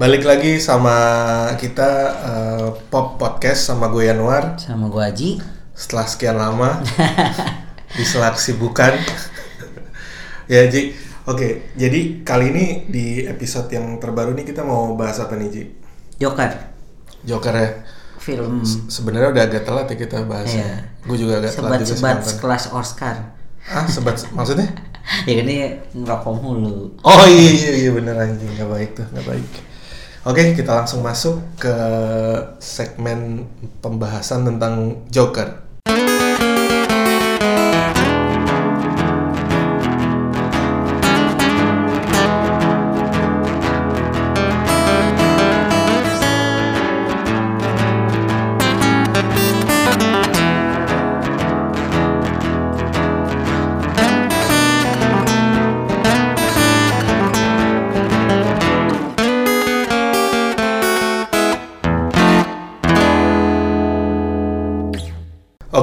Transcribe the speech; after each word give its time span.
Balik 0.00 0.24
lagi 0.24 0.56
sama 0.56 0.96
kita 1.60 1.90
eh, 2.24 2.66
Pop 2.88 3.20
Podcast 3.20 3.68
sama 3.68 3.92
gue 3.92 4.08
Yanuar 4.08 4.56
sama 4.56 4.88
gua 4.88 5.12
Aji. 5.12 5.36
Setelah 5.76 6.06
sekian 6.08 6.36
lama 6.40 6.80
Di 7.96 8.04
sela 8.04 8.32
kesibukan 8.32 8.96
Ya 10.48 10.64
Ji 10.72 10.96
Oke, 11.28 11.68
jadi 11.76 12.24
kali 12.24 12.48
ini 12.48 12.64
di 12.88 13.06
episode 13.28 13.68
yang 13.68 14.00
terbaru 14.00 14.32
nih 14.32 14.48
kita 14.48 14.64
mau 14.64 14.96
bahas 14.96 15.20
apa 15.20 15.36
nih 15.36 15.48
Ji? 15.52 15.62
Joker 16.16 16.48
Joker 17.28 17.52
ya 17.52 17.68
film 18.16 18.64
Sebenarnya 18.64 19.36
udah 19.36 19.44
agak 19.52 19.68
telat 19.68 19.86
ya 19.92 19.96
kita 20.00 20.24
bahasnya 20.24 20.64
Iya. 20.64 20.72
Gue 21.04 21.16
juga 21.20 21.44
agak 21.44 21.52
telat 21.60 21.80
juga 21.84 22.08
nonton. 22.16 22.24
sekelas 22.24 22.64
Oscar. 22.72 23.16
Ah, 23.68 23.84
sebat 23.84 24.16
maksudnya? 24.36 24.68
ya 25.24 25.42
dia 25.42 25.80
ngerokok 25.92 26.34
mulu. 26.38 26.92
Oh 27.02 27.24
iya 27.24 27.50
iya 27.52 27.72
iya 27.84 27.90
bener 27.90 28.14
anjing 28.16 28.48
nggak 28.52 28.68
baik 28.68 28.90
tuh 28.96 29.04
nggak 29.12 29.26
baik. 29.26 29.69
Oke 30.20 30.52
kita 30.52 30.84
langsung 30.84 31.00
masuk 31.00 31.40
ke 31.56 31.72
segmen 32.60 33.48
pembahasan 33.80 34.44
tentang 34.44 35.00
Joker. 35.08 35.69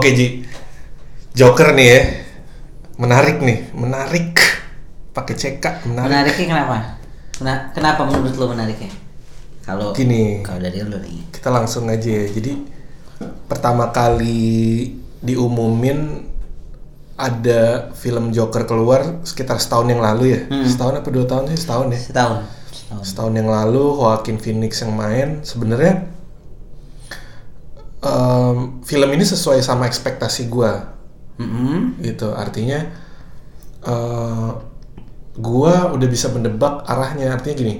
Oke 0.07 0.15
Ji, 0.15 0.39
Joker 1.35 1.75
nih 1.75 1.87
ya, 1.91 1.99
menarik 2.95 3.43
nih, 3.43 3.75
menarik. 3.75 4.39
Pakai 5.11 5.35
CK, 5.35 5.83
menarik. 5.83 6.07
Menariknya 6.07 6.45
kenapa? 6.47 6.77
Kena- 7.35 7.67
kenapa 7.75 8.07
menurut 8.07 8.31
lo 8.39 8.55
menariknya? 8.55 8.87
Kalau 9.67 9.91
Gini. 9.91 10.47
kalau 10.47 10.63
dari 10.63 10.79
lo 10.79 10.95
nih. 11.03 11.27
Kita 11.27 11.51
langsung 11.51 11.91
aja 11.91 12.07
ya. 12.07 12.23
Jadi 12.23 12.55
pertama 13.51 13.91
kali 13.91 14.95
diumumin 15.19 16.23
ada 17.19 17.91
film 17.91 18.31
Joker 18.31 18.63
keluar 18.63 19.27
sekitar 19.27 19.59
setahun 19.59 19.91
yang 19.91 19.99
lalu 19.99 20.39
ya. 20.39 20.41
Hmm. 20.47 20.63
Setahun 20.63 21.03
apa 21.03 21.09
dua 21.11 21.27
tahun 21.27 21.51
sih? 21.51 21.67
Setahun 21.67 21.87
ya. 21.91 21.99
Setahun. 21.99 22.39
Setahun. 22.71 23.03
Setahun 23.03 23.33
yang 23.35 23.51
lalu 23.51 23.83
Joaquin 23.91 24.39
Phoenix 24.39 24.79
yang 24.79 24.95
main. 24.95 25.43
Sebenarnya 25.43 26.15
em, 28.07 28.57
film 28.81 29.09
ini 29.11 29.23
sesuai 29.23 29.59
sama 29.59 29.83
ekspektasi 29.85 30.47
gua 30.47 30.95
Mm-mm. 31.37 31.99
gitu 32.01 32.31
artinya 32.31 32.87
eh 33.83 34.49
gua 35.37 35.93
udah 35.93 36.07
bisa 36.09 36.33
mendebak 36.33 36.81
arahnya 36.83 37.35
artinya 37.35 37.55
gini 37.55 37.75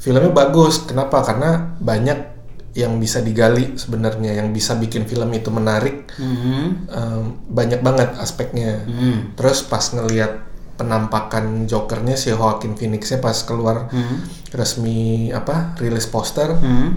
filmnya 0.00 0.32
bagus 0.32 0.88
kenapa 0.88 1.20
karena 1.20 1.76
banyak 1.76 2.32
yang 2.74 2.98
bisa 2.98 3.22
digali 3.22 3.78
sebenarnya 3.78 4.34
yang 4.34 4.50
bisa 4.50 4.74
bikin 4.74 5.04
film 5.04 5.30
itu 5.30 5.52
menarik 5.52 6.10
Mhm. 6.16 6.64
Em, 6.88 7.22
banyak 7.46 7.80
banget 7.80 8.16
aspeknya 8.18 8.82
Mhm. 8.82 9.36
terus 9.36 9.62
pas 9.62 9.84
ngelihat 9.92 10.42
penampakan 10.74 11.70
Jokernya 11.70 12.18
si 12.18 12.34
Joaquin 12.34 12.74
Phoenixnya 12.74 13.22
pas 13.22 13.36
keluar 13.46 13.86
Mhm. 13.94 14.16
resmi 14.50 15.30
apa 15.30 15.78
rilis 15.78 16.08
poster 16.08 16.50
Mhm. 16.50 16.88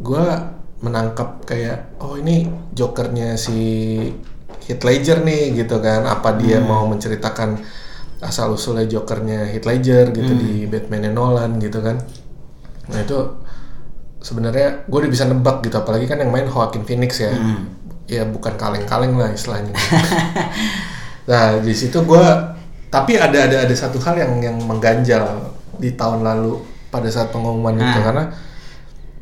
gua 0.00 0.54
menangkap 0.82 1.46
kayak 1.46 1.96
oh 2.02 2.18
ini 2.18 2.50
jokernya 2.74 3.38
si 3.38 3.58
Heath 4.66 4.82
Ledger 4.82 5.22
nih 5.22 5.54
gitu 5.56 5.78
kan. 5.78 6.06
Apa 6.06 6.36
dia 6.38 6.58
mau 6.62 6.86
menceritakan 6.90 7.62
asal 8.22 8.54
usulnya 8.54 8.86
jokernya 8.86 9.50
Heath 9.50 9.66
Ledger 9.66 10.10
gitu 10.14 10.32
di 10.34 10.66
Batman 10.66 11.10
Nolan 11.14 11.58
gitu 11.62 11.82
kan. 11.82 12.02
Nah 12.90 12.98
itu 13.02 13.18
sebenarnya 14.22 14.86
gue 14.86 14.98
udah 15.02 15.10
bisa 15.10 15.26
nebak 15.26 15.66
gitu 15.66 15.74
apalagi 15.78 16.06
kan 16.06 16.22
yang 16.22 16.30
main 16.30 16.46
Joaquin 16.46 16.86
Phoenix 16.86 17.18
ya. 17.22 17.34
Ya 18.06 18.26
bukan 18.26 18.54
kaleng-kaleng 18.58 19.14
lah 19.18 19.30
istilahnya. 19.34 19.74
Nah 21.22 21.62
di 21.62 21.70
situ 21.70 22.02
gue 22.02 22.26
tapi 22.90 23.16
ada 23.16 23.46
ada 23.46 23.56
ada 23.64 23.74
satu 23.74 24.02
hal 24.02 24.18
yang 24.18 24.32
yang 24.42 24.56
mengganjal 24.58 25.54
di 25.78 25.94
tahun 25.94 26.26
lalu 26.26 26.60
pada 26.92 27.08
saat 27.08 27.32
pengumuman 27.32 27.78
itu. 27.78 27.98
Ah. 27.98 28.04
karena 28.04 28.24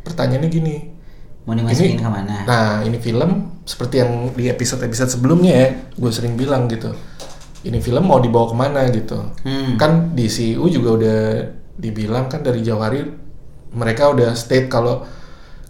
pertanyaannya 0.03 0.51
gini 0.51 0.75
Mau 1.49 1.57
dimasukin 1.57 1.97
ke 1.97 2.11
mana? 2.11 2.45
Nah, 2.45 2.71
ini 2.85 3.01
film 3.01 3.61
seperti 3.65 4.05
yang 4.05 4.37
di 4.37 4.53
episode-episode 4.53 5.09
sebelumnya 5.09 5.53
ya, 5.57 5.69
gue 5.97 6.13
sering 6.13 6.37
bilang 6.37 6.69
gitu. 6.69 6.93
Ini 7.65 7.81
film 7.81 8.05
mau 8.09 8.21
dibawa 8.21 8.47
ke 8.53 8.57
mana 8.57 8.81
gitu. 8.93 9.19
Hmm. 9.45 9.81
Kan 9.81 10.13
di 10.13 10.29
CU 10.29 10.69
juga 10.69 10.91
udah 11.01 11.21
dibilang 11.81 12.29
kan 12.29 12.45
dari 12.45 12.61
jauh 12.61 12.81
hari 12.81 13.09
mereka 13.73 14.13
udah 14.13 14.37
state 14.37 14.69
kalau 14.69 15.01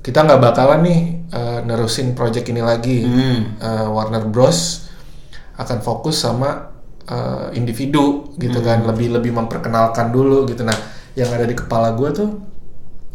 kita 0.02 0.26
nggak 0.26 0.40
bakalan 0.42 0.80
nih 0.82 1.00
eh, 1.30 1.58
nerusin 1.62 2.18
project 2.18 2.50
ini 2.50 2.62
lagi. 2.62 3.06
Hmm. 3.06 3.40
Eh, 3.58 3.88
Warner 3.90 4.26
Bros 4.26 4.90
akan 5.54 5.78
fokus 5.86 6.18
sama 6.18 6.66
eh, 7.06 7.54
individu 7.54 8.34
gitu 8.42 8.58
kan, 8.58 8.82
lebih 8.82 9.14
lebih 9.14 9.30
memperkenalkan 9.38 10.10
dulu 10.10 10.50
gitu. 10.50 10.66
Nah, 10.66 10.74
yang 11.14 11.30
ada 11.30 11.46
di 11.46 11.54
kepala 11.54 11.94
gue 11.94 12.10
tuh 12.10 12.49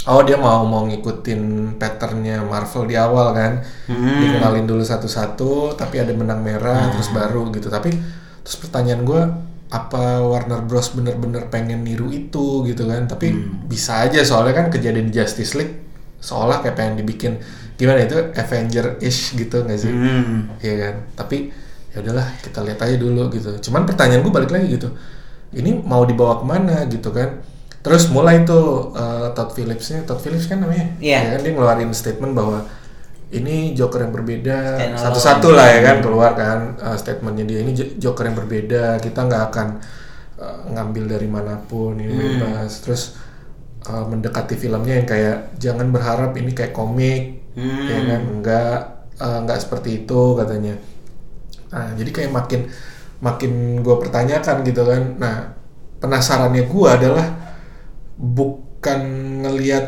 Oh 0.05 0.21
dia 0.21 0.37
mau 0.37 0.61
mau 0.63 0.85
ngikutin 0.85 1.41
patternnya 1.81 2.45
Marvel 2.45 2.85
di 2.85 2.93
awal 2.93 3.33
kan, 3.33 3.53
Hmm. 3.89 4.21
dikenalin 4.21 4.69
dulu 4.69 4.85
satu-satu, 4.85 5.73
tapi 5.73 5.97
ada 5.97 6.13
benang 6.13 6.45
merah 6.45 6.93
terus 6.93 7.09
baru 7.09 7.49
gitu. 7.49 7.73
Tapi 7.73 7.89
terus 8.45 8.57
pertanyaan 8.61 9.01
gue 9.01 9.21
apa 9.65 10.21
Warner 10.21 10.61
Bros 10.61 10.93
bener-bener 10.93 11.49
pengen 11.49 11.81
niru 11.81 12.13
itu 12.13 12.61
gitu 12.69 12.85
kan? 12.85 13.09
Tapi 13.09 13.33
bisa 13.65 14.05
aja 14.05 14.21
soalnya 14.21 14.53
kan 14.53 14.65
kejadian 14.69 15.09
di 15.09 15.17
Justice 15.17 15.57
League 15.57 15.81
seolah 16.21 16.61
kayak 16.61 16.77
pengen 16.77 17.01
dibikin 17.01 17.41
gimana 17.75 18.05
itu 18.05 18.15
Avenger 18.37 19.01
ish 19.01 19.33
gitu 19.33 19.65
nggak 19.65 19.79
sih? 19.81 19.89
Hmm. 19.89 20.53
Iya 20.61 20.73
kan? 20.79 20.95
Tapi 21.17 21.49
ya 21.91 22.05
udahlah 22.05 22.29
kita 22.45 22.61
lihat 22.61 22.77
aja 22.77 22.95
dulu 22.95 23.25
gitu. 23.33 23.49
Cuman 23.57 23.89
pertanyaan 23.89 24.21
gue 24.21 24.29
balik 24.29 24.53
lagi 24.53 24.69
gitu. 24.69 24.93
Ini 25.49 25.81
mau 25.81 26.05
dibawa 26.05 26.37
ke 26.37 26.45
mana 26.45 26.85
gitu 26.85 27.09
kan? 27.09 27.41
Terus 27.85 28.09
mulai 28.09 28.41
tuh 28.41 28.89
eh, 28.91 29.27
Todd 29.31 29.53
Phillips-nya, 29.53 30.01
Todd 30.03 30.17
Phillips 30.17 30.49
kan 30.49 30.57
namanya? 30.57 30.89
Iya. 30.97 31.17
Ya 31.21 31.29
kan? 31.37 31.39
Dia 31.45 31.51
ngeluarin 31.53 31.91
statement 31.93 32.33
bahwa 32.33 32.65
ini 33.29 33.73
Joker 33.73 34.01
yang 34.01 34.09
berbeda. 34.11 34.57
Satu-satu 34.97 35.53
lah 35.53 35.67
ya 35.69 35.79
kan 35.83 35.95
keluar 36.01 36.31
kan 36.33 36.59
eh, 36.77 36.97
statementnya 36.97 37.45
dia. 37.45 37.59
Ini 37.61 37.71
Jo- 37.71 37.93
Joker 38.01 38.25
yang 38.25 38.37
berbeda. 38.37 38.97
Kita 38.97 39.19
nggak 39.23 39.43
akan 39.53 39.67
eh, 40.41 40.59
ngambil 40.73 41.03
dari 41.07 41.29
mana 41.29 41.61
pun 41.61 41.93
ini 41.95 42.09
bebas. 42.41 42.81
Terus 42.81 43.13
eh, 43.85 44.05
mendekati 44.09 44.57
filmnya 44.57 44.97
yang 44.97 45.07
kayak 45.07 45.37
jangan 45.61 45.93
berharap 45.93 46.33
ini 46.35 46.51
kayak 46.51 46.73
komik. 46.73 47.45
Hmm. 47.55 47.87
ya 47.87 47.99
kan? 48.09 48.21
Enggak 48.33 48.77
eh, 49.21 49.37
enggak 49.45 49.59
seperti 49.61 50.03
itu 50.03 50.21
katanya. 50.33 50.73
Nah 51.69 51.93
jadi 51.93 52.09
kayak 52.09 52.31
makin 52.33 52.61
makin 53.21 53.51
gue 53.79 53.95
pertanyakan 54.01 54.63
gitu 54.63 54.81
kan. 54.85 55.03
Nah 55.21 55.35
penasarannya 55.99 56.65
gue 56.65 56.87
adalah 56.89 57.25
bukan 58.15 59.01
ngelihat 59.43 59.85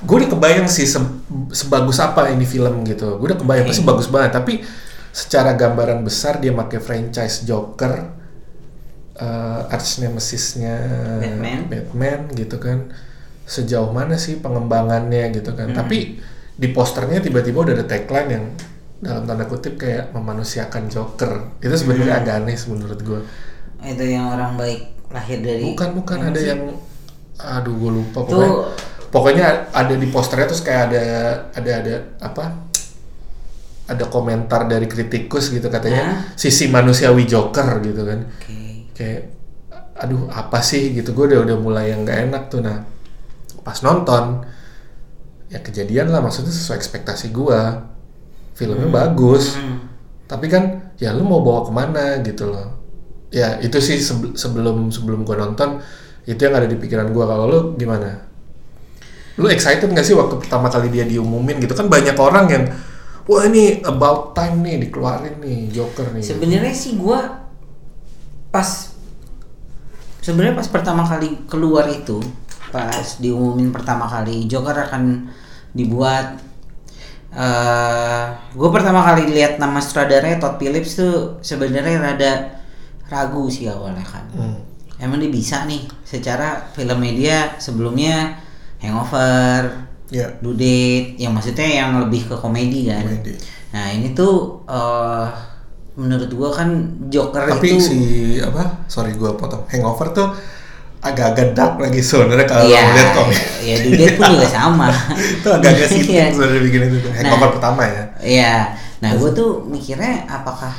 gue 0.00 0.16
udah 0.24 0.30
kebayang 0.32 0.68
sih 0.68 0.88
se- 0.88 1.20
sebagus 1.52 2.00
apa 2.00 2.32
ini 2.32 2.44
film 2.48 2.82
gitu. 2.88 3.20
Gue 3.20 3.34
udah 3.34 3.40
kebayang 3.40 3.66
pasti 3.68 3.84
bagus 3.84 4.08
banget. 4.08 4.36
Tapi 4.36 4.64
secara 5.10 5.54
gambaran 5.58 6.06
besar 6.06 6.38
dia 6.38 6.54
pakai 6.54 6.78
franchise 6.78 7.44
Joker 7.44 8.18
eh 9.20 9.74
arch 9.74 10.00
nemesisnya 10.00 10.76
Batman. 11.20 11.58
Batman 11.68 12.20
gitu 12.32 12.56
kan. 12.56 12.88
Sejauh 13.44 13.90
mana 13.92 14.16
sih 14.16 14.40
pengembangannya 14.40 15.34
gitu 15.36 15.52
kan. 15.52 15.74
Tapi 15.76 16.16
di 16.60 16.68
posternya 16.72 17.20
tiba-tiba 17.20 17.64
udah 17.64 17.74
ada 17.76 17.86
tagline 17.88 18.30
yang 18.30 18.44
dalam 19.00 19.24
tanda 19.24 19.44
kutip 19.48 19.80
kayak 19.80 20.12
memanusiakan 20.16 20.88
Joker. 20.88 21.60
Itu 21.60 21.74
sebenarnya 21.76 22.20
agak 22.20 22.34
aneh 22.44 22.56
menurut 22.68 23.00
gue 23.00 23.20
Itu 23.80 24.04
yang 24.04 24.28
orang 24.28 24.60
baik 24.60 24.80
lahir 25.12 25.40
dari 25.40 25.72
bukan 25.72 25.88
bukan. 25.96 26.16
Ada 26.32 26.40
yang 26.40 26.62
aduh 27.44 27.74
gue 27.74 27.90
lupa. 28.02 28.20
Tuh. 28.22 28.28
pokoknya 28.28 28.50
pokoknya 29.10 29.46
ada 29.74 29.94
di 29.98 30.06
posternya 30.06 30.46
terus 30.46 30.62
kayak 30.62 30.82
ada 30.90 31.02
ada 31.56 31.70
ada 31.82 31.94
apa? 32.22 32.44
Ada 33.90 34.06
komentar 34.06 34.70
dari 34.70 34.86
kritikus 34.86 35.50
gitu 35.50 35.66
katanya. 35.66 36.30
Sisi 36.38 36.70
manusiawi 36.70 37.26
Joker 37.26 37.82
gitu 37.82 38.06
kan. 38.06 38.22
Oke. 38.22 38.92
kayak 38.94 39.22
aduh 39.98 40.30
apa 40.30 40.62
sih? 40.62 40.94
Gitu. 40.94 41.10
Gue 41.10 41.26
udah 41.26 41.42
udah 41.42 41.56
mulai 41.58 41.90
yang 41.90 42.06
nggak 42.06 42.18
enak 42.30 42.42
tuh. 42.46 42.62
Nah 42.62 42.86
pas 43.66 43.76
nonton 43.82 44.46
ya 45.50 45.58
kejadian 45.58 46.14
lah. 46.14 46.22
Maksudnya 46.22 46.54
sesuai 46.54 46.78
ekspektasi 46.78 47.34
gue 47.34 47.60
filmnya 48.54 48.86
bagus. 48.86 49.56
Hmm. 49.56 49.88
tapi 50.30 50.46
kan 50.46 50.94
ya 50.94 51.10
lu 51.10 51.26
mau 51.26 51.42
bawa 51.42 51.66
ke 51.66 51.72
mana 51.74 52.04
gitu 52.22 52.46
loh. 52.46 52.78
Ya 53.34 53.58
itu 53.58 53.82
sih 53.82 53.98
sebe- 53.98 54.38
sebelum 54.38 54.94
sebelum 54.94 55.26
gue 55.26 55.34
nonton 55.34 55.82
itu 56.28 56.40
yang 56.40 56.54
ada 56.56 56.68
di 56.68 56.76
pikiran 56.76 57.08
gue 57.12 57.24
kalau 57.24 57.44
lu 57.48 57.60
gimana 57.76 58.30
Lu 59.40 59.48
excited 59.48 59.88
gak 59.88 60.04
sih 60.04 60.12
waktu 60.12 60.36
pertama 60.36 60.68
kali 60.68 60.92
dia 60.92 61.08
diumumin 61.08 61.56
gitu 61.64 61.72
kan 61.72 61.88
banyak 61.88 62.12
orang 62.20 62.44
yang 62.52 62.64
wah 63.24 63.40
ini 63.48 63.80
about 63.88 64.36
time 64.36 64.60
nih 64.60 64.76
dikeluarin 64.84 65.40
nih 65.40 65.72
Joker 65.72 66.12
nih. 66.12 66.20
Sebenarnya 66.20 66.74
sih 66.76 67.00
gua 67.00 67.40
pas 68.52 68.92
sebenarnya 70.20 70.60
pas 70.60 70.68
pertama 70.68 71.06
kali 71.08 71.48
keluar 71.48 71.88
itu 71.88 72.20
pas 72.68 73.16
diumumin 73.16 73.72
pertama 73.72 74.04
kali 74.04 74.44
Joker 74.44 74.76
akan 74.76 75.32
dibuat 75.72 76.36
eh 77.30 78.24
gue 78.58 78.68
pertama 78.74 79.06
kali 79.06 79.30
lihat 79.30 79.62
nama 79.62 79.78
sutradaranya 79.78 80.42
Todd 80.42 80.58
Phillips 80.58 80.98
tuh 80.98 81.38
sebenarnya 81.40 82.02
rada 82.02 82.32
ragu 83.06 83.46
sih 83.46 83.70
awalnya 83.70 84.02
kan 84.02 84.26
Hmm. 84.34 84.58
Emang 85.00 85.18
dia 85.18 85.28
bisa 85.28 85.64
nih 85.64 85.88
secara 86.00 86.70
film 86.70 86.96
media 86.96 87.56
sebelumnya 87.56 88.36
Hangover 88.78 89.88
Ya. 90.10 90.26
Do 90.42 90.50
Date 90.52 91.14
yang 91.16 91.30
maksudnya 91.30 91.62
yang 91.62 92.02
lebih 92.02 92.26
ke 92.26 92.34
komedi 92.34 92.90
kan 92.90 93.06
Komedi. 93.06 93.30
nah 93.70 93.86
ini 93.88 94.10
tuh 94.10 94.58
eh 94.66 95.26
menurut 95.94 96.26
gua 96.34 96.50
kan 96.50 96.66
Joker 97.06 97.46
Tapi 97.46 97.66
itu 97.68 97.78
si 97.78 97.98
apa? 98.42 98.82
Sorry 98.86 99.14
gua 99.14 99.38
potong. 99.38 99.62
Hangover 99.70 100.10
tuh 100.10 100.34
agak-agak 100.98 101.54
dark 101.54 101.78
lagi 101.78 102.02
sebenarnya 102.02 102.42
kalau 102.42 102.66
Iya, 102.66 102.80
ngeliat 102.84 103.10
komik. 103.14 103.40
ya 103.62 103.74
Do 103.78 103.90
Date 103.94 104.14
pun 104.18 104.24
juga 104.34 104.48
sama 104.50 104.86
itu 105.38 105.48
agak-agak 105.48 105.88
situ 105.88 106.10
Iya. 106.10 106.24
sebenarnya 106.34 106.62
bikin 106.66 106.80
itu. 106.90 107.08
Hangover 107.14 107.48
pertama 107.54 107.82
ya. 107.86 108.02
Iya. 108.18 108.54
Nah, 108.98 109.10
gue 109.14 109.30
tuh 109.30 109.50
mikirnya 109.64 110.26
apakah 110.26 110.74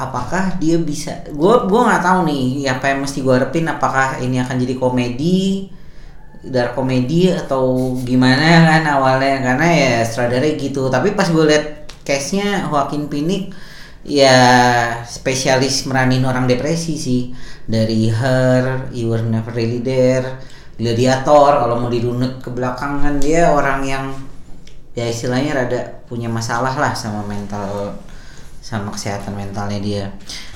apakah 0.00 0.56
dia 0.56 0.80
bisa 0.80 1.20
gue 1.28 1.54
gue 1.68 1.80
nggak 1.84 2.02
tahu 2.02 2.20
nih 2.24 2.64
apa 2.72 2.96
yang 2.96 3.04
mesti 3.04 3.20
gue 3.20 3.34
harapin 3.36 3.68
apakah 3.68 4.16
ini 4.24 4.40
akan 4.40 4.56
jadi 4.56 4.74
komedi 4.80 5.68
dark 6.40 6.72
komedi 6.72 7.28
atau 7.28 7.92
gimana 8.00 8.64
kan 8.64 8.82
awalnya 8.88 9.44
karena 9.44 9.66
ya 9.68 9.92
sutradara 10.08 10.48
gitu. 10.56 10.88
Tapi 10.88 11.12
pas 11.12 11.28
gue 11.28 11.44
liat 11.44 11.66
case-nya 12.00 12.64
Joaquin 12.72 13.12
Phoenix 13.12 13.52
ya 14.00 14.40
spesialis 15.04 15.84
meranin 15.84 16.24
orang 16.24 16.48
depresi 16.48 16.96
sih. 16.96 17.22
Dari 17.70 18.10
Her, 18.10 18.90
You 18.90 19.14
Were 19.14 19.22
Never 19.22 19.54
Really 19.54 19.84
There, 19.84 20.40
Gladiator 20.80 21.60
kalau 21.60 21.76
mau 21.78 21.92
dirunut 21.92 22.42
ke 22.42 22.50
belakang 22.50 23.04
kan 23.04 23.20
dia 23.22 23.52
orang 23.52 23.84
yang 23.84 24.04
ya 24.96 25.06
istilahnya 25.06 25.54
rada 25.54 25.80
punya 26.10 26.26
masalah 26.26 26.74
lah 26.74 26.90
sama 26.98 27.22
mental 27.22 27.94
sama 28.70 28.94
kesehatan 28.94 29.34
mentalnya 29.34 29.82
dia. 29.82 30.04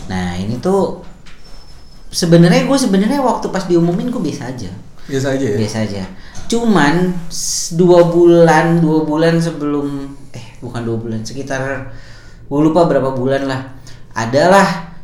Nah 0.06 0.38
ini 0.38 0.62
tuh 0.62 1.02
sebenarnya 2.14 2.62
gue 2.62 2.78
sebenarnya 2.78 3.18
waktu 3.18 3.50
pas 3.50 3.66
diumumin 3.66 4.06
gue 4.06 4.22
biasa 4.22 4.54
aja, 4.54 4.70
Biasa 5.10 5.34
aja 5.34 5.46
ya. 5.50 5.56
biasa 5.58 5.76
aja. 5.82 6.02
Cuman 6.46 7.10
dua 7.74 8.06
bulan 8.06 8.78
dua 8.78 9.02
bulan 9.02 9.42
sebelum 9.42 10.14
eh 10.30 10.46
bukan 10.62 10.86
dua 10.86 10.96
bulan 10.96 11.20
sekitar 11.26 11.90
gue 12.44 12.60
lupa 12.60 12.86
berapa 12.86 13.10
bulan 13.10 13.50
lah 13.50 13.60
adalah 14.14 14.94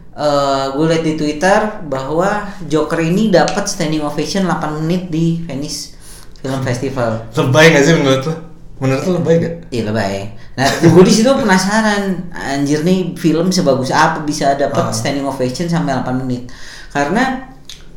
gue 0.70 0.84
lihat 0.86 1.02
di 1.02 1.14
Twitter 1.16 1.60
bahwa 1.88 2.46
Joker 2.68 3.00
ini 3.00 3.32
dapat 3.32 3.64
standing 3.64 4.04
ovation 4.04 4.44
8 4.44 4.84
menit 4.84 5.08
di 5.08 5.40
Venice 5.48 5.96
Film 6.38 6.60
Festival. 6.60 7.24
Lebay 7.32 7.72
gak 7.72 7.82
sih 7.82 7.94
menurut 7.96 8.22
lo? 8.28 8.34
Menurut 8.78 9.02
lo 9.02 9.10
lebay 9.18 9.34
gak? 9.40 9.54
Iya 9.72 9.82
lebay. 9.88 10.14
Nah, 10.60 10.68
gue 10.84 11.02
di 11.02 11.08
situ 11.10 11.32
penasaran, 11.32 12.28
anjir 12.30 12.84
nih 12.84 13.16
film 13.16 13.48
sebagus 13.48 13.88
apa 13.88 14.20
bisa 14.20 14.52
dapat 14.54 14.84
Ah. 14.84 14.92
standing 14.92 15.24
ovation 15.24 15.64
sampai 15.64 15.96
8 15.96 16.20
menit. 16.20 16.52
Karena 16.92 17.48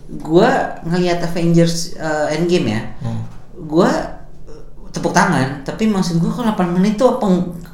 gue 0.07 0.49
ngelihat 0.85 1.19
Avengers 1.21 1.99
uh, 1.99 2.31
Endgame 2.31 2.71
ya, 2.71 2.81
Hmm. 3.03 3.19
gue 3.59 3.91
tepuk 4.89 5.11
tangan, 5.11 5.65
tapi 5.65 5.89
maksud 5.89 6.21
gue 6.21 6.29
kalau 6.29 6.47
8 6.47 6.71
menit 6.71 6.95
tuh 6.95 7.17
apa 7.17 7.27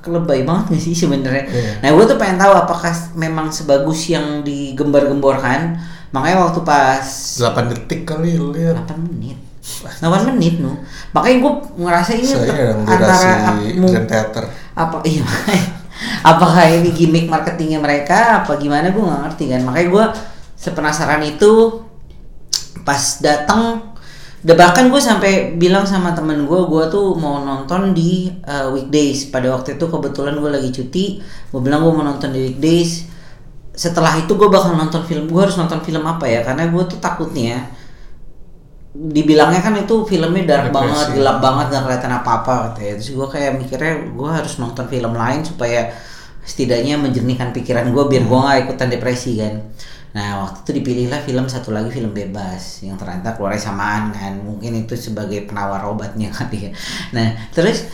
lebay 0.07 0.41
banget 0.41 0.74
gak 0.74 0.81
sih 0.81 0.95
sebenarnya? 0.95 1.45
Iya. 1.45 1.71
Nah, 1.83 1.89
gue 1.94 2.03
tuh 2.07 2.18
pengen 2.18 2.39
tahu 2.39 2.53
apakah 2.56 2.89
memang 3.13 3.53
sebagus 3.53 4.09
yang 4.09 4.42
digembar-gemborkan. 4.42 5.77
Makanya 6.09 6.50
waktu 6.50 6.65
pas 6.65 7.06
8 7.38 7.69
detik 7.69 8.09
kali 8.09 8.33
lihat. 8.39 8.89
8 8.89 8.97
menit 8.97 9.38
8 10.01 10.33
menit 10.33 10.57
nu 10.57 10.74
makanya 11.13 11.45
gue 11.45 11.53
ngerasa 11.77 12.12
ini 12.18 12.25
Saya 12.25 12.74
antara 12.74 13.53
mu-. 13.53 13.94
Apa 14.80 15.04
iya 15.10 15.28
apakah 16.24 16.64
ini 16.68 16.92
gimmick 16.96 17.28
marketingnya 17.28 17.80
mereka? 17.80 18.44
Apa 18.44 18.60
gimana? 18.60 18.92
Gue 18.92 19.04
nggak 19.04 19.22
ngerti 19.30 19.44
kan? 19.52 19.62
Makanya 19.68 19.88
gue 19.92 20.06
sepenasaran 20.60 21.24
itu 21.24 21.84
pas 22.84 23.22
datang 23.22 23.92
udah 24.40 24.56
bahkan 24.56 24.88
gue 24.88 25.02
sampai 25.04 25.60
bilang 25.60 25.84
sama 25.84 26.16
temen 26.16 26.48
gue 26.48 26.62
gue 26.64 26.84
tuh 26.88 27.12
mau 27.20 27.44
nonton 27.44 27.92
di 27.92 28.31
uh, 28.48 28.72
weekdays. 28.72 29.28
Pada 29.28 29.52
waktu 29.52 29.76
itu 29.76 29.86
kebetulan 29.88 30.40
gue 30.40 30.52
lagi 30.52 30.70
cuti 30.72 31.20
gue 31.24 31.62
bilang 31.62 31.84
gue 31.84 31.94
mau 31.94 32.06
nonton 32.06 32.31
di 32.31 32.40
weekdays. 32.52 33.08
Setelah 33.76 34.20
itu 34.20 34.36
gue 34.36 34.50
bakal 34.52 34.76
nonton 34.76 35.04
film 35.08 35.28
gue 35.28 35.42
harus 35.44 35.56
nonton 35.60 35.80
film 35.84 36.04
apa 36.08 36.28
ya? 36.28 36.44
Karena 36.44 36.68
gue 36.68 36.84
tuh 36.88 37.00
takutnya 37.00 37.79
dibilangnya 38.89 39.62
kan 39.62 39.77
itu 39.77 40.01
filmnya 40.01 40.44
dark 40.50 40.74
Depresi. 40.74 40.77
banget 40.81 41.07
gelap 41.13 41.38
banget 41.39 41.65
nggak 41.69 41.83
kelihatan 41.86 42.12
apa-apa 42.21 42.53
katanya. 42.74 42.94
Terus 42.97 43.09
gue 43.13 43.27
kayak 43.30 43.51
mikirnya 43.62 43.94
gue 44.09 44.30
harus 44.30 44.53
nonton 44.57 44.86
film 44.89 45.13
lain 45.13 45.41
supaya 45.45 45.94
setidaknya 46.41 46.97
menjernihkan 46.97 47.53
pikiran 47.53 47.86
gue 47.94 48.03
biar 48.09 48.24
gue 48.25 48.39
nggak 48.41 48.57
ikutan 48.65 48.89
depresi 48.89 49.38
kan. 49.38 49.53
Nah 50.09 50.41
waktu 50.41 50.57
itu 50.65 50.71
dipilihlah 50.81 51.21
film 51.21 51.45
satu 51.45 51.69
lagi 51.69 51.94
film 51.94 52.18
bebas 52.18 52.81
yang 52.81 52.97
ternyata 52.97 53.38
keluarnya 53.38 53.62
samaan 53.62 54.09
kan. 54.09 54.41
Mungkin 54.41 54.74
itu 54.81 54.97
sebagai 54.97 55.45
penawar 55.45 55.85
obatnya 55.85 56.33
kali 56.38 56.69
ya. 56.69 56.71
Nah 57.13 57.45
terus 57.53 57.85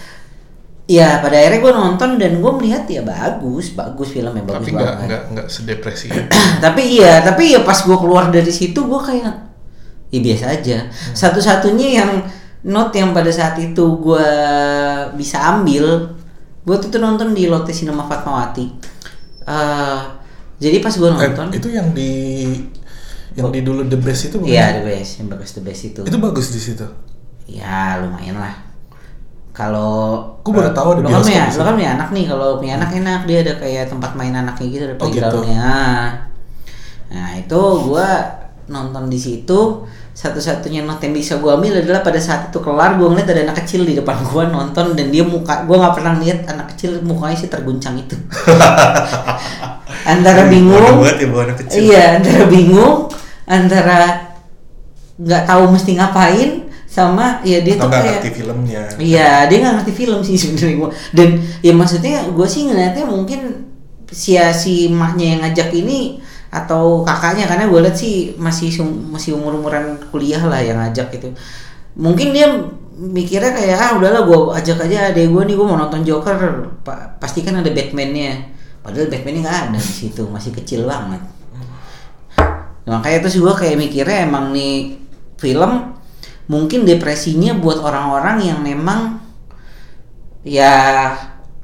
ya 0.87 1.19
pada 1.19 1.35
akhirnya 1.35 1.59
gue 1.59 1.73
nonton 1.75 2.09
dan 2.15 2.39
gue 2.39 2.51
melihat 2.55 2.87
ya 2.87 3.01
bagus 3.03 3.75
bagus 3.75 4.15
filmnya 4.15 4.47
bagus 4.47 4.63
Tapi 4.63 4.71
banget. 4.71 5.07
nggak 5.11 5.23
nggak 5.35 5.47
sedepresi. 5.51 6.07
tapi 6.63 6.81
iya 7.03 7.19
tapi 7.19 7.51
ya 7.51 7.67
pas 7.67 7.83
gue 7.83 7.97
keluar 7.99 8.31
dari 8.31 8.47
situ 8.53 8.79
gue 8.79 9.01
kayak 9.03 9.54
ya 10.15 10.21
biasa 10.23 10.45
aja 10.51 10.77
satu-satunya 11.11 11.87
yang 11.95 12.11
note 12.63 12.93
yang 12.93 13.11
pada 13.11 13.29
saat 13.29 13.55
itu 13.57 13.85
gue 13.99 14.29
bisa 15.13 15.37
ambil 15.51 16.15
gue 16.61 16.75
tuh, 16.77 16.89
tuh 16.89 16.97
nonton 16.97 17.31
di 17.31 17.45
Lotte 17.45 17.69
Cinema 17.69 18.03
Fatmawati 18.03 18.95
Eh, 19.45 19.99
jadi 20.57 20.81
pas 20.81 20.89
gue 20.89 21.05
Eh, 21.05 21.13
nonton 21.13 21.53
itu 21.53 21.69
yang 21.69 21.93
di 21.93 22.11
yang 23.35 23.51
di 23.51 23.61
dulu 23.61 23.85
the 23.85 23.93
best 23.95 24.33
itu 24.33 24.39
bukan? 24.39 24.49
iya 24.49 24.73
the 24.73 24.83
best 24.83 25.19
yang 25.19 25.27
bagus 25.27 25.53
the 25.53 25.61
best 25.61 25.81
itu 25.85 26.01
Itu 26.01 26.17
bagus 26.17 26.49
di 26.49 26.57
situ. 26.57 26.81
ya 27.45 28.01
lumayan 28.01 28.41
lah 28.41 28.55
kalau 29.53 30.17
Gua 30.41 30.51
baru 30.59 30.71
tahu 30.73 30.89
ada 30.91 31.01
lo 31.01 31.07
kan 31.07 31.11
bioskop 31.13 31.29
punya 31.29 31.43
situ. 31.45 31.57
lo 31.57 31.63
kan 31.63 31.75
punya 31.77 31.91
anak 31.93 32.09
nih 32.09 32.25
kalau 32.25 32.47
punya 32.57 32.73
anak 32.75 32.89
enak 32.91 33.19
dia 33.23 33.37
ada 33.39 33.53
kayak 33.55 33.85
tempat 33.85 34.11
main 34.13 34.33
anaknya 34.33 34.65
gitu 34.67 34.83
ada 34.83 34.95
Oh, 34.95 35.07
gitu. 35.07 35.21
playgroundnya 35.21 35.69
nah 37.05 37.29
itu 37.37 37.61
gua 37.85 38.09
nonton 38.65 39.03
di 39.07 39.19
situ 39.21 39.59
satu-satunya 40.15 40.87
note 40.87 41.03
yang 41.03 41.11
bisa 41.11 41.43
gua 41.43 41.59
ambil 41.59 41.83
adalah 41.83 41.99
pada 41.99 42.17
saat 42.17 42.47
itu 42.47 42.63
kelar 42.63 42.95
gua 42.95 43.11
ngeliat 43.11 43.27
ada 43.35 43.51
anak 43.51 43.67
kecil 43.67 43.83
di 43.83 43.99
depan 43.99 44.15
gua 44.31 44.47
nonton 44.47 44.95
dan 44.95 45.11
dia 45.11 45.27
muka 45.27 45.67
gua 45.67 45.83
nggak 45.83 45.95
pernah 45.99 46.13
lihat 46.23 46.47
anak 46.47 46.71
kecil 46.71 47.03
mukanya 47.03 47.35
sih 47.35 47.51
terguncang 47.51 47.99
itu 47.99 48.15
antara 50.05 50.47
bingung 50.47 51.01
ya 51.03 51.27
bawa 51.27 51.41
anak 51.49 51.57
kecil. 51.65 51.79
Iya, 51.89 52.03
antara 52.21 52.43
bingung, 52.45 52.95
antara 53.49 53.99
nggak 55.17 55.43
tahu 55.49 55.63
mesti 55.73 55.91
ngapain, 55.97 56.51
sama 56.85 57.41
ya 57.41 57.59
dia 57.65 57.75
Atau 57.75 57.89
tuh 57.89 57.91
kayak 57.97 58.05
ngerti 58.21 58.29
filmnya. 58.37 58.81
Iya, 59.01 59.29
dia 59.49 59.57
nggak 59.65 59.75
ngerti 59.81 59.93
film 59.97 60.19
sih 60.21 60.35
sebenarnya 60.37 60.75
gua. 60.77 60.89
Dan 61.11 61.29
ya 61.65 61.73
maksudnya 61.73 62.15
gue 62.29 62.47
sih 62.47 62.69
ngeliatnya 62.69 63.05
mungkin 63.09 63.41
si 64.05 64.37
si 64.53 64.93
emaknya 64.93 65.25
yang 65.35 65.39
ngajak 65.43 65.69
ini 65.73 66.21
atau 66.55 67.03
kakaknya 67.03 67.51
karena 67.51 67.67
gue 67.67 67.79
lihat 67.83 67.97
sih 67.99 68.39
masih 68.39 68.71
masih 69.11 69.35
umur 69.35 69.59
umuran 69.59 69.99
kuliah 70.07 70.39
lah 70.47 70.63
yang 70.63 70.79
ngajak 70.79 71.11
itu. 71.19 71.27
Mungkin 71.99 72.31
dia 72.31 72.47
mikirnya 72.95 73.51
kayak 73.51 73.75
ah 73.75 73.91
udahlah 73.99 74.23
gue 74.23 74.39
ajak 74.55 74.87
aja 74.87 75.11
adek 75.11 75.27
gue 75.27 75.43
nih 75.51 75.55
gue 75.59 75.65
mau 75.67 75.75
nonton 75.75 76.07
Joker. 76.07 76.39
Pa- 76.87 77.19
pasti 77.19 77.43
kan 77.43 77.59
ada 77.59 77.67
Batman-nya. 77.67 78.55
Padahal 78.79 79.11
Batman-nya 79.11 79.41
nggak 79.43 79.59
ada 79.69 79.79
di 79.79 79.93
situ 79.99 80.23
masih 80.31 80.55
kecil 80.55 80.87
banget. 80.87 81.19
Nah, 82.85 83.01
makanya 83.01 83.27
terus 83.27 83.35
gue 83.41 83.53
kayak 83.53 83.75
mikirnya 83.81 84.29
emang 84.29 84.53
nih 84.55 84.95
film 85.41 85.91
mungkin 86.45 86.85
depresinya 86.85 87.57
buat 87.57 87.81
orang-orang 87.81 88.37
yang 88.45 88.59
memang 88.61 89.17
ya 90.45 91.09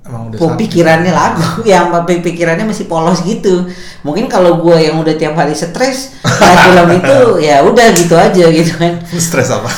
Emang 0.01 0.33
udah 0.33 0.57
pikirannya 0.57 1.13
lagu 1.13 1.61
yang 1.73 1.93
pi- 2.09 2.25
pikirannya 2.25 2.65
masih 2.65 2.89
polos 2.89 3.21
gitu. 3.21 3.69
Mungkin 4.01 4.25
kalau 4.25 4.57
gue 4.57 4.77
yang 4.81 4.97
udah 4.97 5.13
tiap 5.13 5.37
hari 5.37 5.53
stres 5.53 6.17
lihat 6.41 6.59
film 6.73 6.89
itu 6.97 7.17
ya 7.45 7.61
udah 7.61 7.85
gitu 7.93 8.15
aja 8.17 8.45
gitu 8.49 8.73
kan. 8.81 8.97
Stres 9.17 9.49
apa? 9.53 9.69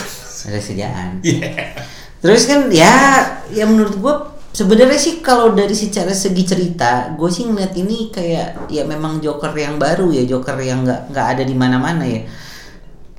ada 0.44 0.60
sediaan. 0.60 1.24
Iya. 1.24 1.72
terus 2.20 2.48
kan 2.48 2.72
ya 2.72 3.20
ya 3.51 3.68
menurut 3.68 3.96
gue 4.00 4.15
sebenarnya 4.56 4.96
sih 4.96 5.20
kalau 5.20 5.51
dari 5.51 5.75
secara 5.75 6.12
segi 6.15 6.44
cerita 6.48 7.12
gue 7.20 7.27
sih 7.27 7.48
ngeliat 7.48 7.75
ini 7.75 8.12
kayak 8.12 8.68
ya 8.72 8.84
memang 8.88 9.20
Joker 9.20 9.51
yang 9.56 9.75
baru 9.75 10.08
ya 10.12 10.24
Joker 10.24 10.56
yang 10.60 10.88
nggak 10.88 11.12
nggak 11.12 11.27
ada 11.36 11.44
di 11.44 11.56
mana-mana 11.56 12.03
ya. 12.03 12.24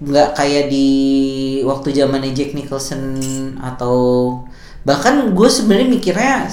Nggak 0.01 0.37
kayak 0.37 0.65
di 0.73 0.89
waktu 1.65 1.97
zamannya 1.97 2.33
Jack 2.33 2.53
Nicholson 2.53 3.17
atau 3.61 3.97
bahkan 4.85 5.33
gue 5.33 5.49
sebenarnya 5.49 5.89
mikirnya 5.89 6.49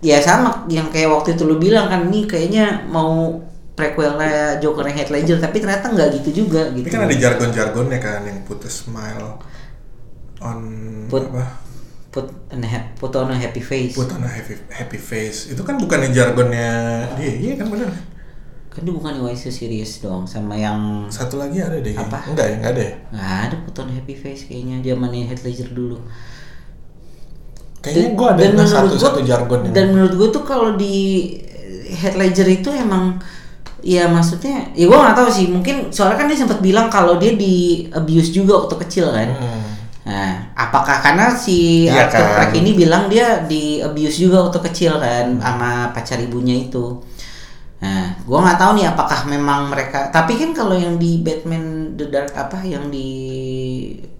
ya 0.00 0.16
sama 0.18 0.64
yang 0.66 0.88
kayak 0.88 1.12
waktu 1.12 1.36
itu 1.36 1.44
lu 1.44 1.60
bilang 1.60 1.86
kan 1.88 2.08
ini 2.08 2.24
kayaknya 2.24 2.88
mau 2.88 3.36
prequelnya 3.76 4.60
Jokernya 4.60 4.92
Heath 4.92 5.12
Ledger 5.12 5.38
tapi 5.40 5.60
ternyata 5.60 5.88
nggak 5.88 6.08
gitu 6.20 6.44
juga 6.44 6.68
gitu. 6.72 6.88
Tapi 6.88 6.92
kan 6.92 7.04
ada 7.08 7.16
jargon-jargonnya 7.16 7.98
kan 8.00 8.20
yang 8.24 8.40
put 8.44 8.60
a 8.64 8.70
smile 8.70 9.40
on 10.40 10.58
Put- 11.08 11.28
apa? 11.32 11.44
put 12.10 12.26
an 12.50 12.58
ha- 12.66 12.90
put 12.98 13.14
on 13.14 13.30
a 13.30 13.38
happy 13.38 13.62
face. 13.62 13.94
Put 13.94 14.10
on 14.10 14.26
a 14.26 14.28
happy, 14.28 14.58
happy 14.68 14.98
face. 14.98 15.46
Itu 15.54 15.62
kan 15.62 15.78
bukannya 15.78 16.10
jargonnya 16.10 17.06
dia, 17.14 17.32
iya 17.38 17.52
kan 17.54 17.70
benar. 17.70 17.86
Kan 18.66 18.82
dia 18.82 18.90
bukan 18.90 19.14
Why 19.22 19.34
So 19.34 19.46
Serious 19.46 20.02
dong 20.02 20.26
sama 20.26 20.58
yang 20.58 21.06
Satu 21.06 21.38
lagi 21.38 21.62
ada 21.62 21.78
deh. 21.78 21.94
Apa? 21.94 22.26
Enggak 22.26 22.46
ya, 22.50 22.54
enggak 22.58 22.72
ada 22.74 22.82
ya. 22.82 22.94
nggak 23.14 23.32
ada 23.46 23.56
put 23.62 23.74
on 23.78 23.88
a 23.90 23.94
happy 23.94 24.16
face 24.18 24.42
kayaknya 24.44 24.82
zamannya 24.82 25.30
Heath 25.30 25.46
Ledger 25.46 25.70
dulu. 25.70 26.02
Kayaknya 27.80 28.08
gua 28.12 28.28
ada 28.36 28.40
dan 28.44 28.50
menurut 28.52 28.70
satu 28.70 28.92
gua- 28.92 29.04
satu 29.08 29.20
jargon 29.24 29.58
yang 29.64 29.72
Dan 29.72 29.86
menurut 29.96 30.12
gue 30.16 30.28
tuh 30.28 30.44
kalau 30.44 30.70
di 30.76 30.96
Heath 31.90 32.16
Ledger 32.16 32.48
itu 32.48 32.68
emang 32.70 33.16
ya 33.80 34.04
maksudnya 34.04 34.68
ya 34.76 34.84
gue 34.84 34.92
nggak 34.92 35.16
tahu 35.16 35.28
sih 35.32 35.48
mungkin 35.48 35.88
soalnya 35.88 36.20
kan 36.20 36.28
dia 36.28 36.36
sempat 36.36 36.60
bilang 36.60 36.92
kalau 36.92 37.16
dia 37.16 37.32
di 37.32 37.88
abuse 37.88 38.30
juga 38.30 38.60
waktu 38.64 38.76
kecil 38.84 39.08
kan. 39.08 39.28
Hmm. 39.32 39.62
Nah, 40.00 40.32
apakah 40.56 41.00
karena 41.00 41.28
si 41.32 41.86
Iya 41.86 42.08
Arthur 42.08 42.24
kan. 42.24 42.32
Fleck 42.36 42.52
ini 42.60 42.70
bilang 42.72 43.04
dia 43.08 43.44
di 43.44 43.80
abuse 43.80 44.16
juga 44.20 44.48
waktu 44.48 44.58
kecil 44.68 44.96
kan 45.00 45.36
sama 45.40 45.92
pacar 45.96 46.20
ibunya 46.20 46.56
itu. 46.68 47.00
Gua 48.30 48.46
nggak 48.46 48.62
tahu 48.62 48.70
nih 48.78 48.86
apakah 48.86 49.26
memang 49.26 49.74
mereka. 49.74 50.06
Tapi 50.14 50.38
kan 50.38 50.54
kalau 50.54 50.78
yang 50.78 51.02
di 51.02 51.18
Batman 51.18 51.98
The 51.98 52.06
Dark 52.14 52.30
apa 52.38 52.62
yang 52.62 52.86
di 52.86 53.10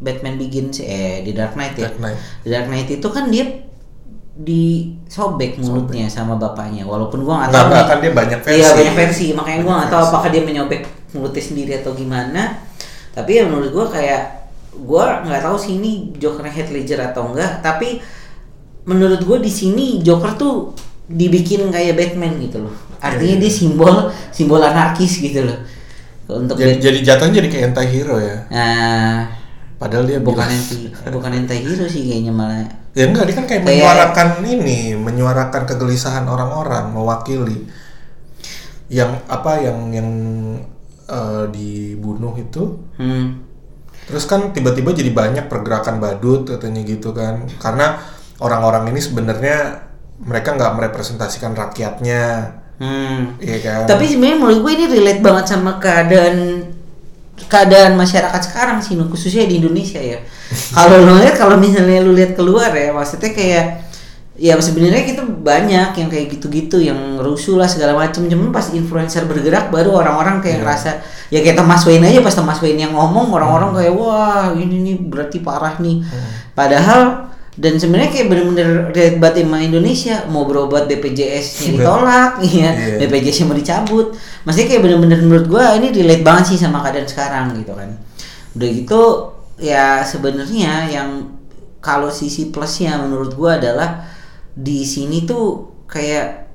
Batman 0.03 0.35
Begins 0.35 0.83
eh 0.83 1.23
di 1.23 1.31
Dark 1.31 1.55
Knight 1.55 1.79
ya. 1.79 1.87
Dark 1.87 2.03
Knight. 2.03 2.19
The 2.43 2.51
Dark 2.51 2.67
Knight 2.67 2.91
itu 2.91 3.07
kan 3.07 3.31
dia 3.31 3.71
disobek 4.35 5.63
mulutnya 5.63 6.11
sama 6.11 6.35
bapaknya. 6.35 6.83
Walaupun 6.83 7.23
gua 7.23 7.47
nggak 7.47 7.55
tahu 7.55 7.67
nggak, 7.71 7.87
kan 7.87 7.99
dia 8.03 8.13
banyak 8.19 8.41
versi. 8.43 8.59
Iya 8.59 8.69
banyak 8.75 8.95
versi, 8.99 9.27
makanya 9.31 9.59
gua 9.63 9.71
Banyak 9.71 9.79
nggak 9.79 9.93
tahu 9.95 10.03
apakah 10.11 10.29
dia 10.35 10.43
menyobek 10.43 10.83
mulutnya 11.15 11.45
sendiri 11.47 11.73
atau 11.79 11.95
gimana. 11.95 12.43
Tapi 13.15 13.31
ya 13.31 13.47
menurut 13.47 13.71
gua 13.71 13.87
kayak 13.95 14.23
gua 14.75 15.23
nggak 15.23 15.43
tahu 15.47 15.55
sih 15.55 15.79
ini 15.79 16.19
Joker 16.19 16.51
Heath 16.51 16.75
Ledger 16.75 16.99
atau 16.99 17.31
enggak. 17.31 17.63
Tapi 17.63 18.03
menurut 18.91 19.23
gua 19.23 19.39
di 19.39 19.55
sini 19.55 20.03
Joker 20.03 20.35
tuh 20.35 20.75
dibikin 21.07 21.71
kayak 21.71 21.95
Batman 21.95 22.35
gitu 22.43 22.67
loh. 22.67 22.90
Artinya 23.01 23.37
Iya, 23.37 23.43
dia 23.43 23.51
simbol 23.51 23.95
simbol 24.31 24.61
anarkis 24.61 25.19
gitu 25.19 25.43
loh. 25.43 25.59
Untuk 26.31 26.55
Jadi, 26.55 26.79
jadi 26.79 26.99
jatuhnya 27.03 27.43
jadi 27.43 27.49
kayak 27.49 27.65
anti 27.73 27.87
hero 27.89 28.17
ya. 28.17 28.37
Nah, 28.49 29.27
Padahal 29.77 30.05
dia 30.05 30.21
bukan 30.21 30.45
bilang- 30.45 30.53
anti 30.53 30.77
bukan 31.09 31.31
anti 31.35 31.57
hero 31.59 31.85
sih 31.85 32.05
kayaknya 32.05 32.31
malah. 32.31 32.69
Ya 32.93 33.07
enggak, 33.07 33.25
dia 33.25 33.35
kan 33.35 33.47
kayak, 33.47 33.63
Kayak- 33.65 33.81
menyuarakan 33.81 34.29
ini, 34.45 34.79
menyuarakan 34.95 35.63
kegelisahan 35.65 36.27
orang-orang, 36.27 36.93
mewakili. 36.93 37.65
Yang 38.87 39.23
apa 39.27 39.53
yang 39.59 39.79
yang 39.91 40.09
eh, 41.07 41.45
dibunuh 41.51 42.37
itu 42.37 42.79
Hmm. 42.95 43.43
Terus 44.07 44.27
kan 44.27 44.51
tiba-tiba 44.51 44.91
jadi 44.91 45.11
banyak 45.11 45.47
pergerakan 45.47 45.99
badut 45.99 46.43
katanya 46.45 46.83
gitu 46.83 47.11
kan. 47.11 47.47
Karena 47.57 47.99
orang-orang 48.39 48.91
ini 48.91 48.99
sebenarnya 48.99 49.87
mereka 50.21 50.53
nggak 50.53 50.75
merepresentasikan 50.75 51.55
rakyatnya, 51.55 52.23
Hmm. 52.81 53.37
iya 53.37 53.61
kan? 53.61 53.85
Tapi 53.85 54.09
sebenarnya 54.09 54.39
menurut 54.41 54.59
gue 54.65 54.73
ini 54.73 54.85
relate 54.89 55.21
banget 55.21 55.45
sama 55.53 55.77
keadaan 55.77 56.65
keadaan 57.45 57.93
masyarakat 57.95 58.41
sekarang 58.41 58.81
sih, 58.81 58.97
khususnya 58.97 59.45
di 59.45 59.61
Indonesia 59.61 60.01
ya. 60.01 60.19
kalau 60.77 61.05
lu 61.05 61.21
lihat 61.21 61.37
kalau 61.37 61.61
misalnya 61.61 62.01
lu 62.01 62.17
lihat 62.17 62.33
keluar 62.33 62.73
ya, 62.73 62.91
maksudnya 62.91 63.37
kayak 63.37 63.67
ya 64.41 64.57
sebenarnya 64.57 65.05
kita 65.05 65.21
banyak 65.21 66.01
yang 66.01 66.09
kayak 66.09 66.33
gitu-gitu 66.33 66.81
yang 66.81 67.21
rusuh 67.21 67.61
lah 67.61 67.69
segala 67.69 67.93
macam 67.93 68.25
cuman 68.25 68.49
pas 68.49 68.73
influencer 68.73 69.29
bergerak 69.29 69.69
baru 69.69 69.93
orang-orang 70.01 70.41
kayak 70.41 70.57
Iya. 70.57 70.63
ngerasa 70.65 70.91
ya 71.29 71.39
kayak 71.45 71.61
Thomas 71.61 71.85
Wayne 71.85 72.09
aja 72.09 72.25
pas 72.25 72.33
Thomas 72.33 72.57
Wayne 72.65 72.89
yang 72.89 72.97
ngomong 72.97 73.29
orang-orang 73.37 73.77
kayak 73.77 73.93
wah 73.93 74.49
ini 74.57 74.81
nih 74.81 74.97
berarti 74.97 75.45
parah 75.45 75.77
nih 75.77 76.01
padahal 76.57 77.29
dan 77.61 77.77
sebenarnya 77.77 78.09
kayak 78.09 78.27
bener-bener 78.33 78.89
relate 78.89 79.19
banget 79.21 79.45
sama 79.45 79.61
Indonesia. 79.61 80.25
Mau 80.33 80.49
berobat 80.49 80.89
BPJS 80.89 81.47
nya 81.61 81.71
ditolak 81.77 82.33
iya. 82.49 82.71
Iya. 82.73 82.97
BPJS 83.05 83.37
nya 83.37 83.47
mau 83.53 83.59
dicabut. 83.61 84.07
Maksudnya 84.49 84.69
kayak 84.73 84.83
bener-bener 84.89 85.21
menurut 85.21 85.47
gua 85.47 85.77
ini 85.77 85.93
relate 85.93 86.25
banget 86.25 86.57
sih 86.57 86.59
sama 86.65 86.81
keadaan 86.81 87.05
sekarang 87.05 87.53
gitu 87.61 87.77
kan. 87.77 88.01
Udah 88.57 88.69
gitu 88.73 89.03
ya 89.61 90.01
sebenarnya 90.01 90.89
yang 90.89 91.37
kalau 91.85 92.09
sisi 92.09 92.49
plusnya 92.49 92.97
menurut 92.97 93.37
gua 93.37 93.61
adalah 93.61 94.09
di 94.57 94.81
sini 94.89 95.29
tuh 95.29 95.85
kayak 95.85 96.49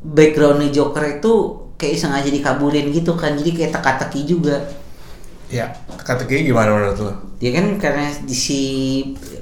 backgroundnya 0.00 0.72
Joker 0.72 1.20
itu 1.20 1.32
kayak 1.76 2.00
sengaja 2.00 2.32
dikabulin 2.32 2.88
gitu 2.96 3.12
kan. 3.12 3.36
Jadi 3.36 3.60
kayak 3.60 3.76
teka-teki 3.76 4.24
juga. 4.24 4.56
Ya, 5.52 5.68
teka-teki 6.00 6.48
gimana 6.48 6.72
menurut 6.72 6.96
lo? 6.96 7.12
dia 7.40 7.56
kan 7.56 7.66
karena 7.80 8.12
di 8.20 8.36
si 8.36 8.60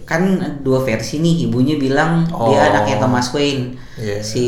kan 0.08 0.24
dua 0.64 0.80
versi 0.80 1.20
nih 1.20 1.44
ibunya 1.44 1.76
bilang 1.76 2.24
Oh. 2.32 2.48
dia 2.48 2.72
anaknya 2.72 2.96
Thomas 2.96 3.28
Wayne 3.30 3.76
Iya. 4.00 4.24
si 4.24 4.46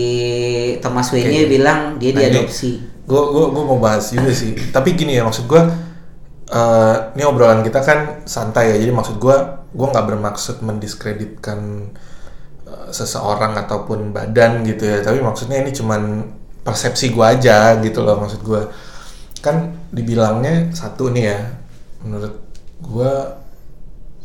Thomas 0.81 1.13
Wayne 1.13 1.29
nya 1.29 1.43
Oke. 1.45 1.51
bilang 1.53 1.81
dia 2.01 2.11
Nah, 2.11 2.19
diadopsi 2.25 2.71
Gue 3.05 3.19
gua, 3.29 3.51
gua 3.51 3.65
mau 3.67 3.83
bahas 3.83 4.15
juga 4.15 4.31
sih. 4.31 4.55
Tapi 4.71 4.95
gini 4.95 5.19
ya 5.19 5.27
maksud 5.27 5.51
gue, 5.51 5.59
eh 6.47 6.97
ini 7.19 7.27
obrolan 7.27 7.59
kita 7.61 7.83
kan 7.83 8.23
santai 8.23 8.71
ya. 8.71 8.77
Jadi 8.79 8.95
maksud 8.95 9.19
gue, 9.19 9.35
gue 9.75 9.87
nggak 9.91 10.07
bermaksud 10.07 10.63
mendiskreditkan 10.63 11.91
eh, 12.65 12.89
seseorang 12.95 13.59
ataupun 13.59 14.15
badan 14.15 14.63
gitu 14.63 14.87
ya. 14.87 15.03
Tapi 15.03 15.19
maksudnya 15.21 15.59
ini 15.59 15.75
cuman 15.75 16.23
persepsi 16.63 17.11
gue 17.11 17.27
aja 17.27 17.83
gitu 17.83 17.99
loh 18.07 18.15
maksud 18.23 18.47
gue. 18.47 18.63
Kan 19.43 19.75
dibilangnya 19.91 20.71
satu 20.71 21.11
nih 21.11 21.35
ya. 21.35 21.39
Menurut 22.07 22.39
gue, 22.79 23.13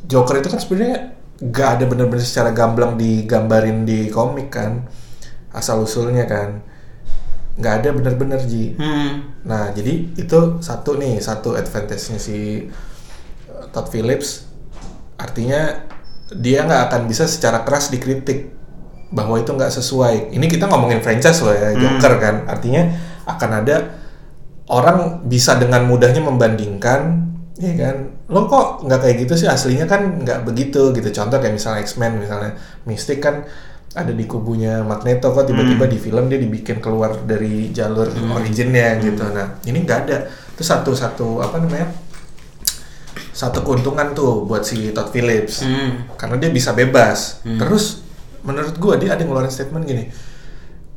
Joker 0.06 0.38
itu 0.38 0.54
kan 0.54 0.62
sebenarnya 0.62 1.15
nggak 1.42 1.70
ada 1.80 1.84
bener-bener 1.88 2.24
secara 2.24 2.56
gamblang 2.56 2.96
digambarin 2.96 3.84
di 3.84 4.08
komik 4.12 4.51
kan. 4.54 4.88
Asal 5.56 5.84
usulnya 5.84 6.27
kan 6.27 6.75
nggak 7.56 7.74
ada 7.82 7.89
bener-bener 7.96 8.39
ji 8.44 8.75
hmm. 8.75 9.39
Nah, 9.48 9.70
jadi 9.72 10.10
itu 10.18 10.39
satu 10.60 10.98
nih, 10.98 11.22
satu 11.22 11.54
advantage-nya 11.54 12.18
si 12.18 12.65
uh, 13.46 13.65
Todd 13.70 13.94
Phillips. 13.94 14.50
Artinya 15.22 15.86
dia 16.34 16.65
nggak 16.65 16.89
akan 16.89 17.01
bisa 17.06 17.30
secara 17.30 17.62
keras 17.62 17.94
dikritik 17.94 18.50
bahwa 19.13 19.38
itu 19.38 19.54
nggak 19.54 19.70
sesuai. 19.70 20.34
Ini 20.34 20.46
kita 20.50 20.65
ngomongin 20.65 21.00
franchise 21.06 21.46
loh 21.46 21.54
ya, 21.54 21.77
Joker 21.77 22.18
kan. 22.18 22.36
Artinya 22.50 22.89
akan 23.30 23.51
ada 23.62 23.75
orang 24.65 25.30
bisa 25.30 25.62
dengan 25.62 25.86
mudahnya 25.86 26.25
membandingkan, 26.25 27.22
ya 27.62 27.74
kan? 27.77 28.15
Lo 28.25 28.50
kok 28.50 28.82
nggak 28.84 29.00
kayak 29.05 29.15
gitu 29.25 29.34
sih 29.38 29.48
aslinya 29.50 29.86
kan 29.86 30.25
nggak 30.25 30.44
begitu 30.44 30.89
gitu. 30.91 31.10
Contoh 31.13 31.38
kayak 31.38 31.53
misalnya 31.53 31.82
X-Men 31.86 32.17
misalnya, 32.22 32.58
Mystic 32.89 33.22
kan 33.22 33.46
ada 33.96 34.12
di 34.12 34.27
kubunya 34.27 34.84
Magneto 34.84 35.32
kok 35.32 35.48
tiba-tiba 35.48 35.88
di 35.88 35.96
film 35.96 36.27
dia 36.27 36.36
dibikin 36.36 36.84
keluar 36.84 37.15
dari 37.24 37.70
jalur 37.72 38.10
originnya 38.34 38.98
gitu. 39.00 39.24
Nah 39.29 39.62
ini 39.63 39.86
nggak 39.86 40.00
ada. 40.10 40.17
Itu 40.51 40.63
satu-satu 40.65 41.39
apa 41.39 41.62
namanya? 41.62 41.88
Satu 43.36 43.63
keuntungan 43.63 44.15
tuh 44.15 44.48
buat 44.48 44.63
si 44.63 44.91
Todd 44.96 45.12
Phillips 45.12 45.63
Hmm. 45.63 46.08
karena 46.15 46.39
dia 46.39 46.51
bisa 46.51 46.72
bebas. 46.72 47.39
Terus 47.44 48.03
menurut 48.44 48.75
gua 48.79 48.96
dia 48.96 49.13
ada 49.15 49.24
ngeluarin 49.24 49.51
statement 49.51 49.86
gini. 49.86 50.05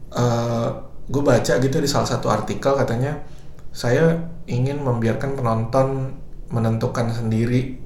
eh 0.09 0.69
gue 1.09 1.23
baca 1.25 1.57
gitu 1.57 1.77
di 1.81 1.89
salah 1.89 2.05
satu 2.05 2.29
artikel 2.29 2.73
katanya 2.77 3.17
saya 3.73 4.17
ingin 4.45 4.81
membiarkan 4.81 5.37
penonton 5.37 6.17
menentukan 6.49 7.11
sendiri. 7.11 7.77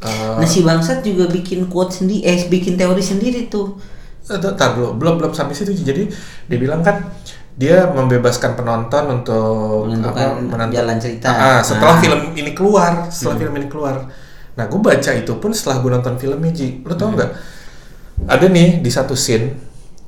eh, 0.00 0.36
nah 0.36 0.48
si 0.48 0.60
bangsat 0.60 1.04
juga 1.04 1.28
bikin 1.28 1.68
quote 1.68 1.92
sendiri 1.94 2.24
eh 2.24 2.48
bikin 2.48 2.74
teori 2.74 3.00
sendiri 3.00 3.46
tuh 3.46 3.76
Ntar 4.22 4.70
dulu, 4.72 4.94
belum 4.94 5.16
belum 5.16 5.32
sampai 5.32 5.52
situ. 5.52 5.72
Jadi 5.74 6.06
dia 6.46 6.58
bilang 6.58 6.80
kan 6.80 7.02
dia 7.52 7.84
membebaskan 7.84 8.54
penonton 8.54 9.04
untuk 9.10 9.88
Menentukan 9.88 10.46
menentu- 10.46 10.76
jalan 10.76 10.96
cerita. 10.96 11.28
Ah, 11.28 11.60
setelah 11.60 11.94
Ah. 11.94 12.00
film 12.00 12.20
ini 12.32 12.52
keluar, 12.52 13.10
setelah 13.10 13.36
film 13.36 13.54
ini 13.54 13.66
keluar. 13.66 14.06
Nah, 14.54 14.64
gue 14.64 14.78
baca 14.78 15.10
itu 15.10 15.32
pun 15.34 15.50
setelah 15.50 15.80
gue 15.80 15.90
nonton 15.90 16.14
filmnya, 16.16 16.48
Ji. 16.50 16.80
Lo 16.80 16.94
tau 16.94 17.10
nggak? 17.10 17.30
Ada 18.26 18.46
nih 18.46 18.78
di 18.78 18.88
satu 18.88 19.12
scene 19.14 19.56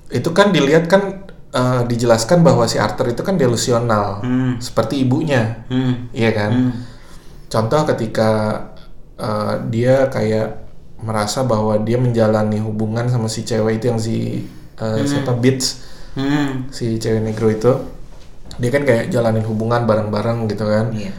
itu 0.08 0.30
kan 0.30 0.48
dilihat 0.50 0.86
kan 0.86 1.24
eh, 1.50 1.82
dijelaskan 1.84 2.40
bahwa 2.40 2.64
si 2.64 2.76
Arthur 2.76 3.10
itu 3.10 3.20
kan 3.20 3.34
delusional, 3.34 4.20
Hmm. 4.20 4.56
seperti 4.56 5.02
ibunya, 5.02 5.64
hmm. 5.66 6.14
iya 6.14 6.30
kan? 6.30 6.52
Hmm. 6.52 6.72
Contoh 7.52 7.84
ketika 7.84 8.30
uh, 9.14 9.60
dia 9.68 10.08
kayak 10.08 10.64
merasa 10.98 11.44
bahwa 11.44 11.76
dia 11.76 12.00
menjalani 12.00 12.56
hubungan 12.58 13.04
sama 13.06 13.28
si 13.28 13.42
cewek 13.42 13.76
itu 13.76 13.84
yang 13.86 14.00
si 14.00 14.16
uh, 14.78 15.04
siapa? 15.04 15.36
Beats, 15.36 15.92
Hmm. 16.12 16.68
si 16.68 16.96
cewek 16.96 17.20
negro 17.20 17.48
itu, 17.48 17.72
dia 18.56 18.68
kan 18.68 18.84
kayak 18.84 19.08
jalanin 19.08 19.44
hubungan 19.44 19.84
bareng-bareng 19.84 20.44
gitu 20.46 20.64
kan. 20.64 20.88
Iya. 20.90 21.12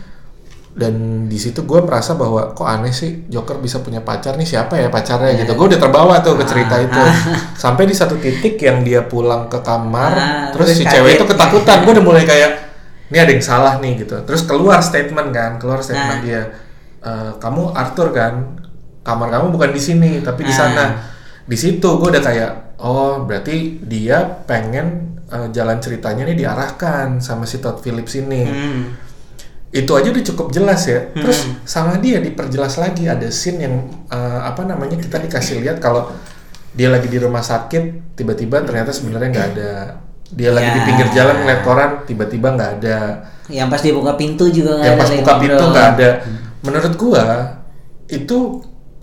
dan 0.74 0.94
di 1.30 1.38
situ 1.38 1.70
gue 1.70 1.86
merasa 1.86 2.18
bahwa 2.18 2.50
kok 2.50 2.66
aneh 2.66 2.90
sih 2.90 3.30
Joker 3.30 3.62
bisa 3.62 3.86
punya 3.86 4.02
pacar 4.02 4.34
nih 4.34 4.48
siapa 4.48 4.74
ya 4.74 4.90
pacarnya 4.90 5.38
gitu. 5.38 5.54
Gue 5.54 5.70
udah 5.70 5.78
terbawa 5.78 6.18
tuh 6.26 6.34
ke 6.34 6.50
cerita 6.50 6.82
itu. 6.82 6.98
Sampai 7.62 7.86
di 7.86 7.94
satu 7.94 8.18
titik 8.18 8.58
yang 8.58 8.82
dia 8.82 9.06
pulang 9.06 9.46
ke 9.46 9.62
kamar 9.62 10.12
Ah, 10.12 10.50
terus 10.50 10.74
terus 10.74 10.82
si 10.82 10.86
cewek 10.90 11.22
itu 11.22 11.26
kaget. 11.26 11.38
ketakutan. 11.38 11.78
Gue 11.86 11.94
udah 11.94 12.06
mulai 12.10 12.26
kayak 12.26 12.73
ini 13.14 13.20
ada 13.20 13.30
yang 13.30 13.46
salah 13.46 13.78
nih 13.78 14.02
gitu 14.02 14.18
terus 14.24 14.42
keluar 14.42 14.82
statement 14.82 15.30
kan 15.30 15.52
keluar 15.56 15.80
statement 15.80 16.18
Nah. 16.18 16.26
dia 16.26 16.42
"Eh, 17.00 17.32
kamu 17.38 17.70
Arthur 17.72 18.10
kan 18.10 18.58
kamar 19.02 19.30
kamu 19.30 19.52
bukan 19.52 19.70
di 19.70 19.80
sini 19.80 20.12
tapi 20.20 20.42
di 20.42 20.52
sana 20.52 20.98
di 21.44 21.54
situ 21.54 21.86
gue 21.94 22.10
udah 22.10 22.24
kayak 22.24 22.52
oh 22.80 23.22
berarti 23.22 23.78
dia 23.84 24.18
pengen 24.44 25.14
eh, 25.26 25.48
jalan 25.50 25.78
ceritanya 25.78 26.26
nih 26.26 26.38
diarahkan 26.38 27.20
sama 27.20 27.44
si 27.44 27.58
Todd 27.58 27.78
Phillips 27.78 28.16
ini 28.16 28.42
Hmm. 28.44 28.84
itu 29.72 29.90
aja 29.90 30.08
udah 30.08 30.22
cukup 30.24 30.48
jelas 30.50 30.86
ya. 30.86 31.10
Terus 31.12 31.38
sama 31.66 31.98
dia 31.98 32.18
diperjelas 32.18 32.78
lagi 32.78 33.06
ada 33.06 33.26
scene 33.28 33.60
yang 33.60 33.76
eh, 34.08 34.40
apa 34.44 34.62
namanya 34.64 34.96
kita 34.96 35.18
dikasih 35.18 35.60
lihat 35.60 35.78
kalau 35.78 36.14
dia 36.72 36.88
lagi 36.88 37.06
di 37.06 37.18
rumah 37.18 37.42
sakit 37.42 38.14
tiba-tiba 38.14 38.62
ternyata 38.62 38.90
sebenarnya 38.90 39.30
nggak 39.30 39.48
ada. 39.52 39.72
Dia 40.34 40.50
lagi 40.50 40.66
di 40.68 40.76
Ya. 40.76 40.86
pinggir 40.86 41.08
jalan 41.12 41.36
ngeliat 41.40 41.62
koran 41.62 41.92
tiba-tiba 42.04 42.48
nggak 42.52 42.72
ada. 42.78 43.00
Yang 43.46 43.68
pas 43.70 43.82
dia 43.82 43.94
buka 43.94 44.14
pintu 44.14 44.46
juga 44.48 44.72
nggak 44.74 44.84
Yang 44.84 44.90
ada 44.90 45.00
pas 45.00 45.10
lagi 45.10 45.20
buka 45.20 45.34
pintu 45.36 45.54
ngobrol. 45.56 45.72
nggak 45.72 45.88
ada. 45.92 46.10
Menurut 46.62 46.94
gua 46.96 47.26
itu 48.08 48.38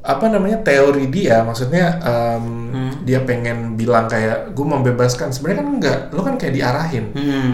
apa 0.01 0.25
namanya 0.27 0.59
teori 0.61 1.07
dia 1.09 1.41
maksudnya 1.41 2.01
em, 2.01 2.45
Hmm. 2.71 2.93
dia 3.03 3.21
pengen 3.21 3.75
bilang 3.75 4.07
kayak 4.07 4.51
gue 4.51 4.63
membebaskan 4.65 5.29
sebenarnya 5.29 5.59
kan 5.59 5.69
enggak 5.71 5.99
lo 6.11 6.21
kan 6.23 6.35
kayak 6.35 6.55
diarahin 6.55 7.13
Hmm. 7.13 7.53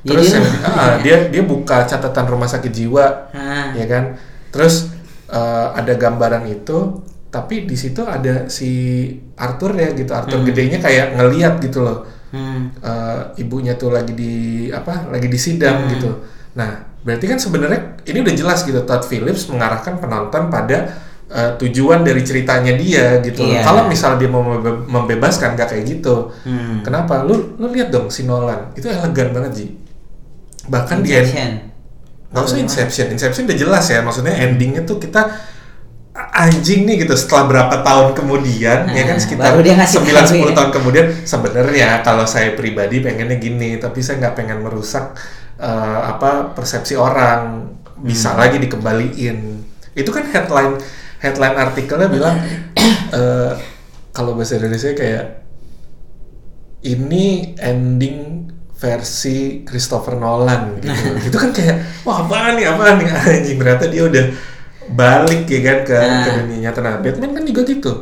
terus 0.00 0.30
Jadi 0.30 0.38
yang, 0.38 0.46
ah, 0.70 0.94
dia 1.00 1.16
dia 1.26 1.42
buka 1.42 1.82
catatan 1.82 2.26
rumah 2.28 2.46
sakit 2.46 2.70
jiwa 2.70 3.06
Ah. 3.28 3.72
ya 3.72 3.82
kan 3.84 4.14
terus 4.48 4.94
eh, 5.26 5.66
ada 5.74 5.90
gambaran 5.92 6.46
itu 6.46 7.02
tapi 7.26 7.66
di 7.66 7.74
situ 7.74 8.00
ada 8.00 8.46
si 8.46 8.70
Arthur 9.34 9.74
ya 9.74 9.90
gitu 9.90 10.08
Arthur 10.10 10.40
gedenya 10.42 10.78
kayak 10.78 11.12
ngeliat 11.14 11.58
gitu 11.58 11.82
loh 11.82 12.06
Hmm. 12.28 12.68
Eh, 12.76 13.20
ibunya 13.38 13.72
tuh 13.72 13.88
lagi 13.88 14.12
di 14.12 14.34
apa 14.68 15.08
lagi 15.08 15.26
di 15.26 15.36
sidang 15.36 15.88
gitu 15.88 16.12
nah 16.52 16.70
berarti 16.98 17.24
kan 17.24 17.36
sebenarnya 17.36 17.80
ini 18.04 18.20
udah 18.20 18.34
jelas 18.34 18.62
gitu 18.62 18.82
Todd 18.82 19.00
Phillips 19.02 19.46
mengarahkan 19.46 19.96
penonton 19.96 20.48
pada 20.48 20.78
eh, 21.26 21.50
tujuan 21.56 22.00
dari 22.00 22.20
ceritanya 22.20 22.72
dia 22.72 23.20
gitu 23.20 23.42
loh. 23.42 23.50
Iya. 23.50 23.60
kalau 23.62 23.82
misal 23.84 24.16
dia 24.16 24.26
mau 24.26 24.40
membe- 24.40 24.84
membebaskan 24.84 25.54
gak 25.54 25.68
kayak 25.70 25.84
gitu 25.86 26.32
Hmm. 26.42 26.80
kenapa 26.80 27.20
lu 27.22 27.54
lu 27.54 27.68
lihat 27.68 27.88
dong 27.88 28.08
si 28.08 28.22
Nolan 28.22 28.72
itu 28.72 28.86
elegan 28.86 29.32
banget 29.32 29.52
Ji 29.54 29.66
bahkan 30.66 31.00
Inception. 31.00 31.50
nggak 32.28 32.44
usah 32.44 32.58
Inception 32.58 33.06
Inception 33.10 33.42
udah 33.44 33.56
jelas 33.58 33.84
ya 33.86 34.00
maksudnya 34.00 34.36
endingnya 34.36 34.84
tuh 34.84 34.96
kita 34.96 35.32
anjing 36.18 36.82
nih 36.82 37.06
gitu 37.06 37.14
setelah 37.14 37.44
berapa 37.46 37.76
tahun 37.80 38.14
kemudian 38.14 38.90
ya 38.90 39.02
kan 39.06 39.14
Nah, 39.14 39.22
sekitar 39.22 39.44
baru 39.50 39.60
dia 39.62 39.74
ngasih 39.78 39.96
9 40.02 40.08
tahu 40.08 40.26
10 40.26 40.38
ya. 40.42 40.54
tahun 40.54 40.70
kemudian 40.72 41.06
sebenarnya 41.22 41.88
kalau 42.02 42.24
saya 42.24 42.52
pribadi 42.52 42.98
pengennya 42.98 43.38
gini 43.38 43.78
tapi 43.78 44.02
saya 44.02 44.18
nggak 44.18 44.34
pengen 44.34 44.58
merusak 44.60 45.14
eh, 45.56 46.00
apa 46.04 46.52
persepsi 46.52 46.94
orang 46.94 47.70
bisa 47.98 48.30
Hmm. 48.30 48.38
lagi 48.38 48.58
dikembaliin 48.58 49.38
itu 49.92 50.10
kan 50.10 50.22
headline 50.24 50.78
headline 51.18 51.56
artikelnya 51.56 52.06
bilang 52.06 52.36
eh, 53.10 53.52
kalau 54.10 54.34
bahasa 54.34 54.58
Indonesia 54.58 54.94
kayak 54.94 55.24
ini 56.80 57.54
ending 57.58 58.46
versi 58.78 59.66
Christopher 59.66 60.14
Nolan 60.14 60.78
gitu. 60.78 60.94
itu 61.26 61.34
kan 61.36 61.50
kayak 61.50 61.82
wah 62.06 62.22
apaan 62.22 62.54
nih 62.54 62.66
apaan 62.70 63.02
nih 63.02 63.08
anjing 63.34 63.58
ternyata 63.58 63.84
dia 63.90 64.02
udah 64.06 64.24
balik 64.92 65.44
ya 65.44 65.60
kan 65.60 65.78
ke, 65.82 65.96
Nah. 65.96 66.22
ke 66.22 66.30
dunia 66.38 66.58
nyata. 66.64 66.80
Nah, 66.80 66.94
Batman 66.98 67.30
kan 67.32 67.44
juga 67.44 67.60
gitu 67.62 67.92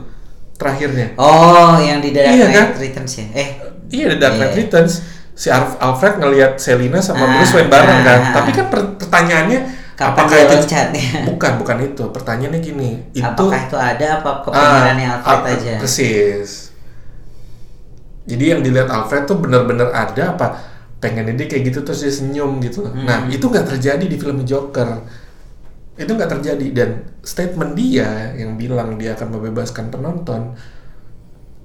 terakhirnya. 0.55 1.13
Oh, 1.15 1.77
yang 1.77 2.01
di 2.01 2.11
Dark 2.11 2.29
Iya, 2.29 2.45
Knight 2.45 2.57
kan? 2.57 2.69
Returns 2.77 3.13
ya? 3.17 3.27
Eh, 3.33 3.49
Iya, 3.87 4.05
The 4.11 4.17
Dark 4.17 4.35
Knight 4.37 4.53
Iya. 4.53 4.61
Returns. 4.63 4.95
Si 5.37 5.53
Alf- 5.53 5.77
Alfred 5.77 6.17
ngelihat 6.17 6.57
Selina 6.57 6.97
sama 6.97 7.29
Ah, 7.29 7.37
Bruce 7.37 7.53
Wayne 7.53 7.69
bareng 7.69 8.01
kan. 8.03 8.21
ah, 8.21 8.33
Tapi 8.33 8.51
kan 8.51 8.67
per- 8.67 8.97
pertanyaannya 8.97 9.61
Kapan 9.93 10.13
apakah 10.13 10.37
itu 10.39 10.55
loncat 10.57 10.89
ya? 10.93 11.09
bukan 11.29 11.53
bukan 11.57 11.77
itu. 11.85 12.05
Pertanyaannya 12.09 12.61
gini, 12.61 12.91
itu 13.13 13.21
apakah 13.21 13.61
itu 13.69 13.77
ada 13.77 14.07
apa 14.17 14.31
kepikirannya 14.41 15.07
Ah, 15.07 15.17
Alfred 15.21 15.41
ah, 15.45 15.53
aja? 15.61 15.75
Persis. 15.77 16.51
Jadi 18.27 18.45
yang 18.49 18.61
dilihat 18.61 18.89
Alfred 18.89 19.25
tuh 19.25 19.39
bener-bener 19.39 19.87
ada 19.89 20.35
apa 20.35 20.47
pengen 20.99 21.29
dia 21.37 21.47
kayak 21.47 21.71
gitu 21.71 21.79
terus 21.85 22.01
dia 22.03 22.11
senyum 22.11 22.59
gitu. 22.59 22.83
Hmm. 22.83 23.05
Nah 23.07 23.29
itu 23.29 23.45
nggak 23.45 23.77
terjadi 23.77 24.03
di 24.03 24.17
film 24.17 24.41
Joker. 24.43 25.05
Itu 25.97 26.13
nggak 26.13 26.31
terjadi. 26.39 26.67
Dan 26.73 26.89
statement 27.21 27.73
dia 27.75 28.37
yang 28.37 28.55
bilang 28.55 28.97
dia 28.97 29.17
akan 29.17 29.29
membebaskan 29.33 29.89
penonton 29.89 30.55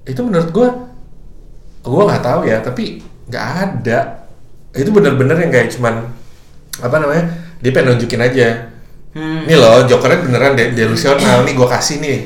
itu 0.02 0.18
menurut 0.18 0.50
gua 0.50 0.68
gua 1.82 2.02
nggak 2.10 2.22
tahu 2.24 2.40
ya 2.44 2.58
tapi 2.60 2.98
nggak 3.28 3.44
ada. 3.62 3.98
Itu 4.72 4.88
bener-bener 4.90 5.36
yang 5.38 5.52
kayak 5.52 5.68
cuman 5.76 6.08
apa 6.80 6.96
namanya 6.98 7.24
dia 7.60 7.70
pengen 7.70 7.94
nunjukin 7.94 8.22
aja. 8.22 8.48
Hmm. 9.12 9.44
ini 9.44 9.60
loh 9.60 9.84
Jokernya 9.84 10.24
beneran 10.24 10.56
de 10.56 10.72
delusional 10.72 11.44
nih 11.44 11.52
gue 11.52 11.68
kasih 11.68 12.00
nih. 12.00 12.18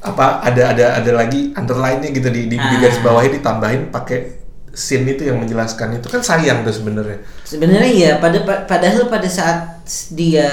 Apa 0.00 0.40
ada 0.40 0.72
ada 0.72 0.86
ada 0.96 1.10
lagi 1.12 1.52
underline-nya 1.52 2.08
gitu 2.08 2.32
di 2.32 2.48
di, 2.48 2.56
di 2.56 2.76
garis 2.80 2.96
Ah. 2.98 3.04
bawahnya 3.04 3.36
ditambahin 3.36 3.92
pakai 3.92 4.40
scene 4.72 5.04
itu 5.12 5.28
yang 5.28 5.36
menjelaskan 5.36 6.00
itu. 6.00 6.08
Kan 6.08 6.24
sayang 6.24 6.64
tuh 6.64 6.72
sebenarnya. 6.72 7.20
Sebenarnya 7.44 7.92
ya 7.92 8.10
pada 8.16 8.40
pa- 8.48 8.64
padahal 8.64 9.12
pada 9.12 9.28
saat 9.28 9.84
dia 10.08 10.48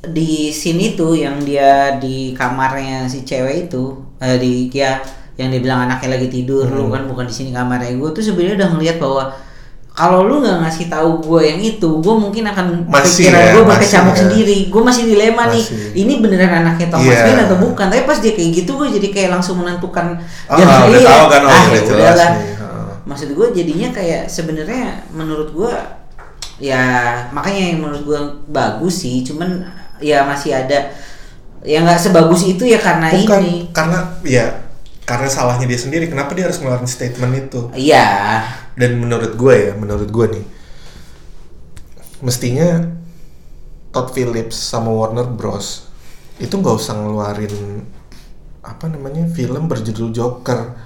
di 0.00 0.48
sini 0.48 0.94
tuh 0.94 1.12
yang 1.12 1.42
dia 1.42 1.98
di 1.98 2.30
kamarnya 2.30 3.04
si 3.04 3.22
cewek 3.22 3.66
itu 3.66 3.90
eh, 4.16 4.38
di 4.38 4.70
ya 4.70 5.02
yang 5.34 5.50
dia 5.50 5.58
bilang 5.58 5.86
anaknya 5.86 6.14
lagi 6.14 6.28
tidur 6.28 6.66
lu 6.66 6.86
Hmm. 6.86 6.92
kan 6.92 7.02
bukan 7.06 7.24
di 7.24 7.34
sini 7.34 7.50
kamarnya 7.50 7.94
gue 7.94 8.10
tuh 8.10 8.22
sebenarnya 8.22 8.54
udah 8.56 8.68
ngeliat 8.72 8.96
bahwa 8.98 9.24
kalau 9.90 10.22
lu 10.22 10.38
nggak 10.38 10.62
ngasih 10.62 10.86
tahu 10.86 11.18
gue 11.18 11.40
yang 11.42 11.58
itu 11.58 11.90
gue 11.98 12.14
mungkin 12.14 12.46
akan 12.46 12.86
Masih 12.86 13.26
pikiran 13.26 13.42
ya, 13.42 13.50
gue 13.50 13.62
berkecamuk 13.66 14.14
ya. 14.14 14.18
sendiri 14.22 14.58
gue 14.70 14.82
masih 14.84 15.02
dilema 15.04 15.42
nih 15.50 15.64
Masih. 15.66 15.90
ini 15.98 16.12
beneran 16.22 16.52
anaknya 16.62 16.86
Thomas 16.86 17.10
Iya. 17.10 17.22
Wayne 17.26 17.42
atau 17.44 17.58
bukan 17.58 17.86
tapi 17.90 18.02
pas 18.06 18.18
dia 18.22 18.32
kayak 18.32 18.50
gitu 18.54 18.70
gue 18.78 18.88
jadi 18.94 19.08
kayak 19.10 19.30
langsung 19.34 19.58
menentukan 19.58 20.14
ah 20.46 20.54
Dan 20.54 20.66
udah 20.86 20.86
iya, 20.94 21.08
tahu 21.10 21.24
kan 21.26 21.42
oh 21.42 21.50
ah, 21.50 21.62
udah 21.66 21.74
ya 21.74 21.82
jelas 21.82 22.14
nih 22.14 22.46
Heeh. 22.54 22.90
maksud 23.02 23.28
gue 23.34 23.46
jadinya 23.50 23.88
kayak 23.90 24.22
sebenarnya 24.30 24.82
menurut 25.10 25.50
gue 25.50 25.72
ya 26.58 26.82
makanya 27.30 27.62
yang 27.68 27.78
menurut 27.80 28.02
gue 28.02 28.20
bagus 28.48 29.02
sih 29.02 29.22
cuman 29.22 29.66
ya 30.00 30.24
masih 30.24 30.54
ada. 30.54 30.90
Ya 31.66 31.82
nggak 31.82 31.98
sebagus 31.98 32.46
itu 32.46 32.62
ya 32.64 32.78
karena 32.78 33.10
bukan 33.10 33.40
ini. 33.42 33.54
karena 33.74 33.98
ya 34.22 34.46
karena 35.02 35.26
salahnya 35.26 35.66
dia 35.66 35.80
sendiri. 35.80 36.06
Kenapa 36.06 36.32
dia 36.36 36.46
harus 36.46 36.58
ngeluarin 36.62 36.86
statement 36.86 37.34
itu? 37.34 37.60
Iya. 37.74 38.06
Dan 38.78 39.02
menurut 39.02 39.34
gue 39.34 39.54
ya 39.54 39.72
menurut 39.74 40.06
gue 40.06 40.26
nih 40.38 40.44
mestinya 42.18 42.82
Todd 43.90 44.10
Phillips 44.10 44.58
sama 44.58 44.90
Warner 44.90 45.26
Bros. 45.26 45.86
itu 46.38 46.54
nggak 46.54 46.76
usah 46.78 46.94
ngeluarin 46.94 47.82
apa 48.62 48.86
namanya 48.86 49.26
film 49.26 49.66
berjudul 49.66 50.14
Joker. 50.14 50.78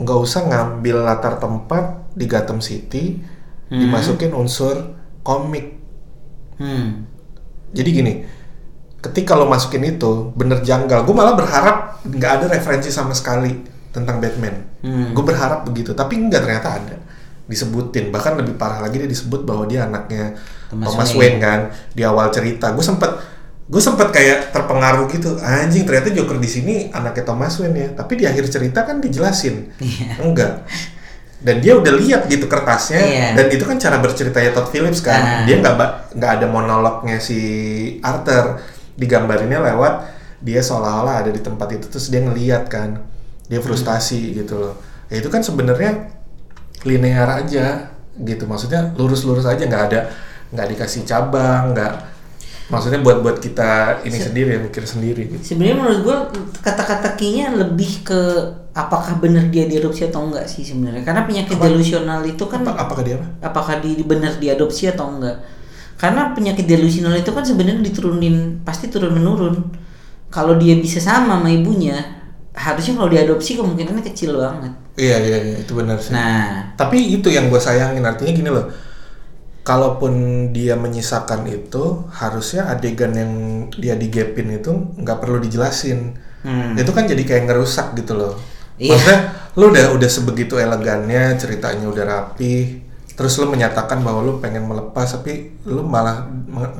Nggak 0.00 0.18
usah 0.24 0.48
ngambil 0.48 1.04
latar 1.04 1.36
tempat 1.36 2.08
di 2.16 2.24
Gotham 2.24 2.64
City 2.64 3.20
Hmm. 3.70 3.78
dimasukin 3.86 4.34
unsur 4.34 4.98
komik. 5.22 5.78
Hmm. 6.58 7.06
Jadi 7.70 7.88
gini 7.88 8.12
ketika 9.00 9.32
lo 9.32 9.46
masukin 9.46 9.80
itu 9.86 10.28
bener 10.32 10.60
janggal 10.60 11.02
gue 11.02 11.14
malah 11.14 11.32
berharap 11.32 11.76
nggak 12.04 12.30
ada 12.36 12.46
referensi 12.48 12.88
sama 12.88 13.12
sekali 13.12 13.54
tentang 13.90 14.18
Batman 14.18 14.68
Hmm. 14.80 15.12
gue 15.12 15.20
berharap 15.20 15.60
begitu 15.62 15.92
tapi 15.92 16.16
nggak 16.18 16.40
ternyata 16.40 16.68
ada 16.72 16.96
disebutin 17.44 18.08
bahkan 18.08 18.32
lebih 18.32 18.54
parah 18.54 18.80
lagi 18.80 18.96
dia 18.96 19.04
disebut 19.04 19.44
bahwa 19.44 19.66
dia 19.66 19.84
anaknya 19.84 20.40
Thomas 20.68 20.86
Thomas, 20.88 21.10
Wayne. 21.10 21.36
Wayne. 21.36 21.38
kan 21.38 21.60
di 21.90 22.00
awal 22.00 22.30
cerita 22.30 22.72
gue 22.72 22.80
sempet 22.80 23.10
gue 23.66 23.76
sempet 23.78 24.08
kayak 24.08 24.50
terpengaruh 24.50 25.04
gitu 25.06 25.36
anjing 25.36 25.84
ternyata 25.84 26.10
Joker 26.10 26.36
di 26.36 26.48
sini 26.48 26.74
anaknya 26.88 27.24
Thomas 27.24 27.54
Wayne 27.56 27.76
ya 27.76 27.88
tapi 27.92 28.16
di 28.16 28.24
akhir 28.24 28.48
cerita 28.48 28.82
kan 28.82 28.98
dijelasin 28.98 29.68
Iya. 29.76 30.16
enggak 30.22 30.64
dan 31.40 31.56
dia 31.64 31.72
udah 31.72 31.92
lihat 31.96 32.28
gitu 32.28 32.44
kertasnya 32.44 33.00
Iya. 33.00 33.26
dan 33.32 33.46
itu 33.48 33.64
kan 33.64 33.80
cara 33.80 33.96
berceritanya 33.96 34.52
Todd 34.52 34.68
Phillips 34.68 35.00
kan? 35.00 35.20
Ah. 35.20 35.42
dia 35.48 35.56
nggak 35.56 35.74
nggak 36.16 36.30
ada 36.40 36.46
monolognya 36.46 37.16
si 37.16 37.40
Arthur. 38.04 38.60
Digambarinnya 39.00 39.64
lewat 39.64 39.94
dia 40.44 40.60
seolah-olah 40.60 41.24
ada 41.24 41.30
di 41.32 41.40
tempat 41.40 41.72
itu 41.72 41.88
terus 41.88 42.12
dia 42.12 42.20
ngeliat 42.20 42.68
kan? 42.68 43.00
Dia 43.48 43.64
frustasi 43.64 44.36
gitu 44.36 44.60
loh. 44.60 44.74
Ya 45.08 45.24
itu 45.24 45.32
kan 45.32 45.40
sebenarnya 45.40 46.12
linear 46.84 47.40
aja 47.40 47.88
gitu. 48.20 48.44
Maksudnya 48.44 48.92
lurus-lurus 48.96 49.48
aja 49.48 49.64
nggak 49.64 49.84
ada 49.92 50.00
nggak 50.50 50.66
dikasih 50.76 51.06
cabang 51.06 51.72
nggak 51.72 51.92
maksudnya 52.70 53.02
buat 53.02 53.18
buat 53.20 53.36
kita 53.42 54.00
ini 54.06 54.14
sendiri 54.14 54.48
yang 54.56 54.62
mikir 54.70 54.84
sendiri 54.86 55.22
gitu. 55.26 55.42
sebenarnya 55.54 55.76
menurut 55.76 56.00
gue 56.06 56.16
kata-kata 56.62 57.18
kinya 57.18 57.50
lebih 57.58 58.06
ke 58.06 58.20
apakah 58.70 59.18
benar 59.18 59.50
dia 59.50 59.66
diadopsi 59.66 60.06
atau 60.06 60.30
enggak 60.30 60.46
sih 60.46 60.62
sebenarnya 60.62 61.02
karena 61.02 61.26
penyakit 61.26 61.58
Apa? 61.58 61.66
delusional 61.66 62.20
itu 62.22 62.44
kan 62.46 62.62
apa 62.62 62.86
apakah 62.86 63.02
dia 63.02 63.18
apa 63.18 63.26
apakah 63.42 63.74
di 63.82 63.98
benar 64.06 64.38
diadopsi 64.38 64.86
atau 64.86 65.18
enggak 65.18 65.42
karena 65.98 66.32
penyakit 66.32 66.64
delusional 66.64 67.12
itu 67.18 67.28
kan 67.34 67.42
sebenarnya 67.44 67.82
diturunin 67.82 68.62
pasti 68.62 68.86
turun 68.88 69.18
menurun 69.18 69.56
kalau 70.30 70.54
dia 70.56 70.78
bisa 70.78 71.02
sama 71.02 71.42
sama 71.42 71.50
ibunya 71.50 72.22
harusnya 72.54 72.94
kalau 72.94 73.10
diadopsi 73.10 73.58
kemungkinannya 73.58 74.04
kecil 74.06 74.38
banget 74.38 74.72
Iya 75.00 75.16
iya 75.22 75.38
iya 75.48 75.56
itu 75.64 75.72
benar 75.72 75.96
sih. 75.96 76.12
nah 76.12 76.74
Tapi 76.76 77.16
itu 77.16 77.32
yang 77.32 77.48
gue 77.48 77.56
sayangin 77.56 78.04
artinya 78.04 78.32
gini 78.36 78.50
loh. 78.52 78.68
Kalaupun 79.60 80.12
dia 80.56 80.72
menyisakan 80.72 81.44
itu, 81.44 82.08
harusnya 82.16 82.72
adegan 82.72 83.12
yang 83.12 83.32
dia 83.76 83.92
digepin 83.92 84.56
itu 84.56 84.72
nggak 84.96 85.20
perlu 85.20 85.36
dijelasin. 85.36 86.16
Hmm. 86.40 86.72
Itu 86.74 86.96
kan 86.96 87.04
jadi 87.04 87.20
kayak 87.20 87.44
ngerusak 87.44 87.92
gitu 88.00 88.16
loh. 88.16 88.40
Iya. 88.80 88.96
Maksudnya 88.96 89.20
lu 89.60 89.64
udah 89.68 89.86
udah 89.92 90.10
sebegitu 90.10 90.56
elegannya, 90.56 91.36
ceritanya 91.36 91.86
udah 91.92 92.04
rapi, 92.08 92.80
terus 93.12 93.36
lu 93.36 93.52
menyatakan 93.52 94.00
bahwa 94.00 94.24
lu 94.24 94.40
pengen 94.40 94.64
melepas, 94.64 95.20
tapi 95.20 95.60
lu 95.68 95.84
malah 95.84 96.24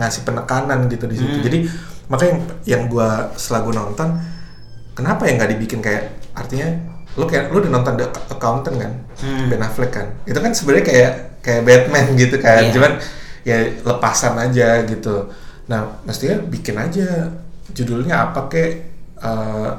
ngasih 0.00 0.24
penekanan 0.24 0.88
gitu 0.88 1.04
di 1.04 1.20
situ. 1.20 1.36
Hmm. 1.36 1.44
Jadi 1.44 1.58
makanya 2.08 2.32
yang, 2.32 2.42
yang 2.64 2.82
gue 2.88 3.10
selagu 3.36 3.70
nonton, 3.76 4.16
kenapa 4.96 5.28
ya 5.28 5.36
nggak 5.36 5.50
dibikin 5.52 5.84
kayak 5.84 6.16
artinya 6.32 6.72
lu 7.18 7.28
kayak 7.28 7.52
lu 7.52 7.60
udah 7.60 7.72
nonton 7.76 8.00
The 8.00 8.06
Accountant 8.32 8.76
kan, 8.80 8.92
Hmm. 9.20 9.52
Ben 9.52 9.60
Affleck 9.60 9.92
kan, 9.92 10.16
itu 10.24 10.38
kan 10.40 10.56
sebenarnya 10.56 10.86
kayak 10.88 11.12
kayak 11.40 11.62
Batman 11.66 12.06
gitu 12.20 12.36
kan, 12.40 12.62
Iya. 12.64 12.72
cuman 12.74 12.92
ya 13.44 13.56
lepasan 13.84 14.34
aja 14.36 14.84
gitu. 14.84 15.28
Nah 15.68 16.00
mestinya 16.04 16.36
bikin 16.44 16.76
aja 16.76 17.32
judulnya 17.72 18.30
apa 18.30 18.50
kek 18.52 18.70
eh, 19.20 19.70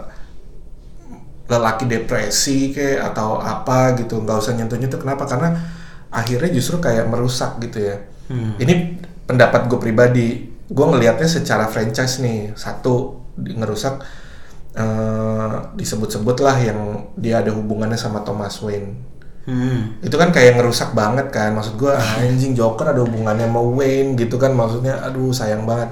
lelaki 1.52 1.84
depresi 1.86 2.72
kayak 2.72 3.12
atau 3.12 3.36
apa 3.38 3.94
gitu, 4.00 4.24
nggak 4.24 4.38
usah 4.40 4.56
nyentuh 4.56 4.80
nyentuh. 4.80 5.00
Kenapa? 5.02 5.28
Karena 5.28 5.52
akhirnya 6.12 6.50
justru 6.56 6.80
kayak 6.80 7.12
merusak 7.12 7.60
gitu 7.60 7.92
ya. 7.92 7.98
Hmm. 8.32 8.56
Ini 8.56 9.04
pendapat 9.28 9.68
gue 9.68 9.80
pribadi, 9.80 10.28
gue 10.48 10.86
ngelihatnya 10.88 11.28
secara 11.28 11.68
franchise 11.68 12.24
nih 12.24 12.56
satu 12.56 13.20
ngerusak 13.36 14.00
eh, 14.76 15.56
disebut-sebut 15.76 16.38
lah 16.40 16.56
yang 16.56 16.80
dia 17.20 17.44
ada 17.44 17.52
hubungannya 17.52 18.00
sama 18.00 18.24
Thomas 18.24 18.56
Wayne 18.64 19.11
Hmm. 19.42 19.98
itu 20.06 20.14
kan 20.14 20.30
kayak 20.30 20.62
ngerusak 20.62 20.94
banget 20.94 21.34
kan. 21.34 21.52
Maksud 21.52 21.74
gua 21.76 21.98
anjing 21.98 22.54
Joker 22.54 22.94
ada 22.94 23.02
hubungannya 23.02 23.50
sama 23.50 23.62
Wayne 23.74 24.14
gitu 24.14 24.38
kan 24.38 24.54
maksudnya. 24.54 25.02
Aduh 25.02 25.34
sayang 25.34 25.66
banget. 25.66 25.90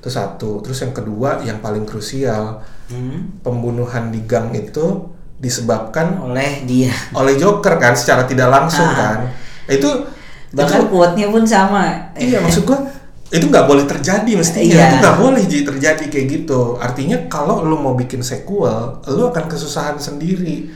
Itu 0.00 0.08
satu. 0.08 0.64
Terus 0.64 0.80
yang 0.80 0.92
kedua 0.92 1.44
yang 1.44 1.60
paling 1.60 1.84
krusial 1.84 2.64
Hmm. 2.86 3.42
pembunuhan 3.42 4.14
di 4.14 4.22
gang 4.24 4.54
itu 4.54 5.10
disebabkan 5.36 6.22
oleh 6.22 6.62
dia. 6.64 6.94
oleh 7.12 7.34
Joker 7.34 7.76
kan 7.76 7.92
secara 7.92 8.24
tidak 8.24 8.46
langsung 8.48 8.86
Ah. 8.86 8.94
kan. 8.94 9.18
Itu 9.66 10.06
bahkan 10.54 10.86
quote-nya 10.88 11.28
pun 11.28 11.42
sama. 11.44 11.90
Iya 12.14 12.40
maksud 12.40 12.64
gua 12.64 12.80
itu 13.26 13.42
nggak 13.42 13.66
boleh 13.66 13.84
terjadi 13.84 14.30
mestinya. 14.32 14.70
Iya. 14.72 14.86
itu 14.86 14.96
nggak 15.02 15.18
boleh 15.18 15.42
Ji, 15.44 15.58
terjadi 15.66 16.04
kayak 16.06 16.26
gitu. 16.30 16.78
Artinya 16.78 17.18
kalau 17.26 17.60
lu 17.60 17.74
mau 17.74 17.92
bikin 17.92 18.22
sequel 18.22 19.02
lu 19.10 19.22
akan 19.26 19.44
kesusahan 19.44 19.98
sendiri 19.98 20.70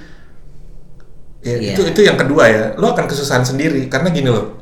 ya, 1.41 1.57
Iya. 1.57 1.73
itu 1.73 1.83
itu 1.87 2.01
yang 2.03 2.17
kedua 2.17 2.45
ya 2.47 2.63
lu 2.75 2.87
akan 2.87 3.05
kesusahan 3.05 3.43
sendiri 3.43 3.87
karena 3.87 4.09
gini 4.09 4.29
loh 4.29 4.61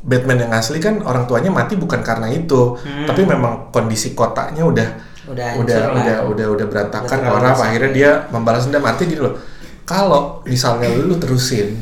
Batman 0.00 0.38
yang 0.38 0.52
asli 0.54 0.78
kan 0.78 1.02
orang 1.02 1.26
tuanya 1.26 1.50
mati 1.50 1.74
bukan 1.74 1.98
karena 2.00 2.30
itu 2.30 2.78
Hmm. 2.78 3.04
tapi 3.04 3.22
memang 3.22 3.70
kondisi 3.70 4.14
kotanya 4.14 4.62
udah 4.62 4.88
udah 5.26 5.48
udah 5.58 5.78
lah. 5.82 5.98
udah 5.98 6.18
udah 6.30 6.46
udah 6.54 6.66
berantakan 6.66 7.18
Udah 7.20 7.32
orang 7.32 7.54
akhirnya 7.56 7.90
dia 7.90 8.10
membalas 8.30 8.64
dendam 8.64 8.86
artinya 8.86 9.10
gini 9.10 9.20
loh 9.20 9.34
kalau 9.82 10.42
misalnya 10.44 10.86
lu 10.92 11.18
terusin 11.18 11.74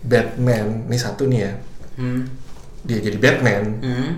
Batman 0.00 0.88
nih 0.88 0.96
satu 0.96 1.26
nih 1.26 1.40
ya 1.42 1.52
Hmm. 1.96 2.24
dia 2.80 2.98
jadi 2.98 3.18
Batman 3.18 3.62
Hmm. 3.80 4.10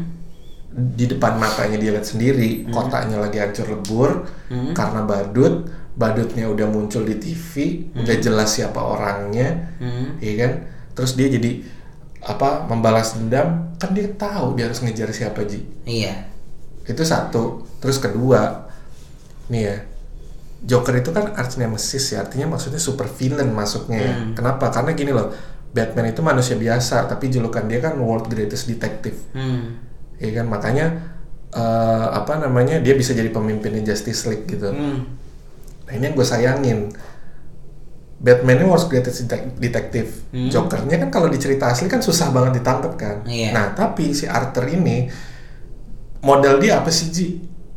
di 0.71 1.07
depan 1.07 1.35
matanya 1.35 1.75
dia 1.75 1.91
lihat 1.91 2.07
sendiri 2.07 2.67
kotanya 2.69 3.19
lagi 3.19 3.39
hancur 3.39 3.67
lebur 3.67 4.11
Hmm. 4.47 4.71
karena 4.71 5.03
badut 5.03 5.67
badutnya 5.99 6.47
udah 6.47 6.71
muncul 6.71 7.03
di 7.03 7.19
TV 7.19 7.53
udah 7.93 8.17
jelas 8.17 8.55
siapa 8.55 8.79
orangnya 8.79 9.75
Hmm. 9.83 10.15
ya 10.23 10.33
kan? 10.39 10.53
Terus 10.95 11.19
dia 11.19 11.27
jadi 11.27 11.63
apa 12.23 12.67
membalas 12.67 13.19
dendam 13.19 13.75
kan 13.79 13.91
dia 13.95 14.07
tahu 14.15 14.55
dia 14.55 14.71
harus 14.71 14.79
ngejar 14.79 15.11
siapa 15.11 15.43
Ji. 15.43 15.67
Iya. 15.83 16.31
Itu 16.87 17.03
satu. 17.03 17.67
Terus 17.83 17.99
kedua 17.99 18.71
nih 19.49 19.63
ya 19.65 19.77
Joker 20.59 20.99
itu 20.99 21.15
kan 21.15 21.39
arch 21.39 21.55
nemesis 21.55 22.11
ya 22.11 22.27
artinya 22.27 22.51
maksudnya 22.55 22.83
super 22.83 23.07
villain 23.07 23.51
masuknya 23.51 23.99
ya. 23.99 24.15
Hmm. 24.15 24.35
kenapa? 24.35 24.71
Karena 24.71 24.95
gini 24.95 25.11
loh 25.11 25.31
Batman 25.69 26.11
itu 26.11 26.23
manusia 26.23 26.55
biasa 26.55 27.07
tapi 27.07 27.29
julukan 27.29 27.67
dia 27.67 27.79
kan 27.79 27.99
world 27.99 28.31
greatest 28.31 28.71
detective. 28.71 29.19
Hmm. 29.35 29.83
ya 30.19 30.31
kan? 30.31 30.47
Makanya 30.47 30.87
eh, 31.49 32.07
apa 32.13 32.39
namanya 32.39 32.79
dia 32.79 32.95
bisa 32.95 33.15
jadi 33.15 33.31
pemimpinnya 33.31 33.83
Justice 33.83 34.27
League 34.27 34.47
gitu. 34.47 34.71
Hmm. 34.71 35.18
Nah 35.89 35.95
ini 35.95 36.05
yang 36.05 36.15
gue 36.15 36.27
sayangin 36.27 36.79
Batman 38.19 38.59
ini 38.59 38.67
world's 38.67 38.87
greatest 38.87 39.25
detec- 39.25 39.57
detective 39.57 40.09
Hmm. 40.29 40.47
Jokernya 40.47 40.99
kan 40.99 41.09
kalau 41.09 41.27
di 41.27 41.37
cerita 41.37 41.67
asli 41.67 41.87
kan 41.87 41.99
susah 41.99 42.29
banget 42.29 42.61
ditangkap 42.61 42.93
kan 42.95 43.17
Iya. 43.25 43.51
nah 43.51 43.67
tapi 43.73 44.13
si 44.13 44.29
Arthur 44.29 44.69
ini 44.69 45.09
model 46.21 46.59
dia 46.59 46.79
apa 46.79 46.91
sih 46.91 47.09
Ji 47.09 47.27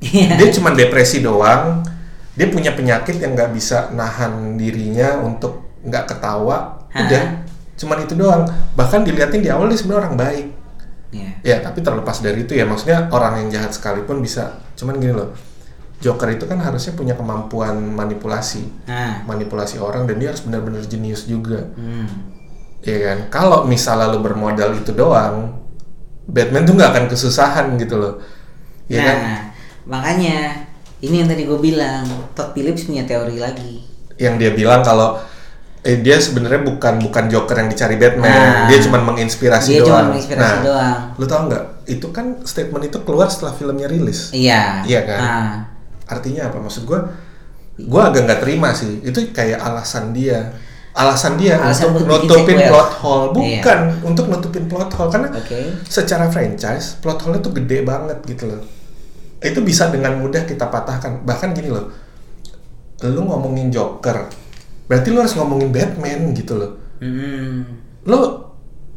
Iya. 0.01 0.35
dia 0.35 0.49
cuma 0.51 0.73
depresi 0.73 1.21
doang 1.21 1.85
dia 2.31 2.47
punya 2.47 2.73
penyakit 2.73 3.17
yang 3.17 3.31
nggak 3.31 3.51
bisa 3.51 3.91
nahan 3.91 4.55
dirinya 4.55 5.15
untuk 5.17 5.77
nggak 5.81 6.03
ketawa 6.07 6.83
Hah? 6.89 6.99
udah 7.01 7.23
cuman 7.73 7.97
itu 8.01 8.13
doang 8.13 8.43
bahkan 8.73 9.01
dilihatin 9.01 9.39
di 9.39 9.47
awal 9.47 9.65
dia 9.65 9.77
sebenarnya 9.77 10.01
orang 10.03 10.17
baik 10.17 10.47
Iya. 11.11 11.31
Ya, 11.43 11.55
tapi 11.59 11.79
terlepas 11.79 12.23
dari 12.23 12.41
itu 12.41 12.55
ya, 12.55 12.63
maksudnya 12.63 13.11
orang 13.11 13.43
yang 13.43 13.51
jahat 13.51 13.75
sekalipun 13.75 14.23
bisa. 14.23 14.63
Cuman 14.79 14.95
gini 14.95 15.11
loh, 15.11 15.35
Joker 16.01 16.33
itu 16.33 16.49
kan 16.49 16.57
harusnya 16.57 16.97
punya 16.97 17.13
kemampuan 17.13 17.77
manipulasi, 17.93 18.65
nah 18.89 19.21
manipulasi 19.23 19.77
orang 19.77 20.09
dan 20.09 20.17
dia 20.17 20.33
harus 20.33 20.41
benar-benar 20.41 20.81
jenius 20.83 21.29
juga, 21.29 21.69
hmm. 21.77 22.07
ya 22.81 22.97
kan? 23.05 23.17
Kalau 23.29 23.69
misalnya 23.69 24.09
lo 24.09 24.19
bermodal 24.19 24.73
itu 24.75 24.91
doang, 24.91 25.61
Batman 26.25 26.65
tuh 26.65 26.73
nggak 26.73 26.89
akan 26.91 27.05
kesusahan 27.05 27.77
gitu 27.77 28.01
loh, 28.01 28.13
ya 28.89 28.97
nah 28.97 29.05
kan? 29.05 29.17
makanya 29.85 30.37
ini 31.01 31.21
yang 31.21 31.29
tadi 31.29 31.45
gue 31.45 31.57
bilang 31.57 32.05
Todd 32.33 32.53
Phillips 32.53 32.85
punya 32.85 33.05
teori 33.05 33.41
lagi 33.41 33.81
Yang 34.17 34.35
dia 34.37 34.51
bilang 34.53 34.81
kalau 34.81 35.17
eh 35.81 35.97
dia 35.97 36.21
sebenarnya 36.21 36.61
bukan 36.61 37.01
bukan 37.01 37.25
Joker 37.25 37.57
yang 37.57 37.65
dicari 37.65 37.97
Batman, 37.97 38.29
Nah. 38.29 38.65
dia 38.69 38.77
cuma 38.85 39.01
menginspirasi 39.01 39.69
Dia 39.71 39.81
cuma 39.81 40.05
doang. 40.05 40.07
menginspirasi 40.13 40.45
nah, 40.45 40.61
doang. 40.61 40.97
Lo 41.17 41.25
tau 41.25 41.49
nggak? 41.49 41.63
Itu 41.89 42.13
kan 42.13 42.37
statement 42.45 42.85
itu 42.85 43.01
keluar 43.01 43.33
setelah 43.33 43.57
filmnya 43.57 43.89
rilis. 43.89 44.29
iya 44.29 44.85
Iya 44.85 45.01
kan? 45.09 45.19
Nah, 45.19 45.49
artinya 46.11 46.51
apa? 46.51 46.59
Maksud 46.59 46.83
gue 46.83 46.99
gue 47.79 48.01
agak 48.01 48.27
nggak 48.27 48.41
terima 48.43 48.75
sih. 48.75 48.99
Itu 49.01 49.31
kayak 49.31 49.63
alasan 49.63 50.11
dia. 50.11 50.51
Alasan 50.91 51.39
dia 51.39 51.55
Alasan 51.55 51.95
untuk 51.95 52.03
nutupin 52.03 52.59
sequel. 52.59 52.67
plot 52.67 52.91
hole. 52.99 53.27
Iya. 53.31 53.63
bukan 53.63 53.79
untuk 54.03 54.25
nutupin 54.27 54.65
plot 54.67 54.91
hole. 54.91 55.07
Karena 55.07 55.31
Oke. 55.31 55.59
secara 55.87 56.27
franchise 56.27 56.99
plot 56.99 57.23
hole 57.23 57.39
itu 57.39 57.49
gede 57.55 57.87
banget 57.87 58.19
gitu 58.27 58.51
loh. 58.51 58.61
Itu 59.39 59.63
bisa 59.63 59.87
dengan 59.87 60.19
mudah 60.19 60.43
kita 60.43 60.67
patahkan. 60.67 61.23
Bahkan 61.23 61.55
gini 61.55 61.71
loh 61.71 61.87
lu 63.09 63.25
ngomongin 63.25 63.73
Joker 63.73 64.29
berarti 64.85 65.07
lu 65.09 65.23
harus 65.23 65.33
ngomongin 65.33 65.73
Batman 65.73 66.35
gitu 66.37 66.53
loh. 66.59 66.71
Hmm. 67.01 67.65
lu 68.05 68.19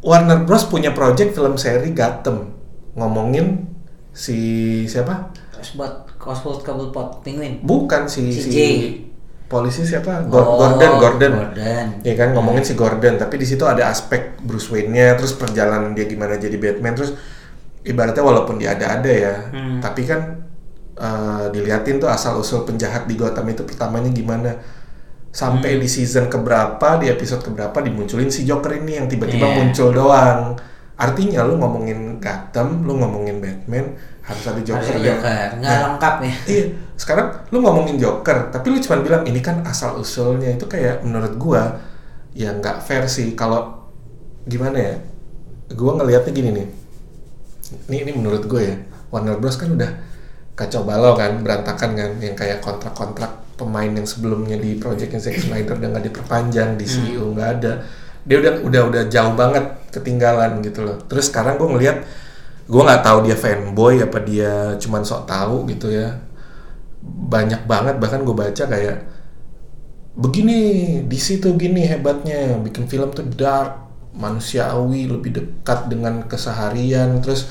Warner 0.05 0.45
Bros 0.45 0.69
punya 0.69 0.93
project 0.93 1.33
film 1.33 1.57
seri 1.57 1.97
Gotham. 1.97 2.53
Ngomongin 2.93 3.65
si 4.13 4.37
siapa? 4.85 5.33
Oswald 5.57 6.04
Oswald 6.27 6.61
Cobblepot 6.61 7.21
Penguin 7.21 7.61
Bukan 7.61 8.05
si 8.05 8.29
Si 8.31 8.41
si, 8.45 8.67
polisi 9.45 9.83
siapa? 9.83 10.25
Gor- 10.25 10.43
Oh, 10.47 10.59
Gordon, 10.59 10.93
Gordon. 10.99 11.33
Gordon. 11.53 11.87
Ya 12.01 12.15
kan 12.15 12.33
ngomongin 12.33 12.63
si 12.63 12.73
Gordon, 12.73 13.15
tapi 13.15 13.37
di 13.37 13.45
situ 13.45 13.63
ada 13.63 13.87
aspek 13.87 14.41
Bruce 14.41 14.67
Wayne-nya, 14.69 15.15
terus 15.15 15.33
perjalanan 15.33 15.93
dia 15.93 16.05
gimana 16.05 16.35
jadi 16.35 16.57
Batman, 16.57 16.93
terus 16.93 17.13
ibaratnya 17.83 18.21
walaupun 18.21 18.57
dia 18.57 18.73
ada-ada 18.73 19.07
ya, 19.07 19.35
Hmm. 19.49 19.79
tapi 19.79 20.03
kan 20.03 20.43
eh, 20.95 21.47
diliatin 21.51 21.99
tuh 21.99 22.07
asal 22.07 22.39
usul 22.39 22.63
penjahat 22.63 23.05
di 23.05 23.15
Gotham 23.15 23.47
itu 23.49 23.63
pertamanya 23.63 24.09
gimana. 24.09 24.55
Sampai 25.29 25.75
Hmm. 25.75 25.81
di 25.81 25.89
season 25.89 26.27
keberapa, 26.27 26.97
di 26.97 27.11
episode 27.11 27.43
keberapa 27.43 27.79
dimunculin 27.79 28.31
si 28.31 28.43
Joker 28.43 28.71
ini 28.73 28.97
yang 28.97 29.07
tiba-tiba 29.07 29.43
Iya. 29.45 29.55
muncul 29.57 29.91
doang. 29.91 30.55
Artinya 30.95 31.43
lu 31.43 31.59
ngomongin 31.59 32.17
Gotham, 32.17 32.83
lu 32.83 32.95
ngomongin 32.95 33.43
Batman, 33.43 33.99
harus 34.25 34.45
ada 34.49 34.61
Joker. 34.65 34.81
Harus 34.81 34.91
ada 34.97 35.01
ya. 35.01 35.07
Joker 35.13 35.49
nggak 35.61 35.69
Nah, 35.69 35.81
lengkap 35.93 36.15
ya 36.25 36.35
Iya, 36.49 36.65
sekarang 36.97 37.27
lu 37.53 37.59
ngomongin 37.61 37.97
Joker, 38.01 38.49
tapi 38.49 38.67
lu 38.73 38.79
cuma 38.81 39.05
bilang 39.05 39.23
ini 39.29 39.41
kan 39.45 39.61
asal 39.69 40.01
usulnya 40.01 40.57
itu 40.57 40.65
kayak 40.65 41.05
menurut 41.05 41.37
gua 41.37 41.77
ya 42.33 42.51
nggak 42.57 42.83
fair 42.83 43.05
sih 43.07 43.37
kalau 43.37 43.85
gimana 44.49 44.77
ya? 44.81 44.95
Gua 45.77 46.01
ngelihatnya 46.01 46.33
gini 46.33 46.51
nih. 46.57 46.69
Ini 47.89 47.97
ini 48.09 48.13
menurut 48.17 48.45
gue 48.45 48.61
ya, 48.61 48.77
Warner 49.09 49.41
Bros 49.41 49.57
kan 49.57 49.73
udah 49.73 49.91
kacau 50.55 50.85
balau 50.87 51.17
kan, 51.17 51.41
berantakan 51.41 51.97
kan, 51.97 52.11
yang 52.21 52.37
kayak 52.37 52.61
kontrak-kontrak 52.63 53.57
pemain 53.57 53.89
yang 53.89 54.07
sebelumnya 54.07 54.59
di 54.59 54.79
projectnya 54.79 55.19
Zack 55.19 55.43
Snyder 55.43 55.79
udah 55.79 55.89
nggak 55.97 56.07
diperpanjang, 56.13 56.77
di 56.79 56.87
CEO 56.87 57.35
nggak 57.35 57.51
ada. 57.61 57.73
Dia 58.25 58.37
udah 58.41 58.53
udah 58.63 58.83
udah 58.93 59.03
jauh 59.09 59.35
banget 59.35 59.65
ketinggalan 59.91 60.61
gitu 60.65 60.85
loh. 60.85 60.97
Terus 61.09 61.33
sekarang 61.33 61.57
gue 61.61 61.69
ngelihat 61.69 62.05
gue 62.65 62.83
nggak 62.83 63.05
tahu 63.05 63.19
dia 63.29 63.37
fanboy 63.37 64.01
apa 64.01 64.19
dia 64.25 64.77
cuman 64.81 65.03
sok 65.05 65.29
tahu 65.29 65.69
gitu 65.69 65.93
ya. 65.93 66.21
Banyak 67.05 67.69
banget 67.69 68.01
bahkan 68.01 68.25
gue 68.25 68.33
baca 68.33 68.65
kayak 68.65 68.99
begini 70.15 70.59
DC 71.05 71.43
tuh 71.43 71.59
gini 71.59 71.83
hebatnya 71.85 72.57
bikin 72.63 72.87
film 72.87 73.11
tuh 73.11 73.27
dark 73.35 73.83
manusiawi 74.15 75.11
lebih 75.11 75.35
dekat 75.35 75.91
dengan 75.91 76.23
keseharian 76.31 77.19
terus 77.19 77.51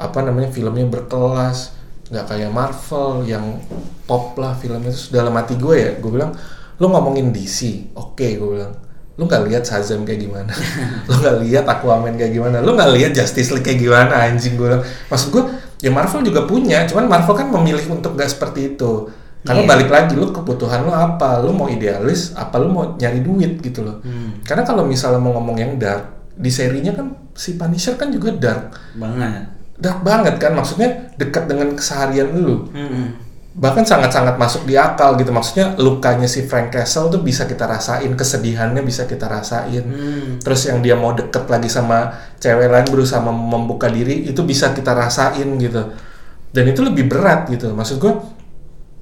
apa 0.00 0.24
namanya 0.24 0.48
filmnya 0.48 0.88
berkelas 0.88 1.76
nggak 2.08 2.24
kayak 2.24 2.50
Marvel 2.50 3.28
yang 3.28 3.60
pop 4.08 4.34
lah 4.40 4.56
filmnya. 4.56 4.90
Terus 4.90 5.12
dalam 5.12 5.36
hati 5.36 5.54
gue 5.60 5.76
ya 5.76 5.90
gue 6.00 6.10
bilang 6.10 6.32
lu 6.78 6.86
ngomongin 6.90 7.34
DC 7.34 7.92
oke 7.94 8.18
okay, 8.18 8.38
gue 8.38 8.48
bilang 8.58 8.87
lu 9.18 9.26
nggak 9.26 9.50
lihat 9.50 9.66
Shazam 9.66 10.06
kayak 10.06 10.30
gimana? 10.30 10.54
Lu 11.10 11.18
nggak 11.18 11.42
lihat 11.42 11.64
Aquaman 11.66 12.14
kayak 12.14 12.38
gimana? 12.38 12.62
Lu 12.62 12.78
nggak 12.78 12.94
lihat 12.94 13.10
Justice 13.18 13.50
League 13.50 13.66
kayak 13.66 13.82
gimana 13.82 14.14
anjing 14.30 14.54
gue 14.54 14.70
maksud 15.10 15.34
gue 15.34 15.42
ya 15.82 15.90
Marvel 15.90 16.22
juga 16.22 16.46
punya 16.46 16.86
cuman 16.86 17.10
Marvel 17.10 17.34
kan 17.34 17.50
memilih 17.50 17.82
untuk 17.90 18.14
gak 18.14 18.30
seperti 18.30 18.78
itu. 18.78 19.10
Karena 19.42 19.66
Iya. 19.66 19.70
balik 19.74 19.90
lagi 19.90 20.14
lu 20.14 20.30
kebutuhan 20.30 20.86
lu 20.86 20.94
apa? 20.94 21.42
Lu 21.42 21.50
mau 21.50 21.66
idealis 21.66 22.30
apa 22.38 22.62
lu 22.62 22.70
mau 22.70 22.94
nyari 22.94 23.18
duit 23.18 23.58
gitu 23.58 23.82
loh. 23.82 23.98
Hmm. 24.06 24.38
karena 24.46 24.62
kalau 24.62 24.86
misalnya 24.86 25.18
mau 25.18 25.34
ngomong 25.34 25.58
yang 25.58 25.74
dark 25.82 26.30
di 26.38 26.50
serinya 26.54 26.94
kan 26.94 27.10
si 27.34 27.58
Punisher 27.58 27.98
kan 27.98 28.14
juga 28.14 28.30
dark. 28.30 28.78
Banget. 28.94 29.50
Dark 29.78 30.06
banget 30.06 30.38
kan? 30.38 30.54
Maksudnya 30.54 31.10
dekat 31.18 31.50
dengan 31.50 31.74
keseharian 31.74 32.34
lu. 32.38 32.70
Mm-mm. 32.70 33.27
Bahkan 33.58 33.82
sangat-sangat 33.82 34.38
masuk 34.38 34.70
di 34.70 34.78
akal 34.78 35.18
gitu. 35.18 35.34
Maksudnya 35.34 35.74
lukanya 35.82 36.30
si 36.30 36.46
Frank 36.46 36.70
Castle 36.70 37.10
tuh 37.10 37.20
bisa 37.26 37.42
kita 37.42 37.66
rasain 37.66 38.14
kesedihannya 38.14 38.86
bisa 38.86 39.04
kita 39.10 39.26
rasain. 39.26 39.82
Hmm. 39.82 40.38
terus 40.38 40.70
yang 40.70 40.78
dia 40.78 40.94
mau 40.94 41.10
deket 41.10 41.50
lagi 41.50 41.66
sama 41.66 42.14
cewek 42.38 42.70
lain 42.70 42.86
berusaha 42.86 43.18
mem- 43.18 43.50
membuka 43.50 43.90
diri 43.90 44.30
itu 44.30 44.46
bisa 44.46 44.70
kita 44.70 44.94
rasain 44.94 45.58
gitu. 45.58 45.90
Dan 46.54 46.64
itu 46.70 46.80
lebih 46.86 47.10
berat 47.10 47.50
gitu. 47.50 47.74
Maksud 47.74 47.98
gue 47.98 48.12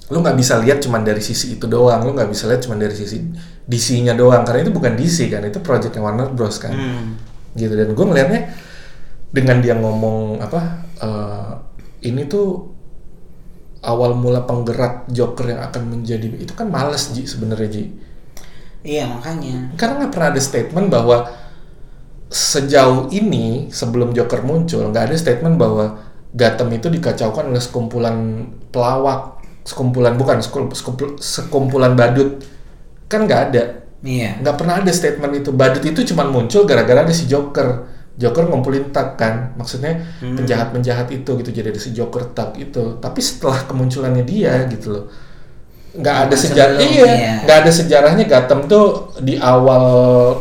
lu 0.07 0.23
nggak 0.25 0.39
bisa 0.39 0.57
lihat 0.65 0.81
cuman 0.81 1.05
dari 1.05 1.21
sisi 1.21 1.61
itu 1.61 1.69
doang. 1.69 2.01
Lu 2.01 2.17
nggak 2.17 2.33
bisa 2.33 2.49
lihat 2.49 2.65
cuman 2.65 2.81
dari 2.81 2.97
sisi 2.97 3.21
DC-nya 3.69 4.17
doang. 4.17 4.41
Karena 4.41 4.65
itu 4.65 4.73
bukan 4.73 4.97
DC 4.97 5.29
kan 5.29 5.45
itu 5.45 5.61
projectnya 5.61 6.01
Warner 6.01 6.33
Bros 6.33 6.57
kan. 6.57 6.73
Hmm. 6.73 7.21
gitu. 7.53 7.77
Dan 7.77 7.93
gue 7.93 8.05
ngelihatnya 8.09 8.43
dengan 9.37 9.61
dia 9.61 9.77
ngomong 9.77 10.41
apa 10.41 10.61
eh, 11.05 11.53
ini 12.09 12.25
tuh 12.25 12.76
awal 13.87 14.19
mula 14.19 14.43
penggerak 14.43 15.07
Joker 15.07 15.47
yang 15.55 15.63
akan 15.63 15.83
menjadi 15.95 16.27
itu 16.37 16.53
kan 16.53 16.67
males 16.67 17.15
Ji 17.15 17.23
sebenarnya 17.25 17.69
Ji. 17.71 17.85
Iya 18.83 19.07
makanya. 19.07 19.75
Karena 19.79 20.05
nggak 20.05 20.13
pernah 20.13 20.29
ada 20.35 20.43
statement 20.43 20.87
bahwa 20.91 21.19
sejauh 22.27 23.07
ini 23.15 23.71
sebelum 23.71 24.11
Joker 24.11 24.43
muncul 24.43 24.91
nggak 24.91 25.11
ada 25.11 25.17
statement 25.17 25.55
bahwa 25.55 26.03
Gotham 26.37 26.69
itu 26.75 26.91
dikacaukan 26.91 27.49
oleh 27.49 27.63
sekumpulan 27.63 28.51
pelawak 28.75 29.41
sekumpulan 29.67 30.15
bukan 30.15 30.39
sekum- 30.39 30.71
sekumpul- 30.71 31.19
sekumpulan 31.19 31.95
badut. 31.99 32.43
Kan 33.07 33.27
nggak 33.27 33.41
ada. 33.51 33.65
Iya. 34.03 34.43
Nggak 34.43 34.57
pernah 34.59 34.75
ada 34.83 34.93
statement 34.95 35.33
itu. 35.43 35.51
Badut 35.55 35.83
itu 35.83 36.03
cuma 36.15 36.27
muncul 36.27 36.67
gara-gara 36.67 37.03
ada 37.07 37.15
si 37.15 37.27
Joker 37.27 37.96
Joker 38.17 38.49
ngumpulin 38.49 38.93
tag 38.97 39.21
kan 39.21 39.53
maksudnya 39.61 40.01
penjahat-penjahat 40.21 41.13
itu 41.13 41.31
gitu 41.45 41.51
jadi 41.53 41.69
ada 41.69 41.81
si 41.81 41.93
Joker 41.93 42.33
tag 42.33 42.57
itu. 42.57 42.97
Tapi 42.97 43.21
setelah 43.21 43.65
kemunculannya 43.69 44.25
dia 44.25 44.65
gitu 44.73 44.89
loh 44.97 45.07
nggak 45.97 46.17
ada 46.29 46.37
sejarah 46.37 46.77
iya 46.77 47.05
iya. 47.09 47.33
nggak 47.45 47.59
ada 47.65 47.73
sejarahnya. 47.73 48.25
Gotham 48.29 48.69
tuh 48.69 49.17
di 49.25 49.41
awal 49.41 49.85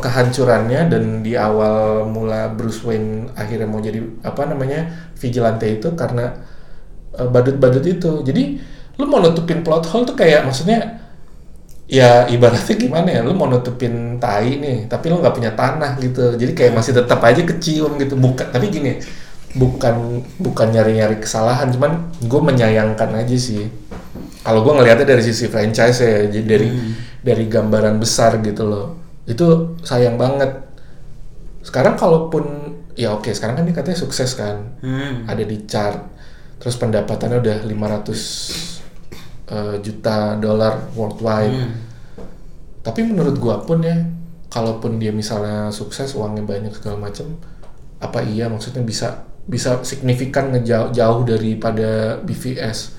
kehancurannya 0.04 0.92
dan 0.92 1.04
di 1.24 1.34
awal 1.40 2.04
mula 2.12 2.52
Bruce 2.52 2.84
Wayne 2.84 3.32
akhirnya 3.40 3.68
mau 3.68 3.80
jadi 3.80 4.04
apa 4.22 4.52
namanya 4.52 5.12
vigilante 5.16 5.64
itu 5.64 5.96
karena 5.96 6.36
eh, 7.16 7.28
badut-badut 7.28 7.86
itu. 7.88 8.12
Jadi 8.22 8.44
lu 9.00 9.06
mau 9.08 9.24
nutupin 9.24 9.64
plot 9.64 9.88
hole 9.92 10.08
tuh 10.08 10.16
kayak 10.16 10.44
maksudnya 10.44 11.05
ya 11.86 12.26
ibaratnya 12.30 12.76
gimana 12.76 13.10
ya? 13.10 13.22
Lu 13.22 13.38
mau 13.38 13.46
nutupin 13.50 14.18
tai 14.18 14.58
nih 14.58 14.90
tapi 14.90 15.10
lu 15.10 15.22
nggak 15.22 15.36
punya 15.36 15.52
tanah 15.54 15.98
gitu. 16.02 16.34
Jadi 16.38 16.52
kayak 16.58 16.74
masih 16.74 16.94
tetap 16.98 17.22
aja 17.22 17.42
kecium 17.42 17.98
gitu. 18.02 18.18
Bukan 18.18 18.46
tapi 18.50 18.70
gini 18.74 18.98
bukan 19.56 20.26
bukan 20.42 20.68
nyari-nyari 20.74 21.22
kesalahan. 21.22 21.70
Cuman 21.72 22.12
gue 22.26 22.42
menyayangkan 22.42 23.10
aja 23.16 23.38
sih. 23.38 23.70
Kalau 24.46 24.62
gue 24.62 24.74
ngelihatnya 24.78 25.18
dari 25.18 25.24
sisi 25.26 25.50
franchise 25.50 26.06
ya 26.06 26.30
jadi 26.30 26.46
dari 26.46 26.68
dari 27.26 27.46
gambaran 27.50 27.98
besar 27.98 28.42
gitu 28.42 28.66
loh. 28.66 28.86
Itu 29.26 29.78
sayang 29.82 30.18
banget. 30.18 30.66
Sekarang 31.66 31.98
kalaupun 31.98 32.78
ya 32.96 33.12
oke 33.12 33.34
sekarang 33.34 33.62
kan 33.62 33.66
dia 33.66 33.76
katanya 33.78 33.98
sukses 34.02 34.34
kan. 34.38 34.78
Hmm. 34.82 35.26
ada 35.30 35.42
di 35.42 35.66
chart. 35.66 36.02
Terus 36.56 36.82
pendapatannya 36.82 37.42
udah 37.46 37.58
500 37.68 38.75
eh, 39.48 39.76
juta 39.82 40.38
dolar 40.38 40.90
worldwide. 40.94 41.54
Hmm. 41.54 41.74
tapi 42.82 43.02
menurut 43.02 43.42
gua 43.42 43.66
pun 43.66 43.82
ya 43.82 43.98
kalaupun 44.48 45.02
dia 45.02 45.10
misalnya 45.10 45.74
sukses 45.74 46.14
uangnya 46.14 46.46
banyak 46.46 46.70
segala 46.70 47.10
macem 47.10 47.26
apa 47.98 48.22
iya 48.22 48.46
maksudnya 48.46 48.86
bisa 48.86 49.26
bisa 49.46 49.82
signifikan 49.82 50.54
ngejauh 50.54 50.94
jauh 50.94 51.22
daripada 51.26 52.18
BVS 52.22 52.94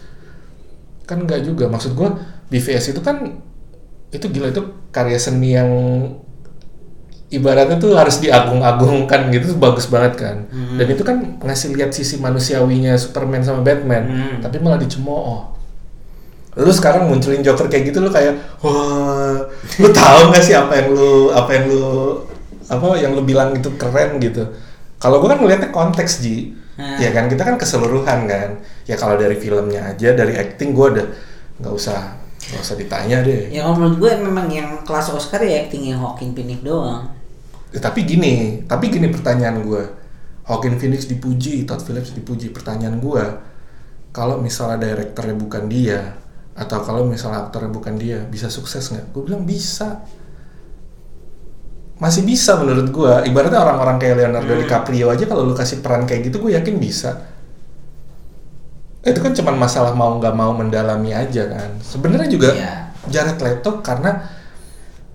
kan 1.07 1.23
enggak 1.23 1.47
juga. 1.47 1.71
Maksud 1.71 1.95
gua 1.95 2.19
BVS 2.51 2.91
itu 2.91 2.99
kan 2.99 3.39
itu 4.11 4.27
gila 4.27 4.51
itu 4.51 4.63
karya 4.91 5.19
seni 5.19 5.55
yang 5.55 5.71
ibaratnya 7.27 7.79
tuh 7.79 7.99
harus 7.99 8.23
diagung-agungkan 8.23 9.31
gitu 9.35 9.59
bagus 9.59 9.91
banget 9.91 10.15
kan. 10.19 10.37
Dan 10.51 10.87
itu 10.87 11.03
kan 11.03 11.39
ngasih 11.43 11.75
lihat 11.75 11.91
sisi 11.91 12.19
manusiawinya 12.19 12.95
Superman 12.95 13.43
sama 13.43 13.63
Batman 13.63 14.03
Hmm. 14.07 14.39
tapi 14.43 14.63
malah 14.63 14.79
dicemooh 14.79 15.56
lu 16.57 16.73
sekarang 16.73 17.05
munculin 17.07 17.45
Joker 17.45 17.69
kayak 17.69 17.93
gitu 17.93 18.01
lu 18.01 18.09
kayak 18.09 18.33
wah 18.65 19.37
lu 19.77 19.89
tahu 19.93 20.33
nggak 20.33 20.43
sih 20.43 20.57
apa 20.57 20.73
yang 20.73 20.89
lu 20.97 21.29
apa 21.29 21.51
yang 21.53 21.65
lu 21.69 21.85
apa 22.67 22.87
yang 22.97 23.13
lu 23.13 23.23
bilang 23.23 23.53
itu 23.53 23.69
keren 23.77 24.17
gitu 24.19 24.43
kalau 24.97 25.21
gua 25.21 25.37
kan 25.37 25.45
ngeliatnya 25.45 25.71
konteks 25.71 26.21
ji 26.21 26.57
Hmm. 26.77 27.01
ya 27.01 27.09
kan 27.09 27.25
kita 27.25 27.41
kan 27.41 27.57
keseluruhan 27.57 28.29
kan 28.29 28.61
ya 28.85 29.01
kalau 29.01 29.17
dari 29.17 29.33
filmnya 29.41 29.97
aja 29.97 30.13
dari 30.13 30.37
acting 30.37 30.77
gua 30.77 30.93
udah 30.93 31.09
nggak 31.57 31.73
usah 31.73 32.21
nggak 32.53 32.61
usah 32.61 32.77
ditanya 32.77 33.25
deh 33.25 33.49
Ya 33.49 33.65
kalau 33.65 33.81
menurut 33.81 33.97
gue 33.97 34.13
memang 34.21 34.45
yang 34.53 34.85
kelas 34.85 35.09
Oscar 35.09 35.41
ya 35.41 35.65
actingnya 35.65 35.97
Joaquin 35.97 36.37
Phoenix 36.37 36.61
doang. 36.61 37.09
Ya, 37.73 37.81
tapi 37.81 38.05
gini, 38.05 38.61
tapi 38.69 38.93
gini 38.93 39.09
pertanyaan 39.09 39.65
gue. 39.65 39.89
Joaquin 40.45 40.77
Phoenix 40.77 41.09
dipuji, 41.09 41.65
Todd 41.65 41.81
Phillips 41.81 42.13
dipuji. 42.13 42.53
Pertanyaan 42.53 43.01
gue, 43.01 43.25
kalau 44.13 44.37
misalnya 44.37 44.77
direkturnya 44.93 45.33
bukan 45.33 45.73
dia, 45.73 46.13
atau 46.57 46.81
kalau 46.81 47.05
misalnya 47.05 47.47
aktornya 47.47 47.69
bukan 47.69 48.01
dia, 48.01 48.25
bisa 48.25 48.49
sukses 48.49 48.89
nggak? 48.89 49.13
Gue 49.13 49.23
bilang 49.29 49.45
bisa. 49.45 50.01
Masih 52.01 52.25
bisa 52.25 52.57
menurut 52.57 52.89
gue. 52.89 53.13
Ibaratnya 53.29 53.61
orang-orang 53.61 53.97
kayak 54.01 54.17
Leonardo 54.25 54.53
DiCaprio 54.57 55.13
aja 55.13 55.25
kalau 55.29 55.45
lu 55.45 55.53
kasih 55.53 55.85
peran 55.85 56.09
kayak 56.09 56.33
gitu, 56.33 56.41
gue 56.41 56.57
yakin 56.57 56.77
bisa. 56.81 57.29
Itu 59.05 59.21
kan 59.23 59.37
cuma 59.37 59.53
masalah 59.55 59.93
mau 59.93 60.17
nggak 60.17 60.35
mau 60.35 60.57
mendalami 60.57 61.13
aja 61.13 61.47
kan. 61.47 61.71
Sebenarnya 61.85 62.29
juga 62.29 62.51
Iya. 62.57 62.75
Jared 63.07 63.39
Leto 63.39 63.79
karena 63.85 64.19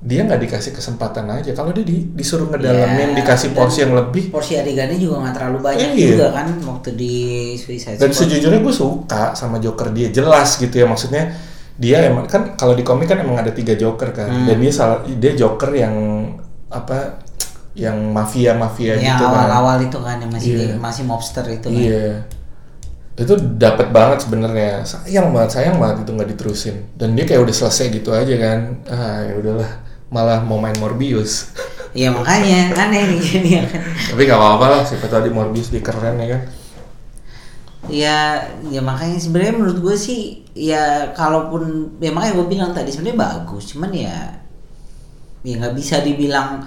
dia 0.02 0.26
nggak 0.26 0.42
dikasih 0.42 0.74
kesempatan 0.74 1.30
aja. 1.30 1.52
Kalau 1.52 1.70
dia 1.70 1.82
di- 1.82 2.10
disuruh 2.12 2.50
ngedalamin, 2.50 3.14
Iya, 3.14 3.18
dikasih 3.22 3.50
dan 3.50 3.56
porsi 3.56 3.78
yang 3.80 3.94
lebih. 3.94 4.24
Porsi 4.30 4.54
adegannya 4.56 4.98
juga 4.98 5.22
nggak 5.22 5.36
terlalu 5.38 5.58
banyak 5.62 5.90
Iya. 5.92 6.08
juga 6.12 6.28
kan 6.34 6.48
waktu 6.60 6.90
di 6.94 7.16
Suicide 7.54 7.96
Dan 7.96 8.10
Squad. 8.10 8.26
sejujurnya 8.26 8.60
gue 8.60 8.76
suka 8.76 9.24
sama 9.34 9.58
Joker 9.58 9.90
dia 9.90 10.10
jelas 10.10 10.58
gitu 10.58 10.74
ya 10.74 10.86
maksudnya 10.86 11.30
dia 11.74 12.02
emang 12.04 12.26
kan 12.26 12.54
kalau 12.56 12.74
di 12.74 12.82
komik 12.82 13.06
kan 13.06 13.18
emang 13.18 13.38
ada 13.38 13.50
tiga 13.50 13.74
Joker 13.74 14.10
kan 14.10 14.26
Hmm. 14.28 14.46
dan 14.46 14.58
dia 14.58 14.70
salah 14.70 15.02
dia 15.04 15.34
Joker 15.34 15.70
yang 15.72 15.94
apa 16.68 17.22
yang 17.72 18.12
mafia 18.12 18.52
mafia 18.54 18.96
yang 18.96 19.16
gitu 19.16 19.24
kan. 19.24 19.48
awal-awal 19.48 19.78
itu 19.80 19.98
kan 19.98 20.18
yang 20.18 20.30
masih 20.30 20.52
Iya. 20.52 20.76
masih 20.78 21.04
mobster 21.04 21.46
itu 21.46 21.68
kan. 21.68 21.78
Iya. 21.78 22.26
Itu 23.14 23.34
dapat 23.38 23.92
banget 23.92 24.24
sebenarnya. 24.24 24.82
Sayang 24.82 25.30
banget, 25.30 25.52
sayang 25.54 25.78
banget 25.78 26.02
itu 26.02 26.12
nggak 26.12 26.30
diterusin. 26.32 26.76
Dan 26.96 27.14
dia 27.14 27.24
kayak 27.24 27.44
udah 27.44 27.56
selesai 27.56 27.86
gitu 27.92 28.10
aja 28.12 28.34
kan. 28.36 28.60
Ah, 28.88 29.22
ya 29.24 29.34
udahlah. 29.36 29.72
Malah 30.12 30.43
mau 30.43 30.60
main 30.60 30.76
Morbius. 30.78 31.56
Iya 31.95 32.12
makanya 32.12 32.71
aneh 32.76 33.15
nih 33.15 33.19
jadi 33.19 33.50
kan. 33.63 33.65
Tapi 34.12 34.21
gak 34.28 34.39
apa-apa 34.39 34.65
lah, 34.67 34.82
siapa 34.84 35.08
tahu 35.08 35.28
di 35.28 35.32
Morbius 35.32 35.71
dia 35.71 35.84
keren 35.84 36.19
ya 36.19 36.28
kan. 36.36 36.41
Ya, 37.89 38.17
ya 38.69 38.80
makanya 38.84 39.17
sebenarnya 39.17 39.54
menurut 39.58 39.80
gue 39.82 39.95
sih 39.97 40.45
ya 40.54 41.15
kalaupun 41.17 41.95
ya 41.97 42.13
makanya 42.13 42.38
gue 42.38 42.47
bilang 42.47 42.71
tadi 42.71 42.93
sebenarnya 42.93 43.17
bagus, 43.17 43.74
cuman 43.74 43.91
ya 43.91 44.41
ya 45.41 45.58
nggak 45.58 45.74
bisa 45.74 46.06
dibilang 46.06 46.62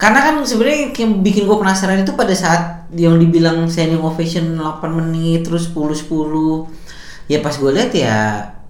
karena 0.00 0.20
kan 0.20 0.34
sebenarnya 0.44 0.92
yang 0.96 1.20
bikin 1.20 1.44
gue 1.44 1.56
penasaran 1.56 2.04
itu 2.04 2.12
pada 2.16 2.32
saat 2.32 2.88
yang 2.96 3.20
dibilang 3.20 3.68
standing 3.68 4.00
ovation 4.00 4.56
8 4.56 4.80
menit 4.92 5.44
terus 5.44 5.72
10 5.72 6.08
10 6.08 7.32
ya 7.32 7.38
pas 7.44 7.52
gue 7.52 7.70
lihat 7.72 7.92
ya 7.92 8.16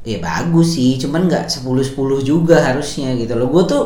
ya 0.02 0.18
bagus 0.18 0.74
sih 0.74 0.98
cuman 0.98 1.30
nggak 1.30 1.46
10 1.50 1.66
10 1.66 2.22
juga 2.26 2.62
harusnya 2.62 3.14
gitu 3.14 3.34
loh 3.38 3.46
gue 3.50 3.62
tuh 3.66 3.82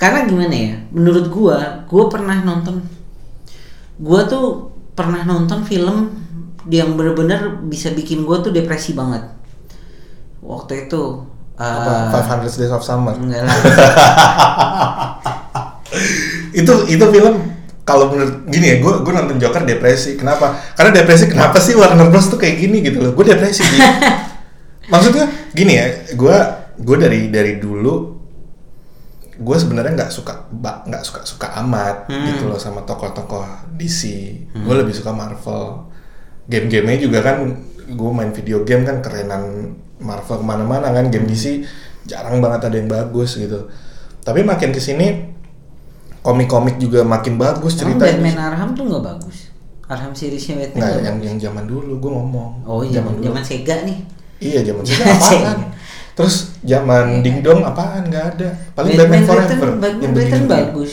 karena 0.00 0.24
gimana 0.24 0.54
ya 0.56 0.74
menurut 0.90 1.28
gue 1.28 1.58
gue 1.84 2.04
pernah 2.08 2.40
nonton 2.40 2.80
gue 4.00 4.20
tuh 4.32 4.72
pernah 4.96 5.28
nonton 5.28 5.60
film 5.68 6.08
yang 6.72 6.96
bener-bener 6.96 7.60
bisa 7.68 7.92
bikin 7.92 8.24
gue 8.24 8.36
tuh 8.40 8.48
depresi 8.48 8.96
banget 8.96 9.28
waktu 10.40 10.88
itu 10.88 11.28
Apa? 11.60 12.16
eh, 12.16 12.48
500 12.48 12.60
Days 12.64 12.72
of 12.72 12.80
Summer. 12.80 13.12
enggak 13.12 13.44
lah 13.44 13.56
itu 16.60 16.72
itu 16.88 17.04
film 17.12 17.34
kalau 17.80 18.06
menurut 18.06 18.46
gini 18.46 18.66
ya, 18.70 18.76
gue 18.78 19.02
gue 19.02 19.10
nonton 19.10 19.42
Joker 19.42 19.66
depresi. 19.66 20.14
Kenapa? 20.14 20.54
Karena 20.78 20.94
depresi 20.94 21.26
kenapa 21.26 21.58
sih 21.58 21.74
Warner 21.74 22.06
Bros 22.06 22.30
tuh 22.30 22.38
kayak 22.38 22.62
gini 22.62 22.86
gitu 22.86 23.02
loh. 23.02 23.18
Gue 23.18 23.26
depresi. 23.26 23.66
Ji. 23.66 23.78
Maksudnya 24.94 25.26
gini 25.50 25.74
ya, 25.74 25.86
gue 26.14 26.36
gue 26.78 26.96
dari 27.02 27.34
dari 27.34 27.58
dulu 27.58 28.19
gue 29.40 29.56
sebenarnya 29.56 29.96
nggak 29.96 30.12
suka 30.12 30.52
nggak 30.84 31.00
suka 31.00 31.20
suka 31.24 31.48
amat 31.58 32.06
Hmm. 32.06 32.28
gitu 32.28 32.44
loh 32.44 32.56
sama 32.56 32.80
tokoh-tokoh 32.82 33.42
DC. 33.74 34.00
Gue 34.54 34.74
lebih 34.76 34.92
suka 34.92 35.10
Marvel. 35.10 35.88
Game-gamenya 36.44 37.00
juga 37.00 37.18
kan 37.20 37.36
gue 37.86 38.10
main 38.10 38.30
video 38.30 38.62
game 38.62 38.82
kan 38.82 39.00
kerenan 39.00 39.74
Marvel 39.96 40.36
ke 40.36 40.44
mana-mana 40.44 40.90
kan 40.90 41.08
game 41.08 41.24
DC 41.24 41.64
jarang 42.02 42.38
banget 42.38 42.64
ada 42.64 42.76
yang 42.76 42.86
bagus 42.86 43.34
gitu. 43.34 43.68
Tapi 44.20 44.42
makin 44.42 44.70
ke 44.70 44.78
sini 44.78 45.32
komik-komik 46.20 46.76
juga 46.76 47.00
makin 47.00 47.34
bagus 47.34 47.76
Emang 47.76 47.96
cerita. 47.96 48.04
Batman 48.06 48.36
Arkham 48.38 48.70
tuh 48.72 48.84
nggak 48.86 49.04
bagus 49.06 49.48
Arkham 49.86 50.12
seriesnya 50.12 50.54
Batman 50.58 50.78
Nggak, 50.78 50.92
yang 50.98 51.16
bagus. 51.16 51.26
yang 51.26 51.38
zaman 51.40 51.64
dulu 51.64 51.92
gue 51.96 52.10
ngomong. 52.12 52.50
oh 52.62 52.80
iya 52.82 53.00
dulu. 53.00 53.24
zaman 53.24 53.42
Sega 53.42 53.76
nih 53.82 53.98
Iya 54.38 54.60
zaman 54.62 54.82
Zaman 54.88 55.08
apaan? 55.10 55.58
Terus 56.20 56.36
zaman 56.60 57.24
dingdong 57.24 57.64
apaan? 57.64 58.12
Nggak 58.12 58.24
ada. 58.36 58.48
Paling 58.76 58.92
Batman 58.92 59.24
Batman, 59.24 59.24
Forever 59.24 59.48
Batman, 59.48 59.80
Batman, 59.80 60.04
yang 60.04 60.12
Batman 60.12 60.44
bagus 60.46 60.92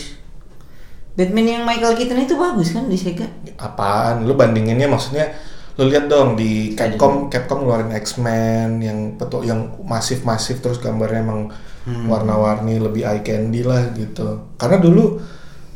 Batman 1.18 1.46
yang 1.50 1.64
Michael 1.68 1.94
Keaton 2.00 2.20
itu 2.24 2.36
bagus 2.40 2.68
kan 2.72 2.86
di 2.88 2.96
Sega 2.96 3.28
Apaan? 3.60 4.24
Lu 4.24 4.40
bandinginnya 4.40 4.88
maksudnya 4.88 5.36
lu 5.78 5.92
lihat 5.92 6.10
dong 6.10 6.34
di 6.40 6.74
Capcom 6.74 7.30
Capcom 7.30 7.62
ngeluarin 7.62 7.94
X-Men 7.94 8.82
yang 8.82 8.98
betul 9.20 9.46
yang 9.46 9.78
masif-masif 9.84 10.64
terus 10.64 10.80
gambarnya 10.80 11.22
emang 11.22 11.42
Hmm. 11.88 12.12
warna-warni 12.12 12.84
lebih 12.84 13.08
eye 13.08 13.24
candy 13.24 13.64
lah 13.64 13.96
gitu. 13.96 14.44
Karena 14.60 14.76
dulu 14.76 15.24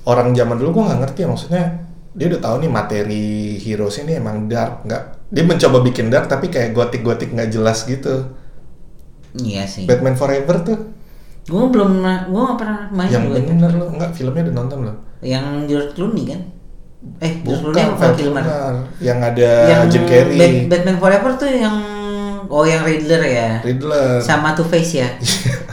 orang 0.04 0.36
zaman 0.36 0.60
dulu 0.60 0.76
gua 0.76 0.92
nggak 0.92 1.08
ngerti 1.08 1.20
ya 1.24 1.28
maksudnya 1.32 1.64
dia 2.12 2.28
udah 2.28 2.42
tahu 2.44 2.56
nih 2.68 2.68
materi 2.68 3.56
heroes 3.56 3.96
ini 4.04 4.20
emang 4.20 4.52
dark 4.52 4.84
nggak 4.84 5.32
dia 5.32 5.44
mencoba 5.48 5.80
bikin 5.80 6.12
dark 6.12 6.28
tapi 6.28 6.52
kayak 6.52 6.76
gotik-gotik 6.76 7.32
nggak 7.32 7.56
jelas 7.56 7.88
gitu. 7.88 8.28
Iya 9.40 9.64
sih. 9.64 9.88
Batman 9.88 10.16
Forever 10.16 10.56
tuh. 10.64 10.80
Gue 11.48 11.64
belum 11.72 12.04
gue 12.30 12.42
nggak 12.42 12.60
pernah 12.60 12.80
main 12.94 13.10
yang 13.10 13.26
bener 13.32 13.72
lo 13.74 13.90
nggak 13.92 14.12
filmnya 14.14 14.46
udah 14.50 14.56
nonton 14.56 14.80
lo 14.86 14.94
yang 15.22 15.66
George 15.70 15.94
Clooney 15.94 16.24
kan? 16.30 16.42
Eh 17.22 17.42
George 17.42 17.62
Clooney 17.72 17.82
apa 17.86 18.06
Kilmer 18.14 18.44
yang 19.02 19.20
ada 19.22 19.50
yang 19.70 19.82
Jim 19.90 20.04
Carrey. 20.06 20.38
Bat- 20.38 20.68
Batman 20.70 20.98
Forever 21.02 21.32
tuh 21.38 21.50
yang 21.50 21.76
oh 22.52 22.66
yang 22.68 22.84
Riddler 22.84 23.22
ya? 23.24 23.50
Riddler. 23.64 24.20
Sama 24.20 24.54
Two 24.54 24.68
Face 24.68 25.00
ya? 25.00 25.08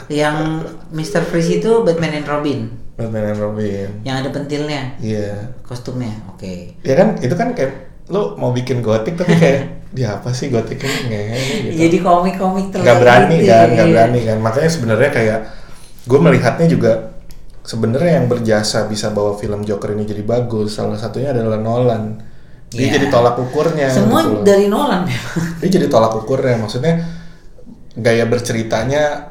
Yang 0.09 0.65
Mr. 0.89 1.21
Freeze 1.21 1.61
itu 1.61 1.71
Batman 1.85 2.17
and 2.17 2.25
Robin. 2.25 2.59
Batman 2.97 3.29
and 3.29 3.37
Robin. 3.37 3.87
Yang 4.01 4.15
ada 4.25 4.29
pentilnya? 4.33 4.81
Iya. 4.97 5.53
Kostumnya 5.61 6.09
oke. 6.33 6.81
Ya 6.81 6.97
kan 6.97 7.13
itu 7.21 7.35
kan 7.37 7.53
kayak 7.53 7.88
lo 8.09 8.35
mau 8.35 8.49
bikin 8.49 8.81
gotik 8.81 9.15
tapi 9.17 9.33
kayak 9.37 9.61
dia 9.95 10.17
apa 10.17 10.33
sih 10.33 10.49
gotik 10.49 10.81
ini 10.81 11.09
ngehe 11.09 11.37
gitu. 11.69 11.75
Jadi 11.87 11.97
komik-komik 12.01 12.65
terlalu 12.73 12.85
nggak 12.85 12.97
berani 13.01 13.35
gitu 13.37 13.49
kan 13.49 13.57
ya. 13.69 13.73
nggak 13.73 13.87
berani 13.93 14.19
kan. 14.25 14.37
Makanya 14.41 14.69
sebenarnya 14.69 15.09
kayak 15.13 15.39
gue 16.09 16.19
melihatnya 16.19 16.67
juga 16.69 16.91
sebenarnya 17.61 18.11
yang 18.21 18.25
berjasa 18.25 18.89
bisa 18.89 19.13
bawa 19.13 19.37
film 19.37 19.61
Joker 19.61 19.93
ini 19.93 20.05
jadi 20.05 20.25
bagus 20.25 20.77
salah 20.77 20.97
satunya 20.97 21.29
adalah 21.33 21.57
Nolan. 21.61 22.17
Dia 22.69 22.85
Iya. 22.85 23.01
jadi 23.01 23.07
tolak 23.09 23.33
ukurnya 23.41 23.89
semua 23.89 24.21
gitu 24.29 24.45
dari 24.45 24.69
Nolan 24.69 25.09
dia 25.57 25.69
jadi 25.73 25.89
tolak 25.89 26.13
ukurnya 26.21 26.53
maksudnya 26.61 27.01
gaya 27.97 28.29
berceritanya 28.29 29.25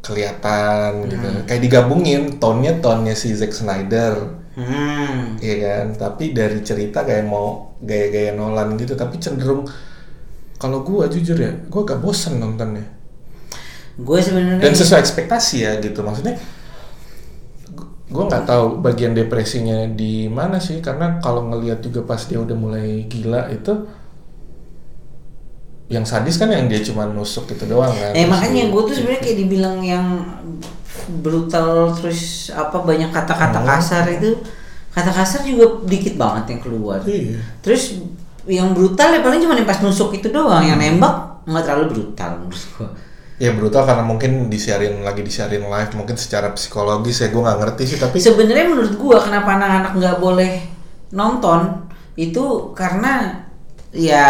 kelihatan 0.00 1.10
gitu. 1.10 1.26
Hmm. 1.26 1.42
kayak 1.50 1.62
digabungin 1.66 2.38
tonnya 2.38 2.78
tonnya 2.78 3.18
si 3.18 3.34
Zack 3.34 3.50
Snyder 3.50 4.39
hmm. 4.66 5.40
Iya 5.40 5.56
kan? 5.64 5.86
Tapi 5.96 6.36
dari 6.36 6.60
cerita 6.60 7.02
kayak 7.08 7.24
mau 7.24 7.72
gaya-gaya 7.80 8.36
Nolan 8.36 8.76
gitu 8.76 8.92
tapi 8.92 9.16
cenderung 9.16 9.64
kalau 10.60 10.84
gua 10.84 11.08
jujur 11.08 11.36
ya 11.40 11.52
gua 11.72 11.82
gak 11.88 12.00
bosen 12.04 12.36
nontonnya. 12.36 12.84
Gue 14.00 14.16
sebenarnya 14.20 14.60
dan 14.64 14.72
sesuai 14.72 15.00
ekspektasi 15.00 15.56
ya 15.64 15.72
gitu. 15.80 16.00
Maksudnya 16.00 16.36
gu- 17.76 17.90
gua 18.12 18.24
nggak 18.28 18.44
tahu 18.48 18.64
bagian 18.80 19.12
depresinya 19.12 19.88
di 19.92 20.28
mana 20.28 20.56
sih 20.60 20.80
karena 20.80 21.20
kalau 21.20 21.48
ngelihat 21.52 21.80
juga 21.84 22.04
pas 22.04 22.20
dia 22.24 22.40
udah 22.40 22.56
mulai 22.56 23.04
gila 23.08 23.48
itu 23.52 23.72
yang 25.90 26.06
sadis 26.06 26.38
kan 26.38 26.46
yang 26.54 26.70
dia 26.70 26.78
cuma 26.86 27.02
nusuk 27.10 27.50
gitu 27.50 27.66
doang 27.66 27.90
kan. 27.90 28.14
Eh 28.14 28.22
makanya 28.30 28.70
gue 28.70 28.82
tuh 28.86 28.94
sebenarnya 28.94 29.20
kayak 29.26 29.38
dibilang 29.42 29.76
yang 29.82 30.06
brutal 31.18 31.90
terus 31.90 32.48
apa 32.54 32.78
banyak 32.78 33.10
kata-kata 33.10 33.58
Oh. 33.60 33.66
kasar 33.66 34.06
itu 34.06 34.30
kata 34.90 35.10
kasar 35.10 35.42
juga 35.42 35.82
dikit 35.86 36.14
banget 36.14 36.54
yang 36.54 36.60
keluar. 36.62 36.98
Iya. 37.02 37.38
Terus 37.62 37.98
yang 38.46 38.70
brutal 38.72 39.14
ya 39.14 39.20
paling 39.20 39.38
cuma 39.42 39.54
yang 39.54 39.68
pas 39.68 39.78
nusuk 39.82 40.10
itu 40.14 40.30
doang, 40.30 40.62
yang 40.64 40.78
nembak 40.78 41.44
nggak 41.46 41.62
terlalu 41.66 41.86
brutal 41.92 42.30
menurut 42.40 42.64
gue. 42.78 42.88
ya 43.40 43.56
brutal 43.56 43.88
karena 43.88 44.04
mungkin 44.04 44.52
disiarin 44.52 45.00
lagi 45.00 45.24
disiarin 45.24 45.64
live 45.64 45.92
mungkin 45.96 46.12
secara 46.12 46.52
psikologis 46.52 47.24
ya 47.24 47.32
gua 47.32 47.48
nggak 47.48 47.58
ngerti 47.64 47.82
sih 47.88 47.96
tapi 47.96 48.20
Sebenarnya 48.20 48.68
menurut 48.68 48.92
gua 49.00 49.16
kenapa 49.16 49.56
anak-anak 49.56 49.92
nggak 49.96 50.16
boleh 50.20 50.52
nonton 51.16 51.88
itu 52.20 52.44
karena 52.76 53.40
ya 53.96 54.28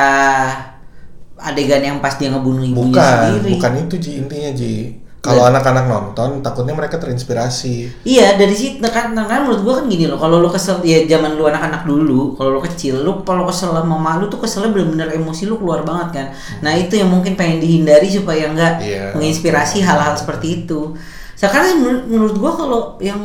adegan 1.34 1.82
yang 1.82 1.98
pas 1.98 2.14
dia 2.20 2.30
ngebunuh 2.30 2.62
ibunya 2.62 2.86
bukan 2.94 3.18
sendiri. 3.34 3.50
bukan 3.58 3.72
itu 3.82 3.94
ji 3.98 4.10
intinya 4.20 4.50
ji 4.54 4.74
kalau 5.20 5.44
anak-anak 5.52 5.84
nonton 5.84 6.40
takutnya 6.40 6.72
mereka 6.72 6.96
terinspirasi. 6.96 8.04
Iya 8.08 8.40
dari 8.40 8.56
situ 8.56 8.80
kan, 8.80 9.12
kan 9.12 9.44
menurut 9.44 9.60
gua 9.60 9.74
kan 9.80 9.86
gini 9.92 10.08
loh 10.08 10.16
kalau 10.16 10.40
lu 10.40 10.48
kesel 10.48 10.80
ya 10.80 11.04
zaman 11.04 11.36
lu 11.36 11.44
anak-anak 11.44 11.84
dulu 11.84 12.32
kalau 12.40 12.56
lu 12.56 12.60
kecil 12.64 13.04
lu 13.04 13.20
kalau 13.20 13.44
kesel 13.44 13.76
sama 13.76 13.84
mama 13.84 14.16
lu 14.16 14.32
tuh 14.32 14.40
keselnya 14.40 14.72
bener-bener 14.72 15.12
emosi 15.12 15.44
lu 15.44 15.60
keluar 15.60 15.84
banget 15.84 16.08
kan. 16.16 16.26
Nah 16.64 16.72
itu 16.72 16.96
yang 16.96 17.12
mungkin 17.12 17.36
pengen 17.36 17.60
dihindari 17.60 18.08
supaya 18.08 18.48
nggak 18.48 18.74
Iya. 18.80 19.04
menginspirasi 19.12 19.84
hal-hal 19.84 20.16
seperti 20.16 20.64
itu. 20.64 20.96
Sekarang 21.36 21.84
menurut, 21.84 22.04
menurut 22.08 22.34
gua 22.40 22.52
kalau 22.56 22.80
yang 22.96 23.20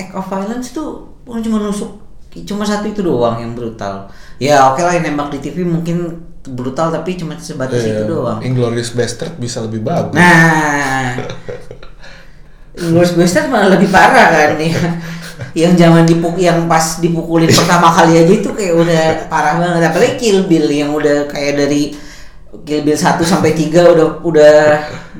act 0.00 0.16
of 0.16 0.24
violence 0.32 0.72
tuh 0.72 1.04
cuma 1.28 1.60
nusuk 1.60 2.00
cuma 2.48 2.64
satu 2.64 2.88
itu 2.88 3.04
doang 3.04 3.36
yang 3.36 3.52
brutal. 3.52 4.08
Ya 4.40 4.72
oke 4.72 4.80
lah 4.80 4.96
yang 4.96 5.04
nembak 5.12 5.36
di 5.36 5.38
TV 5.42 5.68
mungkin 5.68 6.27
brutal 6.46 6.94
tapi 6.94 7.18
cuma 7.18 7.34
sebatas 7.40 7.82
itu 7.82 8.04
doang 8.06 8.38
Inglorious 8.44 8.94
Bastard 8.94 9.34
bisa 9.40 9.58
lebih 9.64 9.82
bagus 9.82 10.14
Nah, 10.14 11.18
Inglourious 12.78 13.14
Bastard 13.18 13.50
malah 13.50 13.74
lebih 13.74 13.90
parah 13.90 14.30
kan 14.30 14.50
nih. 14.54 14.70
yang 15.54 15.78
zaman 15.78 16.02
dipuk 16.02 16.34
yang 16.34 16.66
pas 16.66 16.98
dipukulin 16.98 17.46
pertama 17.46 17.94
kali 17.94 18.22
aja 18.22 18.32
itu 18.42 18.50
kayak 18.54 18.74
udah 18.74 19.02
parah 19.26 19.58
banget. 19.58 19.82
Apalagi 19.90 20.14
Kill 20.18 20.46
Bill 20.46 20.66
yang 20.70 20.90
udah 20.94 21.26
kayak 21.30 21.58
dari 21.58 21.94
Kill 22.62 22.82
Bill 22.86 22.98
1 22.98 23.18
sampai 23.22 23.54
3 23.54 23.94
udah 23.98 24.08
udah 24.22 24.56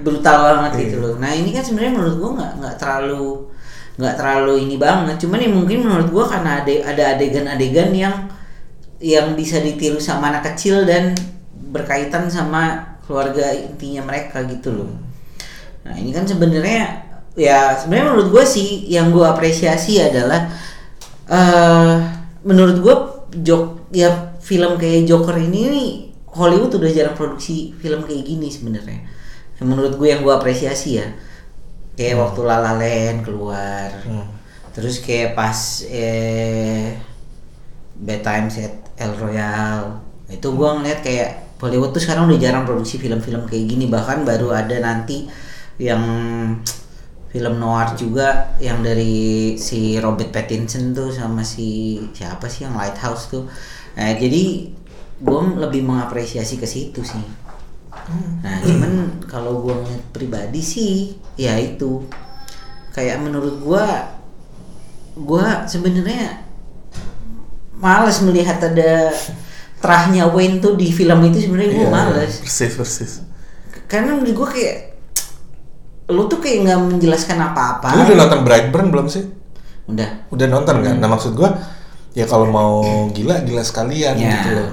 brutal 0.02 0.37
banget 0.42 0.87
gitu 0.87 0.96
loh. 1.02 1.14
Nah, 1.18 1.35
ini 1.35 1.50
kan 1.50 1.62
sebenarnya 1.66 1.98
menurut 1.98 2.14
gua 2.18 2.31
nggak 2.38 2.52
nggak 2.62 2.74
terlalu 2.78 3.26
nggak 3.98 4.14
terlalu 4.14 4.54
ini 4.62 4.76
banget. 4.78 5.16
Cuman 5.22 5.38
ya 5.42 5.50
mungkin 5.50 5.78
menurut 5.83 6.09
gua 6.14 6.24
karena 6.31 6.62
ada 6.62 6.74
ada 6.87 7.04
adegan-adegan 7.18 7.90
yang 7.94 8.14
yang 8.98 9.38
bisa 9.38 9.62
ditiru 9.62 10.02
sama 10.02 10.34
anak 10.34 10.54
kecil 10.54 10.82
dan 10.82 11.14
berkaitan 11.70 12.26
sama 12.26 12.96
keluarga 13.06 13.54
intinya 13.54 14.04
mereka 14.04 14.42
gitu 14.46 14.74
loh. 14.74 14.90
Nah 15.87 15.94
ini 15.94 16.11
kan 16.11 16.26
sebenarnya 16.26 17.06
ya 17.38 17.78
sebenarnya 17.78 18.06
menurut 18.11 18.28
gue 18.34 18.44
sih 18.44 18.90
yang 18.90 19.14
gue 19.14 19.22
apresiasi 19.22 20.02
adalah 20.02 20.50
eh 21.30 21.94
menurut 22.42 22.76
gue 22.82 22.94
jok 23.44 23.92
ya 23.94 24.34
film 24.42 24.80
kayak 24.80 25.06
Joker 25.06 25.37
ini 25.37 25.61
nih 25.68 25.90
Hollywood 26.32 26.74
udah 26.76 26.90
jarang 26.90 27.16
produksi 27.16 27.72
film 27.78 28.03
kayak 28.05 28.24
gini 28.26 28.49
sebenarnya. 28.51 29.05
Menurut 29.62 29.99
gue 29.99 30.09
yang 30.11 30.22
gue 30.22 30.34
apresiasi 30.34 30.99
ya 30.99 31.07
kayak 31.99 32.14
waktu 32.18 32.40
La 32.46 32.62
La 32.62 32.72
Land 32.78 33.26
keluar, 33.26 33.90
Hmm. 34.07 34.26
terus 34.70 35.03
kayak 35.03 35.34
pas 35.34 35.82
eh 35.90 36.94
Bad 37.99 38.22
Times 38.22 38.55
at 38.62 38.88
El 38.99 39.14
Royale 39.14 40.03
itu 40.28 40.44
gue 40.44 40.68
ngeliat 40.68 41.01
kayak 41.01 41.30
Hollywood 41.59 41.90
tuh 41.90 42.03
sekarang 42.03 42.30
udah 42.30 42.38
jarang 42.38 42.62
produksi 42.62 43.03
film-film 43.03 43.46
kayak 43.49 43.64
gini. 43.66 43.90
Bahkan 43.90 44.22
baru 44.22 44.55
ada 44.55 44.76
nanti 44.78 45.26
yang 45.78 46.03
film 47.28 47.55
noir 47.61 47.92
juga 47.99 48.57
yang 48.59 48.80
dari 48.80 49.55
si 49.61 50.01
Robert 50.01 50.32
Pattinson 50.32 50.96
tuh 50.96 51.12
sama 51.12 51.44
si 51.44 52.01
siapa 52.14 52.46
sih 52.46 52.66
yang 52.66 52.78
Lighthouse 52.78 53.30
tuh. 53.30 53.44
Nah 53.99 54.14
jadi 54.14 54.70
gue 55.18 55.40
lebih 55.59 55.82
mengapresiasi 55.82 56.57
ke 56.62 56.66
situ 56.66 57.03
sih. 57.03 57.24
Nah 58.42 58.55
cuman 58.62 59.22
kalau 59.26 59.61
gue 59.66 59.74
ngeliat 59.74 60.05
pribadi 60.14 60.62
sih 60.62 61.18
ya 61.34 61.59
itu. 61.59 62.07
Kayak 62.94 63.22
menurut 63.22 63.61
gue 63.62 63.86
gue 65.18 65.46
sebenarnya 65.66 66.46
males 67.79 68.18
melihat 68.20 68.59
ada 68.61 69.14
terahnya 69.79 70.26
Wayne 70.26 70.59
tuh 70.59 70.74
di 70.74 70.91
film 70.91 71.22
itu 71.24 71.39
sebenarnya 71.41 71.70
gue 71.70 71.81
Iya, 71.81 71.89
males 71.89 72.33
Persis 72.39 72.72
persis. 72.74 73.12
karena 73.87 74.12
menurut 74.12 74.35
gue 74.35 74.49
kayak 74.53 74.76
lu 76.09 76.24
tuh 76.24 76.39
kayak 76.39 76.59
nggak 76.64 76.79
menjelaskan 76.89 77.39
apa-apa 77.39 77.89
Lu 77.93 78.03
udah 78.03 78.16
nonton 78.18 78.41
Brightburn 78.43 78.89
belum 78.89 79.07
sih? 79.07 79.24
udah 79.87 80.29
Udah 80.29 80.47
nonton 80.47 80.76
kan? 80.79 80.95
Nah 80.97 81.07
maksud 81.07 81.33
gua 81.33 81.53
ya 82.12 82.24
kalau 82.24 82.45
mau 82.45 82.81
gila 83.09 83.41
gila 83.41 83.61
sekalian 83.62 84.16
Ya. 84.16 84.33
gitu 84.35 84.49
loh. 84.53 84.70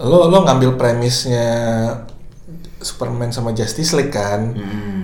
Lo 0.00 0.18
lo 0.26 0.42
ngambil 0.42 0.74
premisnya 0.74 1.46
Superman 2.78 3.30
sama 3.30 3.52
Justice 3.52 3.92
League 3.92 4.10
kan? 4.10 4.50
Hmm. 4.52 5.01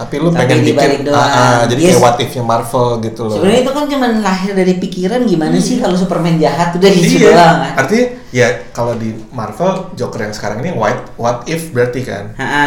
Tapi 0.00 0.14
lu 0.16 0.28
Tapi 0.28 0.40
pengen 0.42 0.58
dibalik 0.64 0.90
bikin 0.96 1.00
doang. 1.04 1.20
ah, 1.20 1.28
ah, 1.28 1.60
jadi 1.62 1.76
Yes. 1.78 1.88
kayak 1.90 2.00
what 2.00 2.16
if-nya 2.18 2.40
Marvel 2.42 2.88
gitu 2.98 3.20
loh. 3.22 3.34
sebenarnya 3.36 3.60
itu 3.60 3.70
kan 3.70 3.84
cuman 3.86 4.10
lahir 4.20 4.52
dari 4.54 4.74
pikiran 4.74 5.20
gimana 5.22 5.56
sih 5.58 5.76
kalau 5.76 5.92
Superman 5.94 6.36
jahat 6.36 6.72
udah 6.72 6.88
gitu 6.90 7.16
Iya, 7.18 7.26
doang 7.28 7.56
kan 7.60 7.72
artinya 7.76 8.06
ya 8.30 8.46
kalau 8.70 8.92
di 8.94 9.12
Marvel 9.28 9.70
Joker 9.92 10.20
yang 10.22 10.32
sekarang 10.32 10.58
ini 10.58 10.72
what 10.72 10.96
what 11.14 11.44
if 11.46 11.68
berarti 11.68 12.00
kan. 12.00 12.32
Ha-ha. 12.34 12.66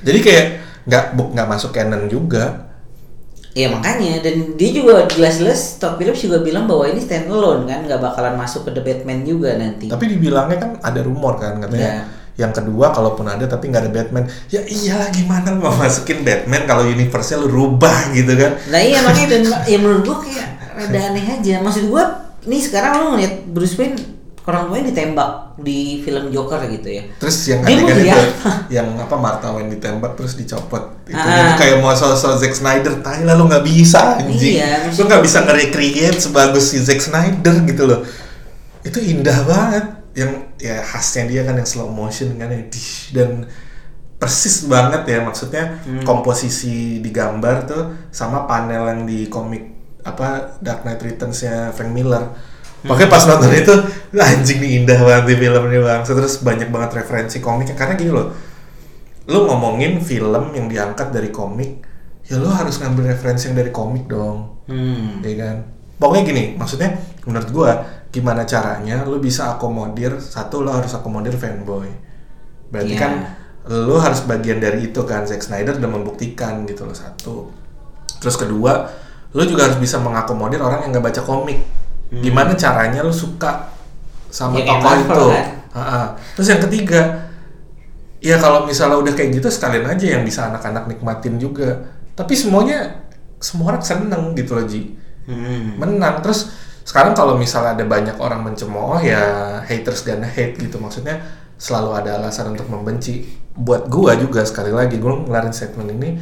Jadi 0.00 0.18
kayak 0.18 0.46
nggak 0.84 1.04
bu- 1.12 1.30
nggak 1.30 1.48
masuk 1.48 1.70
canon 1.70 2.06
juga. 2.06 2.66
Iya 3.50 3.70
makanya 3.70 4.18
dan 4.20 4.54
dia 4.54 4.70
juga 4.72 5.02
jelas-jelas 5.06 5.76
Todd 5.76 5.96
Phillips 5.96 6.20
juga 6.20 6.38
bilang 6.38 6.64
bahwa 6.64 6.84
ini 6.84 6.98
standalone 6.98 7.62
kan 7.64 7.82
nggak 7.82 7.98
bakalan 7.98 8.34
masuk 8.34 8.62
ke 8.62 8.70
The 8.72 8.82
Batman 8.82 9.22
juga 9.22 9.54
nanti. 9.54 9.86
Tapi 9.86 10.04
dibilangnya 10.08 10.58
kan 10.58 10.70
ada 10.78 11.00
rumor 11.00 11.34
kan 11.36 11.58
katanya. 11.58 11.82
Iya. 11.82 12.02
Yang 12.38 12.62
kedua 12.62 12.94
kalaupun 12.94 13.26
ada 13.26 13.44
tapi 13.44 13.66
nggak 13.66 13.82
ada 13.82 13.92
Batman. 13.92 14.24
Ya 14.48 14.62
iyalah 14.62 15.10
gimana 15.10 15.50
lu 15.50 15.60
mau 15.60 15.74
masukin 15.74 16.22
Batman 16.22 16.62
kalau 16.64 16.86
universe-nya 16.86 17.42
lu 17.42 17.50
rubah 17.50 18.14
gitu 18.14 18.30
kan. 18.32 18.54
Nah 18.70 18.78
iya 18.78 19.02
makanya 19.02 19.28
dan 19.34 19.42
ya 19.66 19.76
menurut 19.76 20.06
gua 20.06 20.18
kayak 20.22 20.46
rada 20.72 21.00
aneh 21.10 21.26
aja. 21.28 21.58
Maksud 21.58 21.90
gua 21.90 22.04
nih 22.46 22.62
sekarang 22.62 22.90
lu 22.94 23.06
ngeliat 23.12 23.34
Bruce 23.50 23.74
Wayne 23.74 23.98
orang 24.48 24.64
tuanya 24.64 24.88
ditembak 24.88 25.30
di 25.60 26.00
film 26.00 26.32
Joker 26.32 26.62
gitu 26.64 26.88
ya. 26.88 27.04
Terus 27.20 27.36
yang 27.44 27.60
adegan 27.60 27.84
beli 27.90 28.08
itu 28.08 28.22
yang 28.80 28.88
apa 28.96 29.12
Martha 29.12 29.52
Wayne 29.52 29.68
ditembak 29.68 30.14
terus 30.14 30.38
dicopot. 30.38 31.04
Itu 31.04 31.18
Ah. 31.18 31.52
kayak 31.52 31.82
mau 31.82 31.92
so-so 31.92 32.32
Zack 32.32 32.54
Snyder, 32.54 33.02
tai 33.02 33.26
lah 33.26 33.34
lu 33.34 33.44
nggak 33.44 33.60
bisa 33.60 34.16
anjing. 34.16 34.56
Iya, 34.56 34.88
lu 34.88 35.04
nggak 35.04 35.20
bisa 35.20 35.44
nge-recreate 35.44 36.16
sebagus 36.16 36.72
si 36.72 36.80
Zack 36.80 37.02
Snyder 37.02 37.60
gitu 37.66 37.82
loh. 37.84 38.00
Itu 38.80 39.02
indah 39.02 39.36
banget 39.44 39.84
yang 40.18 40.32
ya 40.58 40.82
khasnya 40.82 41.30
dia 41.30 41.40
kan 41.46 41.54
yang 41.54 41.68
slow 41.68 41.86
motion 41.86 42.34
kan 42.34 42.50
yang 42.50 42.66
dish, 42.66 43.14
dan 43.14 43.46
persis 44.18 44.66
banget 44.66 45.06
ya 45.06 45.22
maksudnya 45.22 45.78
Hmm. 45.86 46.02
komposisi 46.02 46.98
di 46.98 47.10
gambar 47.14 47.56
tuh 47.70 47.82
sama 48.10 48.50
panel 48.50 48.90
yang 48.90 49.00
di 49.06 49.30
komik 49.30 49.62
apa 50.02 50.58
Dark 50.58 50.82
Knight 50.82 50.98
Returns-nya 50.98 51.70
Frank 51.70 51.94
Miller. 51.94 52.26
Hmm. 52.82 52.90
Makanya 52.90 53.10
pas 53.14 53.22
nonton 53.30 53.50
itu 53.54 53.74
anjing 54.18 54.58
nih 54.58 54.70
indah 54.82 54.98
banget 54.98 55.24
di 55.30 55.34
film 55.38 55.62
ini 55.70 55.78
bang. 55.78 56.00
Terus 56.02 56.34
banyak 56.42 56.68
banget 56.70 56.90
referensi 56.98 57.38
komiknya 57.38 57.78
karena 57.78 57.94
gini 57.94 58.10
loh. 58.10 58.34
Lu 59.28 59.44
ngomongin 59.46 60.00
film 60.00 60.56
yang 60.56 60.66
diangkat 60.66 61.12
dari 61.12 61.28
komik, 61.28 61.84
ya 62.26 62.40
lu 62.40 62.48
harus 62.48 62.80
ngambil 62.80 63.12
referensi 63.12 63.46
yang 63.46 63.60
dari 63.60 63.68
komik 63.70 64.08
dong, 64.08 64.56
Hmm. 64.66 65.20
ya 65.20 65.34
kan? 65.36 65.56
Pokoknya 65.98 66.22
gini, 66.24 66.44
maksudnya 66.56 66.96
menurut 67.26 67.50
gua 67.52 67.70
gimana 68.08 68.42
caranya 68.42 69.04
lu 69.04 69.20
bisa 69.20 69.52
akomodir 69.52 70.16
satu 70.16 70.64
lu 70.64 70.72
harus 70.72 70.92
akomodir 70.92 71.36
fanboy. 71.36 71.88
Berarti 72.68 72.94
Iya. 72.96 73.00
kan 73.00 73.12
lu 73.68 74.00
harus 74.00 74.24
bagian 74.24 74.58
dari 74.58 74.88
itu 74.88 75.00
kan 75.04 75.28
Zack 75.28 75.44
Snyder 75.44 75.76
udah 75.76 75.90
membuktikan 75.92 76.64
gitu 76.64 76.88
loh 76.88 76.96
satu. 76.96 77.52
Terus 78.18 78.36
kedua, 78.36 78.88
lu 79.36 79.44
juga 79.44 79.68
harus 79.68 79.76
bisa 79.76 80.00
mengakomodir 80.00 80.56
orang 80.58 80.88
yang 80.88 80.90
nggak 80.96 81.06
baca 81.12 81.22
komik. 81.22 81.60
Gimana 82.08 82.56
caranya 82.56 83.04
lu 83.04 83.12
suka 83.12 83.68
sama 84.32 84.56
Ya, 84.56 84.64
kayak 84.64 84.80
tokoh 84.80 84.96
itu? 84.96 85.24
kan? 85.28 85.46
Terus 86.32 86.48
yang 86.48 86.62
ketiga, 86.64 87.00
ya 88.18 88.36
kalau 88.40 88.64
misalnya 88.64 88.96
udah 88.98 89.12
kayak 89.12 89.36
gitu 89.36 89.48
sekalian 89.52 89.84
aja 89.84 90.16
yang 90.16 90.24
bisa 90.24 90.48
anak-anak 90.48 90.88
nikmatin 90.88 91.36
juga. 91.36 91.92
Tapi 92.16 92.32
semuanya 92.32 93.04
semua 93.38 93.76
orang 93.76 93.84
seneng 93.84 94.32
gitu 94.32 94.56
loh 94.56 94.64
Ji. 94.64 94.96
Hmm. 95.28 95.76
Menang. 95.76 96.24
Terus 96.24 96.48
sekarang 96.88 97.12
kalau 97.12 97.36
misalnya 97.36 97.76
ada 97.76 97.84
banyak 97.84 98.16
orang 98.16 98.40
mencemooh 98.48 98.96
ya 99.04 99.60
haters 99.60 100.08
gonna 100.08 100.24
hate 100.24 100.56
gitu. 100.56 100.80
Maksudnya 100.80 101.20
selalu 101.60 102.00
ada 102.00 102.16
alasan 102.16 102.56
untuk 102.56 102.64
membenci. 102.72 103.28
Buat 103.52 103.92
gua 103.92 104.16
juga 104.16 104.40
sekali 104.48 104.72
lagi 104.72 104.96
gua 104.96 105.20
ngelarin 105.20 105.52
statement 105.52 105.92
ini 105.92 106.16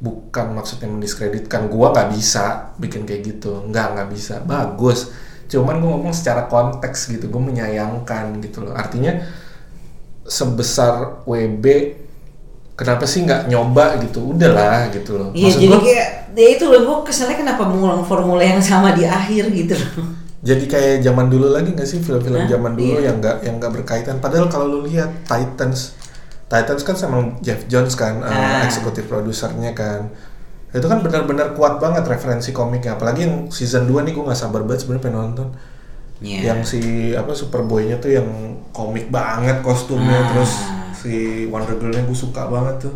bukan 0.00 0.56
maksudnya 0.56 0.88
mendiskreditkan. 0.88 1.68
Gua 1.68 1.92
nggak 1.92 2.16
bisa 2.16 2.72
bikin 2.80 3.04
kayak 3.04 3.28
gitu. 3.28 3.60
Nggak 3.68 3.86
nggak 3.92 4.08
bisa. 4.08 4.40
Bagus. 4.40 5.12
Cuman 5.52 5.84
gua 5.84 6.00
ngomong 6.00 6.16
secara 6.16 6.48
konteks 6.48 7.12
gitu. 7.12 7.28
Gua 7.28 7.44
menyayangkan 7.52 8.40
gitu 8.40 8.64
loh. 8.64 8.72
Artinya 8.72 9.20
sebesar 10.24 11.28
WB 11.28 11.64
kenapa 12.76 13.02
sih 13.02 13.24
nggak 13.24 13.48
nyoba 13.48 13.96
gitu 13.98 14.30
udahlah 14.30 14.92
gitu 14.92 15.16
loh 15.16 15.30
Iya 15.32 15.48
jadi 15.50 15.66
gua, 15.66 15.80
kayak 15.80 16.08
ya 16.32 16.48
itu 16.52 16.64
loh 16.64 16.80
gue 16.82 16.96
keselnya 17.04 17.34
kenapa 17.34 17.64
mengulang 17.64 18.04
formula 18.04 18.40
yang 18.40 18.60
sama 18.60 18.92
di 18.92 19.02
akhir 19.02 19.48
gitu 19.50 19.72
loh. 19.74 20.12
jadi 20.38 20.62
kayak 20.62 20.94
zaman 21.00 21.26
dulu 21.26 21.50
lagi 21.50 21.72
nggak 21.72 21.88
sih 21.88 21.98
film-film 21.98 22.36
Hah? 22.38 22.46
zaman 22.46 22.72
dulu 22.72 22.94
Iya. 22.94 23.08
yang 23.08 23.16
nggak 23.18 23.36
yang 23.42 23.54
nggak 23.56 23.72
berkaitan 23.72 24.16
padahal 24.18 24.46
kalau 24.46 24.68
lu 24.68 24.84
lihat 24.84 25.08
Titans 25.24 25.96
Titans 26.46 26.82
kan 26.82 26.94
sama 26.94 27.16
Jeff 27.40 27.64
Jones 27.66 27.92
kan 27.92 28.20
eh, 28.20 28.28
Ah. 28.28 28.62
eksekutif 28.62 29.04
produsernya 29.06 29.72
kan 29.72 30.12
itu 30.68 30.84
kan 30.84 31.00
benar-benar 31.00 31.56
kuat 31.56 31.80
banget 31.80 32.04
referensi 32.04 32.52
komiknya 32.52 32.94
apalagi 32.94 33.24
yang 33.24 33.48
season 33.48 33.88
2 33.88 34.04
nih 34.04 34.12
gue 34.12 34.22
nggak 34.22 34.36
sabar 34.36 34.60
banget 34.60 34.84
sebenarnya 34.84 35.02
pengen 35.02 35.18
nonton 35.24 35.48
Iya. 36.16 36.40
yang 36.46 36.60
si 36.62 36.80
apa 37.12 37.32
Superboy-nya 37.32 37.96
tuh 37.96 38.08
yang 38.10 38.28
komik 38.70 39.08
banget 39.08 39.60
kostumnya 39.60 40.16
Ah. 40.18 40.28
terus 40.30 40.52
si 40.96 41.44
Wonder 41.52 41.76
Girl-nya 41.76 42.02
gue 42.08 42.18
suka 42.18 42.48
banget 42.48 42.88
tuh. 42.88 42.94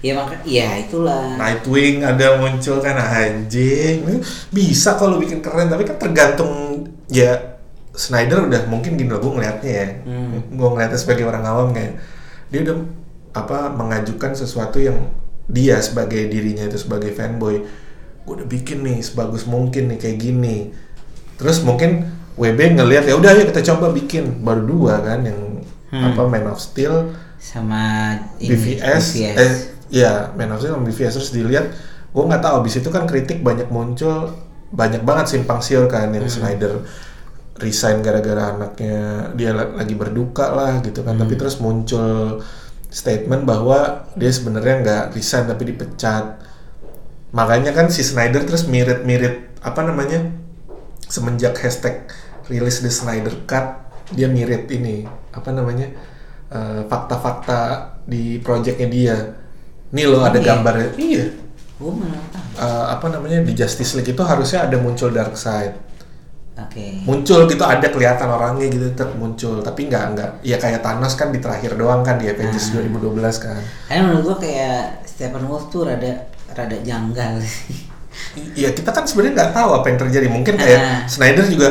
Ya 0.00 0.16
maka 0.16 0.40
ya 0.48 0.80
itulah. 0.80 1.36
Nightwing 1.36 2.00
ada 2.00 2.40
muncul 2.40 2.80
kan 2.80 2.96
anjing. 2.96 4.00
Bisa 4.48 4.96
kalau 4.96 5.20
bikin 5.20 5.44
keren 5.44 5.68
tapi 5.68 5.84
kan 5.84 6.00
tergantung 6.00 6.84
ya 7.12 7.60
Snyder 7.90 8.46
udah 8.48 8.64
mungkin 8.70 8.96
gini 8.96 9.12
loh 9.12 9.20
gue 9.20 9.32
ngeliatnya 9.36 9.72
ya. 9.72 9.88
Hmm. 10.08 10.40
gue 10.46 10.68
ngeliatnya 10.72 10.96
sebagai 10.96 11.28
orang 11.28 11.44
awam 11.44 11.68
kayak 11.76 12.00
dia 12.48 12.60
udah 12.64 12.76
apa 13.36 13.70
mengajukan 13.76 14.32
sesuatu 14.32 14.80
yang 14.80 15.10
dia 15.50 15.76
sebagai 15.82 16.30
dirinya 16.30 16.64
itu 16.64 16.80
sebagai 16.80 17.12
fanboy. 17.12 17.60
Gue 18.24 18.34
udah 18.40 18.48
bikin 18.48 18.80
nih 18.86 19.04
sebagus 19.04 19.44
mungkin 19.44 19.92
nih 19.92 19.98
kayak 20.00 20.18
gini. 20.22 20.72
Terus 21.36 21.60
mungkin 21.60 22.08
WB 22.40 22.78
ngelihat 22.78 23.04
ya 23.04 23.20
udah 23.20 23.36
ayo 23.36 23.44
kita 23.50 23.60
coba 23.74 23.92
bikin. 23.92 24.40
Baru 24.40 24.64
dua 24.64 25.02
kan 25.04 25.26
yang 25.26 25.49
Hmm. 25.90 26.14
apa 26.14 26.22
Man 26.24 26.46
of 26.46 26.62
Steel 26.62 27.10
sama 27.34 28.14
ini, 28.38 28.54
BVS, 28.54 29.04
BVS. 29.18 29.38
eh 29.38 29.52
ya 29.90 30.30
Man 30.38 30.54
of 30.54 30.62
Steel 30.62 30.78
sama 30.78 30.86
BVS 30.86 31.12
terus 31.18 31.30
dilihat 31.30 31.66
gue 32.10 32.22
nggak 32.22 32.42
tahu 32.42 32.62
abis 32.62 32.78
itu 32.78 32.88
kan 32.88 33.06
kritik 33.06 33.42
banyak 33.42 33.66
muncul 33.68 34.30
banyak 34.70 35.02
banget 35.02 35.26
simpang 35.34 35.58
siur 35.58 35.90
kan 35.90 36.10
yang 36.10 36.30
Snyder 36.30 36.86
resign 37.58 38.00
gara-gara 38.00 38.54
anaknya 38.54 39.34
dia 39.34 39.50
la- 39.50 39.74
lagi 39.76 39.92
berduka 39.92 40.48
lah 40.48 40.78
gitu 40.80 41.02
kan. 41.02 41.18
Tapi 41.18 41.34
terus 41.34 41.58
muncul 41.58 42.40
statement 42.88 43.44
bahwa 43.44 44.06
dia 44.14 44.30
sebenarnya 44.30 44.74
nggak 44.80 45.04
resign 45.12 45.44
tapi 45.44 45.68
dipecat. 45.68 46.40
Makanya 47.30 47.70
kan 47.70 47.90
si 47.90 48.02
Snyder 48.02 48.42
terus 48.42 48.64
mirip-mirip 48.64 49.54
apa 49.60 49.80
namanya 49.82 50.24
semenjak 51.04 51.58
hashtag 51.58 52.06
rilis 52.46 52.80
the 52.80 52.90
Snyder 52.90 53.34
Cut 53.44 53.89
dia 54.10 54.26
mirip 54.26 54.66
ini 54.68 55.02
apa 55.30 55.50
namanya 55.50 55.86
eh, 56.48 56.82
fakta-fakta 56.84 57.60
di 58.04 58.38
projectnya 58.38 58.88
dia 58.88 59.16
nih 59.90 60.06
loh 60.06 60.22
ada 60.22 60.36
Iya. 60.36 60.46
gambarnya 60.46 60.90
iya 60.96 61.26
Gue. 61.76 61.96
Eh, 62.54 62.84
apa 62.90 63.08
namanya 63.08 63.40
di 63.40 63.52
Justice 63.52 63.94
League 63.94 64.10
itu 64.10 64.20
harusnya 64.20 64.68
ada 64.68 64.76
muncul 64.76 65.08
Darkseid 65.08 65.72
Oke. 66.52 67.00
muncul 67.02 67.48
gitu 67.48 67.64
ada 67.64 67.88
kelihatan 67.88 68.28
orangnya 68.28 68.68
gitu 68.68 68.92
tetap 68.92 69.16
muncul 69.16 69.58
tapi 69.60 69.88
nggak 69.88 70.04
nggak 70.12 70.30
ya 70.42 70.56
kayak 70.56 70.80
Thanos 70.80 71.14
kan 71.14 71.30
di 71.30 71.40
terakhir 71.40 71.72
doang 71.74 72.04
kan 72.04 72.20
di 72.20 72.28
Avengers 72.28 72.68
Ah. 72.70 72.84
2012 72.84 73.16
kan 73.40 73.56
Karena 73.88 74.00
menurut 74.04 74.22
gue 74.26 74.36
kayak 74.44 74.80
Stephen 75.08 75.48
Wolf 75.48 75.72
tuh 75.72 75.84
rada 75.84 76.28
rada 76.50 76.76
janggal 76.76 77.38
sih. 77.40 77.88
Iya 78.52 78.74
kita 78.74 78.90
kan 78.90 79.06
sebenarnya 79.06 79.32
nggak 79.38 79.52
tahu 79.54 79.70
apa 79.72 79.86
yang 79.86 79.98
terjadi. 79.98 80.26
Mungkin 80.28 80.54
kayak 80.58 80.80
Ah. 80.80 81.00
Snyder 81.06 81.46
juga 81.46 81.68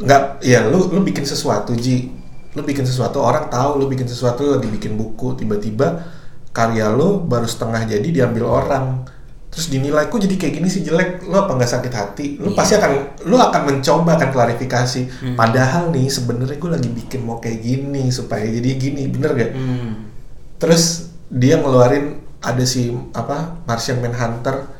nggak. 0.00 0.22
Ya 0.42 0.66
lu 0.66 0.88
lu 0.88 1.00
bikin 1.02 1.26
sesuatu 1.26 1.74
ji, 1.74 2.10
lu 2.54 2.62
bikin 2.62 2.86
sesuatu 2.86 3.18
orang 3.20 3.50
tahu 3.50 3.78
lu 3.78 3.86
bikin 3.86 4.06
sesuatu 4.06 4.42
lu 4.46 4.50
lagi 4.58 4.68
bikin 4.70 4.94
buku 4.94 5.34
tiba-tiba 5.34 6.06
karya 6.50 6.90
lu 6.90 7.22
baru 7.22 7.46
setengah 7.46 7.86
jadi 7.86 8.08
diambil 8.08 8.44
orang. 8.48 9.04
Terus 9.48 9.72
dinilai 9.72 10.12
kok 10.12 10.20
jadi 10.20 10.36
kayak 10.36 10.54
gini 10.60 10.68
sih 10.68 10.84
jelek. 10.84 11.24
Lu 11.24 11.34
apa 11.34 11.56
nggak 11.56 11.72
sakit 11.72 11.92
hati? 11.92 12.26
Lu 12.36 12.52
Iya. 12.52 12.56
pasti 12.58 12.72
akan 12.76 12.90
lu 13.26 13.36
akan 13.40 13.62
mencoba 13.64 14.20
akan 14.20 14.28
klarifikasi. 14.28 15.02
Hmm. 15.08 15.36
Padahal 15.40 15.88
nih 15.90 16.06
sebenarnya 16.12 16.60
gue 16.60 16.70
lagi 16.70 16.88
bikin 16.92 17.20
mau 17.24 17.40
kayak 17.40 17.64
gini 17.64 18.12
supaya 18.12 18.44
jadi 18.44 18.70
gini, 18.76 19.08
bener 19.08 19.32
gak? 19.34 19.52
Hmm. 19.56 20.12
Terus 20.60 21.08
dia 21.32 21.58
ngeluarin 21.58 22.20
ada 22.44 22.62
si 22.68 22.92
apa 23.16 23.56
Martian 23.66 23.98
Manhunter 24.04 24.77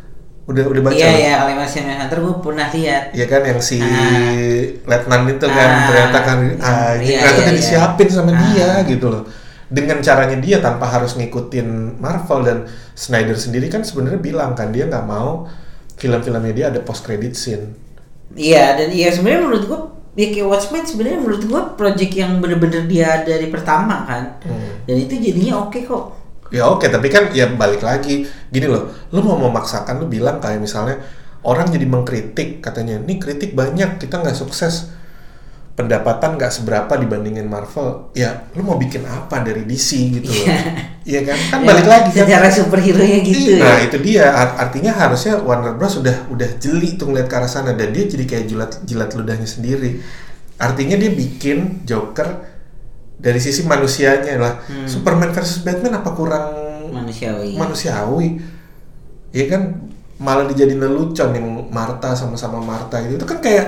Udah 0.49 0.65
udah 0.65 0.81
baca. 0.81 0.97
Iya 0.97 1.11
iya 1.13 1.33
Animation 1.45 1.85
Hunter 1.85 2.19
gue 2.25 2.35
pernah 2.41 2.67
lihat. 2.73 3.13
Iya 3.13 3.27
kan 3.29 3.43
yang 3.45 3.61
si 3.61 3.77
Ah. 3.85 4.65
Letnan 4.89 5.29
itu 5.29 5.45
kan 5.45 5.69
Ah. 5.69 5.85
ternyata 5.93 6.19
kan 6.25 6.39
ah, 6.57 6.93
Iya, 6.97 7.21
ternyata 7.21 7.29
iya, 7.29 7.37
udah 7.37 7.53
iya. 7.53 7.59
disiapin 7.61 8.09
sama 8.09 8.33
Ah. 8.33 8.41
dia 8.41 8.71
gitu 8.89 9.07
loh. 9.13 9.29
Dengan 9.69 10.01
caranya 10.01 10.41
dia 10.41 10.65
tanpa 10.65 10.89
harus 10.89 11.13
ngikutin 11.13 12.01
Marvel 12.01 12.41
dan 12.43 12.59
Snyder 12.97 13.37
sendiri 13.37 13.69
kan 13.69 13.85
sebenarnya 13.85 14.17
bilang 14.17 14.57
kan 14.57 14.73
dia 14.73 14.89
nggak 14.89 15.05
mau 15.05 15.45
film-filmnya 15.95 16.53
dia 16.57 16.67
ada 16.73 16.81
post 16.81 17.05
credit 17.05 17.37
scene. 17.37 17.77
Iya 18.33 18.73
dan 18.75 18.89
iya 18.89 19.13
sebenarnya 19.13 19.41
menurut 19.45 19.65
gue 19.69 19.81
ya 20.17 20.33
kayak 20.33 20.49
Watchmen 20.49 20.83
sebenarnya 20.83 21.19
menurut 21.21 21.43
gue 21.45 21.61
project 21.77 22.13
yang 22.13 22.41
bener-bener 22.41 22.89
dia 22.89 23.21
dari 23.21 23.53
pertama 23.53 24.03
kan. 24.03 24.41
Hmm. 24.43 24.83
Dan 24.89 24.97
itu 24.97 25.15
jadinya 25.15 25.69
oke 25.69 25.85
kok. 25.85 26.18
Ya 26.49 26.65
oke, 26.65 26.89
tapi 26.89 27.13
kan 27.13 27.29
ya 27.31 27.45
balik 27.53 27.85
lagi 27.85 28.25
gini 28.49 28.67
loh, 28.67 28.89
lu 29.13 29.21
mau 29.21 29.37
memaksakan 29.37 30.01
lu 30.01 30.09
bilang 30.09 30.41
kayak 30.41 30.59
misalnya 30.59 30.97
orang 31.45 31.69
jadi 31.69 31.85
mengkritik 31.85 32.65
katanya, 32.65 32.97
ini 32.99 33.21
kritik 33.21 33.53
banyak 33.53 34.01
kita 34.01 34.25
nggak 34.25 34.33
sukses, 34.33 34.89
pendapatan 35.77 36.35
nggak 36.35 36.51
seberapa 36.51 36.91
dibandingin 36.99 37.47
Marvel, 37.47 38.11
ya 38.11 38.51
lu 38.57 38.67
mau 38.67 38.75
bikin 38.75 39.07
apa 39.07 39.45
dari 39.47 39.63
DC 39.63 39.89
gitu 40.11 40.27
loh, 40.27 40.47
iya 41.07 41.21
kan? 41.23 41.39
Kan 41.39 41.59
Ya, 41.63 41.67
balik 41.71 41.87
lagi 41.87 42.11
kan. 42.11 42.25
Secara 42.27 42.49
superhero 42.51 42.99
nya 43.05 43.19
gitu 43.23 43.55
Iya, 43.55 43.63
Nah 43.63 43.77
ya. 43.79 43.87
itu 43.87 43.97
dia 44.03 44.25
Art- 44.33 44.57
artinya 44.59 44.93
harusnya 44.97 45.39
Warner 45.39 45.79
Bros 45.79 46.01
udah 46.03 46.27
udah 46.33 46.51
jeli 46.59 46.99
tuh 46.99 47.13
ngeliat 47.13 47.31
ke 47.31 47.37
arah 47.39 47.47
sana 47.47 47.77
dan 47.79 47.95
dia 47.95 48.11
jadi 48.11 48.25
kayak 48.27 48.45
jilat 48.51 48.73
jilat 48.83 49.11
ludahnya 49.15 49.47
sendiri. 49.47 50.03
Artinya 50.59 50.99
dia 50.99 51.15
bikin 51.15 51.87
Joker 51.87 52.58
dari 53.19 53.39
sisi 53.43 53.66
manusianya 53.66 54.39
lah. 54.39 54.55
Hmm. 54.64 54.87
Superman 54.87 55.35
versus 55.35 55.66
Batman 55.66 55.99
apa 55.99 56.11
kurang 56.14 56.47
Manusiawi. 56.95 57.59
manusiawi? 57.59 58.29
Iya 59.35 59.45
kan 59.53 59.62
malah 60.19 60.51
dijadiin 60.51 60.81
lelucon 60.83 61.31
yang 61.35 61.47
Martha 61.71 62.14
sama-sama 62.14 62.62
Martha 62.62 63.03
gitu. 63.05 63.19
Itu 63.21 63.27
kan 63.27 63.39
kayak 63.43 63.66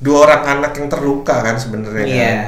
dua 0.00 0.28
orang 0.28 0.42
anak 0.60 0.72
yang 0.78 0.88
terluka 0.88 1.40
kan 1.40 1.56
sebenarnya. 1.56 2.04
Iya. 2.06 2.28
kan? 2.28 2.40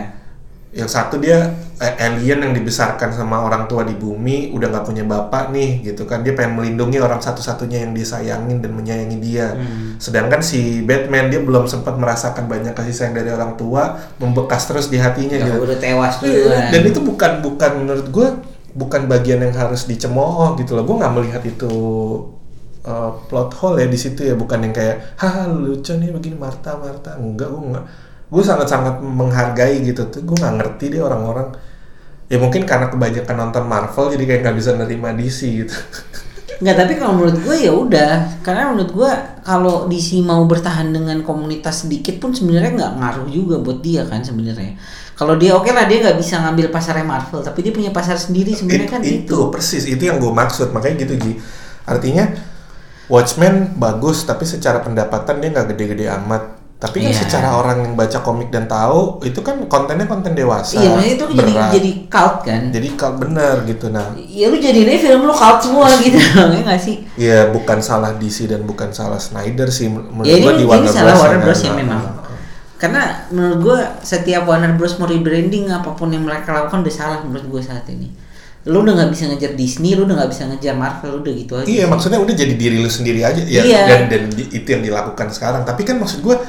Yang 0.73 0.89
satu 0.93 1.21
dia 1.21 1.53
alien 1.83 2.39
yang 2.47 2.55
dibesarkan 2.55 3.11
sama 3.11 3.43
orang 3.43 3.67
tua 3.67 3.83
di 3.83 3.93
bumi, 3.99 4.55
udah 4.55 4.71
nggak 4.71 4.87
punya 4.87 5.03
bapak 5.03 5.51
nih, 5.51 5.83
gitu 5.83 6.07
kan? 6.07 6.23
Dia 6.23 6.33
pengen 6.39 6.63
melindungi 6.63 7.03
orang 7.03 7.19
satu-satunya 7.19 7.83
yang 7.83 7.93
disayangin 7.93 8.63
dan 8.63 8.73
menyayangi 8.73 9.19
dia. 9.19 9.59
Hmm. 9.59 9.99
Sedangkan 9.99 10.39
si 10.39 10.87
Batman 10.87 11.29
dia 11.29 11.43
belum 11.43 11.67
sempat 11.67 11.99
merasakan 11.99 12.47
banyak 12.47 12.73
kasih 12.73 12.95
sayang 12.95 13.15
dari 13.19 13.35
orang 13.35 13.59
tua, 13.59 13.99
membekas 14.23 14.71
terus 14.71 14.87
di 14.87 15.03
hatinya. 15.03 15.35
Ya, 15.35 15.51
gitu. 15.51 15.67
udah 15.67 15.79
tewas 15.83 16.15
Iya, 16.23 16.31
duluan. 16.31 16.63
Dan 16.71 16.83
itu 16.87 17.01
bukan 17.03 17.33
bukan 17.43 17.71
menurut 17.83 18.07
gue 18.09 18.29
bukan 18.73 19.11
bagian 19.11 19.43
yang 19.43 19.55
harus 19.59 19.85
dicemooh 19.91 20.55
gitu 20.63 20.79
loh. 20.79 20.87
Gue 20.87 20.97
nggak 21.03 21.13
melihat 21.19 21.43
itu 21.43 21.75
uh, 22.87 23.11
plot 23.27 23.51
hole 23.59 23.83
ya 23.83 23.89
di 23.91 23.99
situ 23.99 24.23
ya, 24.23 24.39
bukan 24.39 24.71
yang 24.71 24.75
kayak 24.75 25.19
haha 25.19 25.51
lucu 25.51 25.99
nih 25.99 26.15
begini 26.15 26.39
Marta 26.39 26.79
Marta. 26.79 27.19
Enggak, 27.19 27.51
gue 27.51 27.63
nggak. 27.75 27.85
Gue 28.33 28.43
sangat-sangat 28.47 29.03
menghargai 29.03 29.83
gitu 29.83 30.09
tuh. 30.09 30.23
Gue 30.23 30.39
nggak 30.39 30.55
ngerti 30.63 30.85
deh 30.95 31.03
orang-orang. 31.03 31.72
Ya 32.33 32.41
mungkin 32.41 32.65
karena 32.65 32.89
kebanyakan 32.89 33.37
nonton 33.37 33.69
Marvel 33.69 34.09
jadi 34.09 34.25
kayak 34.25 34.41
nggak 34.49 34.57
bisa 34.57 34.71
nerima 34.73 35.13
DC 35.13 35.39
gitu. 35.53 35.77
Nggak, 36.63 36.77
tapi 36.79 36.93
kalau 36.95 37.13
menurut 37.19 37.43
gue 37.43 37.57
ya 37.59 37.73
udah. 37.75 38.41
Karena 38.41 38.71
menurut 38.73 38.93
gue 38.95 39.11
kalau 39.43 39.91
DC 39.91 40.23
mau 40.23 40.41
bertahan 40.49 40.95
dengan 40.95 41.21
komunitas 41.21 41.85
sedikit 41.85 42.23
pun 42.23 42.31
sebenarnya 42.33 42.73
nggak 42.79 42.93
ngaruh 43.03 43.29
juga 43.29 43.59
buat 43.61 43.83
dia 43.83 44.07
kan 44.09 44.23
sebenarnya. 44.25 44.79
Kalau 45.13 45.37
dia 45.37 45.53
oke 45.53 45.69
lah 45.75 45.85
dia 45.85 46.01
nggak 46.01 46.17
bisa 46.17 46.41
ngambil 46.41 46.73
pasarnya 46.73 47.05
Marvel, 47.05 47.43
tapi 47.45 47.67
dia 47.67 47.75
punya 47.75 47.91
pasar 47.93 48.17
sendiri 48.17 48.57
sebenarnya 48.57 48.89
It- 48.89 48.95
kan 48.95 49.01
itu, 49.05 49.27
itu. 49.29 49.39
persis 49.53 49.85
itu 49.85 50.03
yang 50.07 50.17
gue 50.23 50.33
maksud 50.33 50.73
makanya 50.73 51.05
gitu 51.05 51.15
Ji 51.19 51.33
artinya 51.83 52.31
Watchmen 53.11 53.75
bagus 53.77 54.23
tapi 54.23 54.47
secara 54.47 54.81
pendapatan 54.81 55.43
dia 55.43 55.51
nggak 55.51 55.75
gede-gede 55.75 56.07
amat 56.23 56.62
tapi 56.83 56.99
kan 56.99 57.09
Iya. 57.09 57.19
secara 57.21 57.55
orang 57.55 57.79
yang 57.81 57.95
baca 57.95 58.19
komik 58.19 58.51
dan 58.51 58.67
tahu 58.67 59.23
itu 59.23 59.39
kan 59.39 59.55
kontennya 59.65 60.03
konten 60.05 60.35
dewasa 60.35 60.77
Iya, 60.77 60.91
maksudnya 60.91 61.15
itu 61.15 61.25
jadi 61.31 61.53
berat. 61.55 61.71
jadi 61.71 61.91
cult 62.09 62.37
kan. 62.43 62.63
jadi 62.69 62.89
kalau 62.93 63.15
bener 63.17 63.55
gitu 63.63 63.87
nah 63.89 64.07
Ya 64.19 64.47
lu 64.47 64.59
jadiin 64.59 64.89
aja 64.89 65.01
film 65.01 65.23
lu 65.23 65.33
cult 65.33 65.59
semua 65.61 65.87
gitu, 66.03 66.19
ya 66.35 66.59
nggak 66.61 66.77
sih? 66.77 66.97
ya 67.15 67.39
bukan 67.49 67.79
salah 67.79 68.11
DC 68.13 68.45
dan 68.47 68.63
bukan 68.63 68.91
salah 68.91 69.17
Snyder 69.17 69.69
sih 69.69 69.87
menurut 69.87 70.27
Ya 70.27 70.37
ini, 70.37 70.43
gua 70.43 70.53
di 70.53 70.59
ini 70.59 70.67
Warner 70.67 70.91
salah 70.91 71.07
Bros. 71.09 71.23
Warner 71.23 71.33
ya, 71.33 71.45
Bros 71.45 71.61
ya 71.61 71.65
nah, 71.65 71.77
memang. 71.77 72.01
nah, 72.01 72.13
nah. 72.13 72.21
Karena 72.75 73.03
menurut 73.31 73.59
gue 73.61 73.79
setiap 74.03 74.43
Warner 74.43 74.75
Bros 74.75 74.99
mau 74.99 75.07
rebranding 75.07 75.71
apa 75.71 75.91
pun 75.93 76.11
yang 76.11 76.27
mereka 76.27 76.51
lakukan 76.51 76.83
udah 76.83 76.91
salah 76.93 77.19
menurut 77.23 77.47
gue 77.49 77.63
saat 77.63 77.87
ini. 77.87 78.11
Lu 78.65 78.83
udah 78.83 78.91
nggak 78.93 79.11
bisa 79.13 79.27
ngejar 79.27 79.55
Disney, 79.55 79.95
lu 79.95 80.03
udah 80.03 80.17
nggak 80.17 80.31
bisa 80.31 80.47
ngejar 80.47 80.75
Marvel, 80.75 81.19
udah 81.19 81.31
gitu 81.33 81.53
aja. 81.57 81.67
Iya 81.69 81.87
maksudnya 81.87 82.19
udah 82.19 82.31
jadi 82.33 82.51
diri 82.53 82.77
lu 82.77 82.87
sendiri 82.89 83.23
aja 83.23 83.39
ya 83.41 83.59
Iya. 83.61 83.81
dan 83.87 84.01
dan 84.09 84.23
di- 84.29 84.51
itu 84.53 84.67
yang 84.69 84.83
dilakukan 84.83 85.31
sekarang. 85.31 85.63
Tapi 85.63 85.83
kan 85.85 85.95
maksud 85.97 86.19
gua 86.21 86.43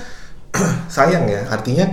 sayang 0.95 1.25
ya 1.27 1.45
artinya 1.49 1.85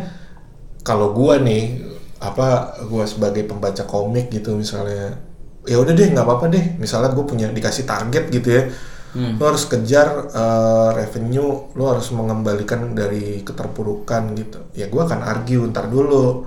kalau 0.80 1.12
gua 1.12 1.40
nih 1.40 1.80
apa 2.20 2.76
gua 2.86 3.08
sebagai 3.08 3.48
pembaca 3.48 3.84
komik 3.84 4.28
gitu 4.28 4.56
misalnya 4.56 5.16
ya 5.64 5.76
udah 5.76 5.92
deh 5.92 6.08
nggak 6.12 6.24
apa-apa 6.24 6.46
deh 6.48 6.64
misalnya 6.80 7.12
gue 7.12 7.24
punya 7.24 7.48
dikasih 7.52 7.84
target 7.84 8.28
gitu 8.30 8.50
ya 8.50 8.64
Hmm. 9.10 9.42
lo 9.42 9.50
harus 9.50 9.66
kejar 9.66 10.30
eh, 10.30 10.90
revenue 10.94 11.66
lo 11.74 11.84
harus 11.90 12.14
mengembalikan 12.14 12.94
dari 12.94 13.42
keterpurukan 13.42 14.38
gitu 14.38 14.70
ya 14.70 14.86
gua 14.86 15.02
akan 15.02 15.26
argue 15.26 15.66
ntar 15.66 15.90
dulu 15.90 16.46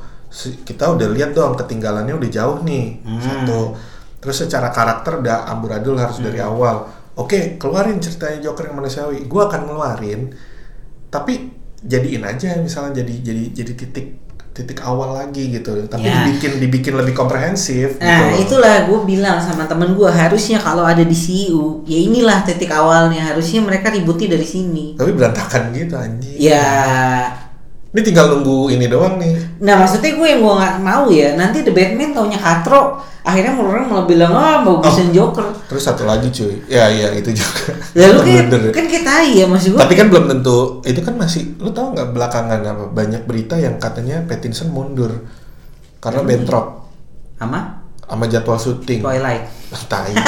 kita 0.63 0.95
udah 0.95 1.11
lihat 1.11 1.35
dong 1.35 1.59
ketinggalannya 1.59 2.15
udah 2.15 2.29
jauh 2.31 2.63
nih 2.63 3.03
Hmm. 3.03 3.19
satu 3.19 3.75
terus 4.23 4.47
secara 4.47 4.71
karakter 4.71 5.19
udah 5.19 5.43
amburadul 5.51 5.99
harus 5.99 6.23
dari 6.23 6.39
Hmm. 6.39 6.55
awal 6.55 6.75
oke 7.19 7.59
keluarin 7.59 7.99
ceritanya 7.99 8.39
Joker 8.39 8.71
yang 8.71 8.79
manusiawi 8.79 9.27
gua 9.27 9.51
akan 9.51 9.61
ngeluarin 9.67 10.31
tapi 11.11 11.51
jadiin 11.83 12.23
aja 12.23 12.55
misalnya 12.57 12.99
jadi 12.99 13.13
jadi 13.21 13.43
jadi 13.53 13.73
titik 13.75 14.07
titik 14.53 14.79
awal 14.79 15.17
lagi 15.17 15.49
gitu 15.49 15.73
tapi 15.89 16.05
Ya. 16.05 16.23
dibikin 16.23 16.61
dibikin 16.61 16.93
lebih 16.93 17.11
komprehensif 17.11 17.97
Nah 17.97 18.31
gitu 18.31 18.53
itulah 18.53 18.85
gue 18.85 18.99
bilang 19.03 19.41
sama 19.41 19.65
temen 19.65 19.97
gue 19.97 20.05
harusnya 20.05 20.61
kalau 20.61 20.85
ada 20.85 21.01
di 21.01 21.17
CU 21.17 21.81
ya 21.83 21.97
inilah 21.97 22.45
titik 22.45 22.69
awalnya 22.69 23.33
harusnya 23.33 23.59
mereka 23.59 23.89
ributnya 23.89 24.37
dari 24.37 24.45
sini. 24.45 24.93
tapi 24.93 25.09
berantakan 25.11 25.73
gitu 25.73 25.97
anjing 25.97 26.37
Ya, 26.37 26.69
ini 27.93 28.01
tinggal 28.01 28.25
nunggu 28.33 28.73
ini 28.73 28.89
doang 28.89 29.21
nih 29.21 29.37
nah 29.61 29.77
maksudnya 29.77 30.17
gue 30.17 30.27
yang 30.27 30.41
gue 30.41 30.53
nggak 30.57 30.75
mau 30.81 31.05
ya 31.13 31.37
nanti 31.37 31.61
The 31.61 31.69
Batman 31.69 32.09
taunya 32.17 32.41
katro, 32.41 32.97
akhirnya 33.21 33.53
orang 33.53 33.85
malah 33.85 34.05
bilang 34.09 34.33
ah 34.33 34.65
bagusan 34.65 35.13
Joker. 35.13 35.45
terus 35.69 35.85
satu 35.85 36.03
lagi 36.09 36.33
cuy 36.33 36.57
ya 36.65 36.89
iya 36.89 37.13
itu 37.13 37.29
juga 37.29 37.77
Lalu 37.93 38.19
kan, 38.49 38.73
kan 38.73 38.85
kita 38.89 39.13
ya 39.29 39.45
maksud 39.45 39.77
gue. 39.77 39.81
tapi 39.85 39.93
kan 39.93 40.09
belum 40.09 40.25
tentu 40.25 40.81
itu 40.89 40.99
kan 41.05 41.13
masih 41.13 41.53
lu 41.61 41.69
tahu 41.69 41.93
nggak 41.93 42.09
belakangan 42.17 42.59
apa 42.65 42.85
banyak 42.89 43.21
berita 43.29 43.61
yang 43.61 43.77
katanya 43.77 44.25
Pattinson 44.25 44.73
mundur 44.73 45.13
karena 46.01 46.25
bentrok 46.25 46.89
sama 47.37 47.85
sama 48.09 48.25
jadwal 48.25 48.57
syuting 48.57 49.05
Twilight. 49.05 49.45
tai 49.85 50.11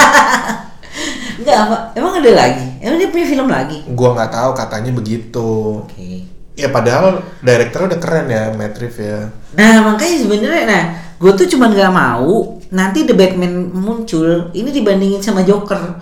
Enggak? 1.35 1.91
Emang 1.99 2.15
ada 2.15 2.31
lagi? 2.31 2.63
Emang 2.79 2.95
dia 2.95 3.11
punya 3.11 3.27
film 3.27 3.51
lagi? 3.51 3.83
gua 3.91 4.15
nggak 4.15 4.31
tahu 4.31 4.51
katanya 4.55 4.95
begitu 4.95 5.83
Oke. 5.83 6.34
Ya 6.55 6.71
padahal 6.71 7.21
direkturnya 7.43 7.95
udah 7.95 7.99
keren 7.99 8.27
ya 8.31 8.43
Matt 8.55 8.79
Reeves 8.79 8.99
ya 8.99 9.29
Nah 9.55 9.87
makanya 9.87 10.17
sebenarnya, 10.19 10.63
nah 10.67 10.83
gue 11.15 11.31
tuh 11.31 11.47
cuman 11.47 11.71
nggak 11.71 11.93
mau 11.95 12.59
nanti 12.75 13.07
The 13.07 13.15
Batman 13.15 13.71
muncul 13.71 14.51
ini 14.51 14.67
dibandingin 14.71 15.23
sama 15.23 15.47
Joker. 15.47 15.99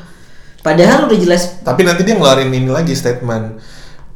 Padahal 0.66 1.12
udah 1.12 1.20
jelas 1.20 1.62
tapi 1.62 1.84
nanti 1.84 2.08
dia 2.08 2.16
ngeluarin 2.16 2.50
ini 2.50 2.72
lagi 2.72 2.96
statement 2.96 3.60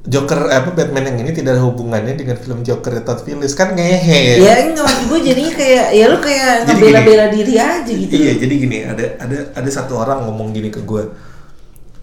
Joker 0.08 0.48
eh, 0.48 0.64
apa 0.64 0.72
Batman 0.72 1.12
yang 1.12 1.18
ini 1.28 1.36
tidak 1.36 1.60
ada 1.60 1.64
hubungannya 1.68 2.16
dengan 2.16 2.40
film 2.40 2.64
Joker 2.64 3.04
Todd 3.04 3.28
Phillips 3.28 3.52
kan 3.52 3.76
ngehe 3.76 4.40
ya 4.40 4.64
enggak 4.64 4.88
maksud 4.88 5.04
gue 5.12 5.20
jadi 5.20 5.44
kayak 5.52 5.86
ya 5.92 6.06
lu 6.08 6.18
kayak 6.24 6.64
ngebela-bela 6.64 7.28
diri 7.28 7.54
aja 7.60 7.92
gitu. 7.92 8.16
Iya, 8.16 8.40
jadi 8.40 8.54
gini, 8.56 8.78
ada 8.88 9.06
ada 9.20 9.38
ada 9.52 9.70
satu 9.70 10.00
orang 10.00 10.24
ngomong 10.24 10.56
gini 10.56 10.72
ke 10.72 10.80
gue. 10.88 11.04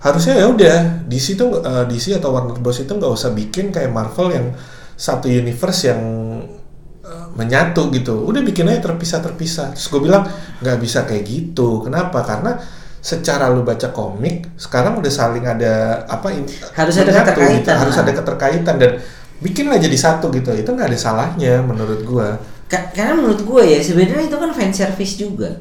Harusnya 0.05 0.37
ya 0.37 0.47
udah 0.53 0.77
DC 1.09 1.35
tuh 1.35 1.65
eh, 1.65 1.85
DC 1.89 2.21
atau 2.21 2.37
Warner 2.37 2.61
Bros 2.61 2.77
itu 2.77 2.93
nggak 2.93 3.09
usah 3.09 3.33
bikin 3.33 3.73
kayak 3.73 3.89
Marvel 3.89 4.29
yang 4.37 4.47
satu 4.95 5.27
universe 5.27 5.89
yang 5.89 6.01
eh, 7.03 7.27
menyatu 7.35 7.89
gitu. 7.91 8.21
Udah 8.25 8.45
bikin 8.45 8.69
aja 8.69 8.85
terpisah-terpisah. 8.85 9.73
Terus 9.73 9.87
gue 9.89 10.01
bilang 10.05 10.29
nggak 10.61 10.77
bisa 10.77 11.09
kayak 11.09 11.25
gitu. 11.25 11.81
Kenapa? 11.83 12.21
Karena 12.21 12.61
secara 13.05 13.53
lu 13.53 13.61
baca 13.61 13.93
komik 13.93 14.57
sekarang 14.57 14.97
udah 14.97 15.13
saling 15.13 15.45
ada 15.45 16.05
apa 16.09 16.41
Harus 16.73 16.97
ada 16.97 17.13
menyatu 17.13 17.37
keterkaitan 17.37 17.61
gitu. 17.61 17.81
harus 17.85 17.97
ada 18.01 18.13
keterkaitan 18.17 18.75
dan 18.81 18.91
bikinlah 19.45 19.77
jadi 19.77 19.93
satu 19.93 20.33
gitu 20.33 20.49
itu 20.57 20.65
nggak 20.73 20.89
ada 20.89 20.97
salahnya 20.97 21.61
menurut 21.61 22.01
gue 22.01 22.29
Ka- 22.65 22.89
karena 22.97 23.13
menurut 23.13 23.45
gue 23.45 23.61
ya 23.61 23.77
sebenarnya 23.85 24.25
itu 24.25 24.37
kan 24.41 24.49
fan 24.57 24.73
service 24.73 25.21
juga. 25.21 25.53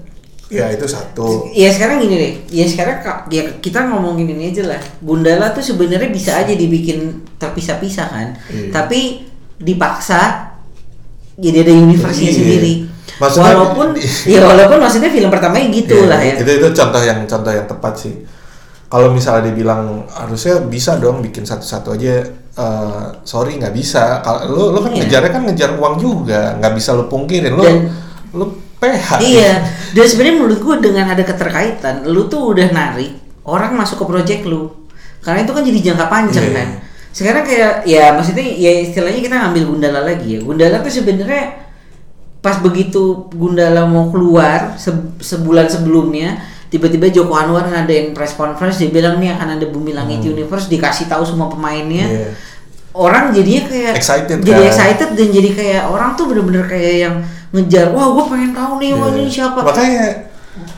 Ya 0.53 0.69
itu 0.69 0.85
satu 0.85 1.49
Ya 1.49 1.67
sekarang 1.67 1.97
gini 1.99 2.15
deh, 2.15 2.33
ya 2.47 2.63
sekarang 2.63 3.01
ka- 3.01 3.25
ya 3.27 3.41
kita 3.57 3.89
ngomongin 3.89 4.29
ini 4.29 4.53
aja 4.53 4.69
lah. 4.69 4.81
Gundala 4.99 5.49
tuh 5.49 5.61
sebenarnya 5.61 6.07
bisa 6.07 6.37
aja 6.37 6.53
dibikin 6.53 7.09
terpisah-pisah 7.35 8.07
kan, 8.07 8.27
Iya. 8.47 8.69
tapi 8.69 9.25
dipaksa 9.57 10.53
jadi 11.33 11.65
ada 11.65 11.73
universe-nya 11.73 12.29
Iya. 12.29 12.37
sendiri. 12.37 12.73
Maksudnya- 13.13 13.53
walaupun 13.53 13.87
ya 14.25 14.39
walaupun 14.41 14.77
maksudnya 14.79 15.09
film 15.09 15.29
pertamanya 15.29 15.67
gitu 15.69 15.95
Iya, 15.95 16.07
lah 16.07 16.19
ya. 16.19 16.33
Itu 16.37 16.51
itu 16.51 16.67
contoh 16.71 17.01
yang 17.01 17.19
contoh 17.23 17.51
yang 17.51 17.65
tepat 17.65 17.95
sih. 17.97 18.15
kalau 18.85 19.09
misalnya 19.09 19.49
dibilang 19.49 20.05
harusnya 20.07 20.61
bisa 20.63 21.01
dong 21.01 21.17
bikin 21.19 21.41
satu-satu 21.41 21.97
aja 21.97 22.13
eh, 22.53 23.05
sorry 23.23 23.57
nggak 23.57 23.73
bisa 23.73 24.21
kalau 24.21 24.45
lu 24.45 24.63
lu 24.69 24.79
kan 24.79 24.93
Iya. 24.93 25.01
ngejarnya 25.01 25.31
kan 25.31 25.41
ngejar 25.43 25.71
uang 25.73 25.95
juga 25.97 26.53
nggak 26.61 26.73
bisa 26.77 26.93
lu 26.93 27.09
pungkirin 27.09 27.57
lu 27.57 27.65
Dan- 27.65 27.89
lu 28.31 28.45
PH 28.83 29.07
Iya, 29.17 29.51
dan 29.91 30.03
sebenarnya 30.03 30.35
menurut 30.37 30.59
gue 30.59 30.75
dengan 30.83 31.07
ada 31.07 31.23
keterkaitan, 31.23 32.03
lu 32.05 32.27
tuh 32.27 32.51
udah 32.51 32.67
narik 32.69 33.15
orang 33.43 33.71
masuk 33.73 33.97
ke 33.97 34.05
project 34.05 34.43
lu, 34.43 34.67
karena 35.19 35.41
itu 35.41 35.51
kan 35.51 35.63
jadi 35.63 35.79
jangka 35.81 36.05
panjang 36.05 36.45
Iya. 36.45 36.53
kan. 36.53 36.67
Sekarang 37.09 37.43
kayak 37.43 37.73
ya 37.83 38.11
maksudnya 38.11 38.43
ya 38.43 38.71
istilahnya 38.81 39.21
kita 39.21 39.35
ngambil 39.37 39.63
Gundala 39.65 40.01
lagi 40.03 40.27
ya. 40.27 40.39
Gundala 40.41 40.77
tuh 40.77 40.91
sebenarnya 40.91 41.63
pas 42.39 42.57
begitu 42.57 43.01
Gundala 43.29 43.85
mau 43.85 44.09
keluar 44.09 44.75
se- 44.75 44.91
sebulan 45.17 45.63
sebelumnya 45.65 46.41
tiba-tiba 46.67 47.07
Joko 47.07 47.33
Anwar 47.33 47.63
ngadain 47.65 48.11
press 48.11 48.33
conference 48.33 48.77
dia 48.77 48.89
bilang 48.89 49.15
nih 49.15 49.31
akan 49.31 49.55
ada 49.55 49.65
Bumi 49.65 49.93
Langit 49.93 50.19
Universe 50.21 50.67
dikasih 50.67 51.05
tahu 51.05 51.23
semua 51.23 51.47
pemainnya 51.47 52.03
Hmm. 52.03 52.17
Iya. 52.17 52.29
orang 52.93 53.23
jadinya 53.29 53.63
kayak 53.63 53.93
Excited 53.95 54.37
jadi 54.39 54.59
kan? 54.59 54.67
excited 54.67 55.09
dan 55.13 55.27
jadi 55.29 55.49
kayak 55.51 55.83
orang 55.87 56.13
tuh 56.13 56.25
bener-bener 56.27 56.61
kayak 56.63 56.95
yang 56.99 57.15
ngejar 57.53 57.87
wah 57.89 58.09
gue 58.11 58.25
pengen 58.27 58.51
tahu 58.51 58.73
nih 58.77 58.89
Iya. 58.91 59.05
ini 59.13 59.29
siapa 59.29 59.59
Makanya 59.61 60.05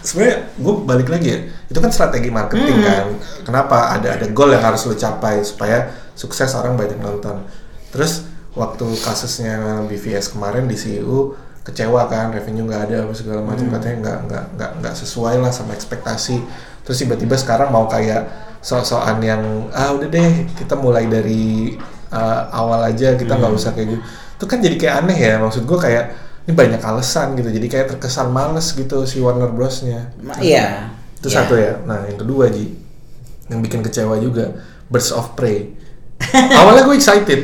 sebenarnya 0.02 0.38
gue 0.54 0.74
balik 0.84 1.08
lagi 1.08 1.28
ya, 1.30 1.40
itu 1.66 1.80
kan 1.80 1.90
strategi 1.90 2.30
marketing 2.30 2.78
Hmm. 2.78 2.86
kan. 2.86 3.06
Kenapa 3.44 3.78
ada 3.92 4.08
ada 4.12 4.26
goal 4.30 4.52
yang 4.52 4.62
harus 4.62 4.84
lo 4.84 4.94
capai 4.94 5.40
supaya 5.42 5.88
sukses 6.14 6.52
orang 6.52 6.76
banyak 6.76 6.96
nonton. 6.98 7.44
Terus 7.90 8.24
waktu 8.52 8.88
kasusnya 8.98 9.56
BVS 9.86 10.32
kemarin 10.32 10.64
di 10.64 10.76
CU 10.76 11.36
kecewa 11.62 12.06
kan 12.06 12.30
revenue 12.30 12.64
nggak 12.64 12.84
ada 12.86 12.98
apa 13.04 13.14
segala 13.14 13.42
macam 13.42 13.66
Hmm. 13.66 13.74
katanya 13.74 13.96
nggak 13.98 14.18
nggak 14.26 14.44
nggak 14.54 14.72
nggak 14.80 14.96
sesuai 14.96 15.36
lah 15.40 15.50
sama 15.50 15.74
ekspektasi 15.74 16.38
terus 16.86 17.02
tiba-tiba 17.02 17.34
sekarang 17.34 17.68
mau 17.68 17.90
kayak 17.90 18.30
sok-sokan 18.62 19.18
yang 19.20 19.42
ah 19.72 19.90
udah 19.90 20.06
deh 20.06 20.32
kita 20.54 20.78
mulai 20.78 21.10
dari 21.10 21.74
uh, 22.10 22.42
awal 22.54 22.86
aja 22.86 23.14
kita 23.14 23.34
nggak 23.34 23.50
Hmm. 23.50 23.58
usah 23.58 23.74
kayak 23.74 23.92
gitu 23.92 24.02
itu 24.36 24.46
kan 24.46 24.58
jadi 24.62 24.76
kayak 24.78 24.96
aneh 25.02 25.18
ya 25.18 25.34
maksud 25.36 25.66
gue 25.66 25.80
kayak 25.80 26.06
ini 26.46 26.54
banyak 26.54 26.82
alasan 26.82 27.34
gitu 27.34 27.50
jadi 27.50 27.68
kayak 27.68 27.88
terkesan 27.98 28.30
males 28.30 28.70
gitu 28.72 29.04
si 29.04 29.18
Warner 29.18 29.50
Bros-nya. 29.50 30.14
Iya. 30.38 30.94
Itu 31.18 31.28
Iya. 31.28 31.36
satu 31.36 31.54
ya. 31.58 31.82
Nah 31.84 32.06
yang 32.06 32.18
kedua 32.18 32.50
Ji 32.50 32.70
yang 33.50 33.62
bikin 33.62 33.82
kecewa 33.82 34.18
juga 34.18 34.54
Birds 34.88 35.10
of 35.10 35.34
Prey. 35.34 35.74
Awalnya 36.60 36.86
gue 36.86 36.96
excited 36.96 37.42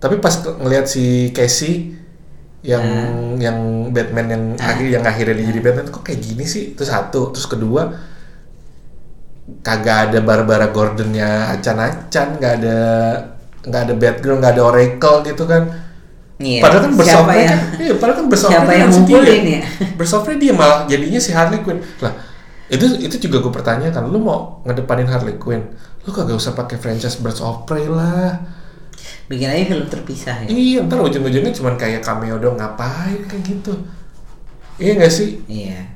tapi 0.00 0.16
pas 0.16 0.32
ngelihat 0.32 0.88
si 0.88 1.28
Casey 1.32 1.96
yang 2.60 2.84
Hmm. 2.84 3.40
yang 3.40 3.58
Batman 3.88 4.26
yang 4.28 4.44
akhir 4.56 4.86
yang 4.86 5.04
akhirnya 5.04 5.34
dia 5.40 5.46
jadi 5.48 5.60
Batman 5.60 5.88
kok 5.88 6.04
kayak 6.04 6.20
gini 6.20 6.44
sih? 6.44 6.76
Itu 6.76 6.84
satu. 6.84 7.32
Terus 7.32 7.48
kedua 7.48 7.88
kagak 9.60 10.12
ada 10.12 10.18
Barbara 10.22 10.70
Gordonnya 10.70 11.50
acan-acan 11.50 12.38
nggak 12.38 12.52
ada 12.62 12.78
nggak 13.66 13.82
ada 13.88 13.94
Batgirl 13.98 14.38
nggak 14.38 14.52
ada 14.56 14.62
Oracle 14.62 15.18
gitu 15.26 15.44
kan 15.44 15.62
Iya. 16.40 16.64
Padahal 16.64 16.82
kan 16.82 16.92
Siapa 16.96 17.32
yang- 17.36 17.52
kan, 17.52 17.60
iya, 17.76 17.92
padahal 17.94 18.16
kan 18.16 18.26
bersofre 18.26 18.52
siapa 18.56 18.64
kan 18.66 18.80
yang 18.80 18.90
ngumpulin 18.90 19.42
ya? 19.44 19.60
Bersofre 19.92 20.32
dia 20.34 20.52
malah 20.56 20.88
jadinya 20.88 21.20
si 21.20 21.30
Harley 21.30 21.60
Quinn. 21.60 21.84
Lah, 22.00 22.16
itu 22.66 22.84
itu 22.96 23.16
juga 23.20 23.38
gue 23.38 23.52
pertanyakan, 23.52 24.08
lu 24.08 24.18
mau 24.18 24.64
ngedepanin 24.64 25.04
Harley 25.04 25.36
Quinn, 25.36 25.68
lu 26.00 26.10
kagak 26.10 26.32
usah 26.32 26.52
pakai 26.52 26.74
franchise 26.74 27.20
Birds 27.20 27.38
of 27.38 27.64
Prey 27.64 27.84
lah. 27.86 28.40
bikin 29.26 29.46
aja 29.46 29.62
film 29.64 29.86
terpisah 29.86 30.42
ya 30.42 30.48
Iya, 30.48 30.78
ntar 30.82 30.98
ujung-ujungnya 30.98 31.52
cuman 31.52 31.76
kayak 31.76 32.02
cameo 32.02 32.34
dong, 32.36 32.56
ngapain 32.56 33.20
kayak 33.22 33.44
gitu. 33.46 33.72
Iya 34.74 34.98
gak 34.98 35.12
sih? 35.12 35.44
iya 35.46 35.86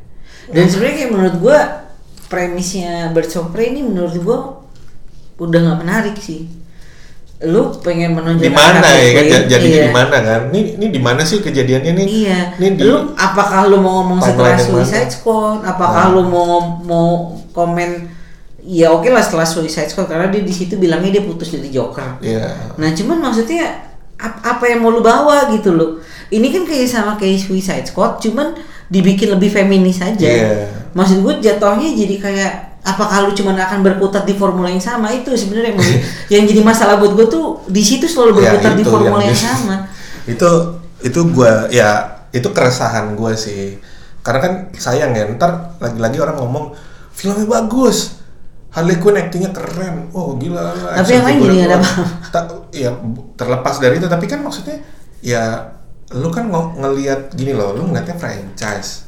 dan 0.47 0.69
sebenarnya 0.69 0.97
kayak 0.99 1.11
menurut 1.11 1.37
gua 1.39 1.59
premisnya 2.27 3.09
Birds 3.11 3.33
of 3.35 3.49
Prey 3.49 3.71
ini 3.71 3.81
menurut 3.81 4.13
gua 4.19 4.39
udah 5.37 5.59
nggak 5.59 5.81
menarik 5.81 6.17
sih 6.17 6.47
lu 7.45 7.73
pengen 7.79 8.13
menonjolkan 8.13 8.45
Di 8.45 8.51
mana 8.51 8.89
ya 8.91 9.09
kan? 9.13 9.25
Jadinya 9.47 9.79
iya. 9.79 9.87
di 9.87 9.93
mana 9.93 10.17
kan? 10.19 10.41
Ini 10.49 10.61
ini 10.77 10.87
di 10.89 10.99
mana 10.99 11.21
sih 11.21 11.39
kejadiannya 11.39 11.93
nih? 11.95 12.07
Iya. 12.07 12.41
Ini 12.57 12.67
di 12.75 12.83
Lu 12.83 13.13
apakah 13.13 13.67
lu 13.67 13.79
mau 13.79 14.01
ngomong 14.01 14.19
setelah? 14.19 14.57
Suicide 14.57 15.11
Squad? 15.11 15.63
Apakah 15.63 16.09
Nah. 16.09 16.15
lu 16.15 16.23
mau 16.25 16.53
mau 16.81 17.09
komen 17.51 18.09
ya 18.61 18.89
oke 18.91 19.09
lah 19.09 19.21
setelah 19.21 19.45
Suicide 19.45 19.87
Squad 19.87 20.09
karena 20.09 20.29
dia 20.29 20.41
di 20.41 20.51
situ 20.51 20.75
bilangnya 20.75 21.13
dia 21.13 21.23
putus 21.23 21.49
dari 21.49 21.69
Joker. 21.69 22.19
Iya. 22.19 22.75
Nah, 22.75 22.91
cuman 22.91 23.21
maksudnya 23.21 23.85
ap- 24.17 24.41
apa 24.43 24.65
yang 24.67 24.81
mau 24.81 24.89
lu 24.89 25.01
bawa 25.01 25.49
gitu 25.51 25.71
loh. 25.71 26.01
Ini 26.29 26.49
kan 26.49 26.65
kayak 26.65 26.89
sama 26.89 27.13
kayak 27.15 27.39
Suicide 27.39 27.85
Squad 27.85 28.19
cuman 28.19 28.57
dibikin 28.87 29.31
lebih 29.31 29.49
feminis 29.49 30.01
aja. 30.01 30.25
Iya. 30.25 30.53
Maksud 30.93 31.21
gue 31.21 31.35
jatuhnya 31.41 31.89
jadi 31.93 32.17
kayak 32.19 32.53
apakah 32.85 33.25
lu 33.25 33.33
cuman 33.33 33.57
akan 33.57 33.81
berkutat 33.81 34.23
di 34.23 34.37
formula 34.37 34.69
yang 34.69 34.79
sama 34.79 35.09
itu 35.09 35.33
sebenarnya 35.33 35.73
yang, 35.73 35.81
yang 36.39 36.43
jadi 36.45 36.61
masalah 36.61 37.01
buat 37.01 37.17
gue 37.17 37.27
tuh 37.27 37.65
di 37.67 37.81
situ 37.81 38.05
selalu 38.05 38.39
Ya, 38.39 38.53
berkutat 38.53 38.73
di 38.77 38.85
formula 38.85 39.19
yang 39.19 39.33
yang, 39.33 39.37
sama. 39.37 39.77
itu 40.33 40.51
itu 41.01 41.21
gua 41.33 41.69
ya 41.69 42.21
itu 42.31 42.49
keresahan 42.49 43.13
gue 43.13 43.33
sih 43.35 43.77
karena 44.21 44.41
kan 44.41 44.53
sayang 44.75 45.13
ya 45.13 45.29
ntar 45.37 45.77
lagi-lagi 45.77 46.17
orang 46.17 46.37
ngomong 46.41 46.65
filmnya 47.13 47.45
bagus 47.45 48.21
Harley 48.73 48.99
Quinn 48.99 49.15
aktingnya 49.15 49.53
keren 49.53 50.11
oh 50.11 50.35
gila 50.35 50.75
Tapi 50.99 51.13
yang 51.15 51.25
lain 51.25 51.37
nggak 51.39 51.69
ada. 51.71 51.79
Ta- 52.33 52.49
ya 52.73 52.91
terlepas 53.37 53.79
dari 53.79 54.01
itu 54.01 54.09
tapi 54.09 54.27
kan 54.27 54.43
maksudnya 54.43 54.81
ya 55.21 55.71
lu 56.11 56.27
kan 56.29 56.49
ngo- 56.49 56.75
ngelihat 56.75 57.33
gini 57.33 57.53
loh 57.53 57.71
lu 57.73 57.87
ngeliatnya 57.87 58.17
franchise 58.17 59.04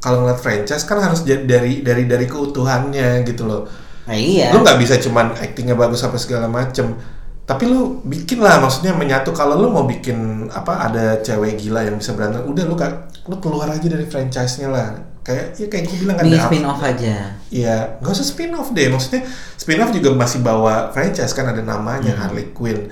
kalau 0.00 0.24
ngeliat 0.24 0.40
franchise 0.40 0.82
kan 0.82 0.98
harus 0.98 1.22
jadi 1.22 1.44
dari 1.44 1.84
dari 1.84 2.04
dari 2.04 2.26
keutuhannya 2.26 3.22
gitu 3.24 3.44
loh 3.46 3.64
Nah, 4.00 4.16
iya. 4.18 4.50
lu 4.50 4.66
nggak 4.66 4.80
bisa 4.80 4.98
cuman 4.98 5.38
aktingnya 5.38 5.78
bagus 5.78 6.02
apa 6.02 6.18
segala 6.18 6.50
macem 6.50 6.98
tapi 7.46 7.70
lu 7.70 8.02
bikin 8.02 8.42
lah 8.42 8.58
maksudnya 8.58 8.90
menyatu 8.90 9.30
kalau 9.30 9.54
lu 9.54 9.70
mau 9.70 9.86
bikin 9.86 10.50
apa 10.50 10.90
ada 10.90 11.22
cewek 11.22 11.54
gila 11.62 11.86
yang 11.86 11.94
bisa 11.94 12.18
berantem 12.18 12.42
udah 12.42 12.64
lu 12.66 12.74
kak 12.74 12.90
lu 13.30 13.38
keluar 13.38 13.70
aja 13.70 13.86
dari 13.86 14.02
franchise-nya 14.02 14.66
lah 14.66 14.98
kayak 15.22 15.54
ya 15.54 15.66
kayak 15.70 15.84
gue 15.86 15.96
bilang 16.00 16.16
kan 16.18 16.26
ada 16.26 16.38
spin 16.42 16.64
off 16.64 16.80
aja. 16.80 17.14
Iya, 17.52 17.76
nggak 18.00 18.10
usah 18.10 18.26
spin 18.26 18.50
off 18.56 18.72
deh. 18.72 18.88
Maksudnya 18.88 19.22
spin 19.54 19.78
off 19.78 19.92
juga 19.92 20.10
masih 20.16 20.40
bawa 20.40 20.90
franchise 20.90 21.30
kan 21.30 21.46
ada 21.46 21.60
namanya 21.62 22.16
Hmm. 22.16 22.20
Harley 22.24 22.50
Quinn. 22.50 22.88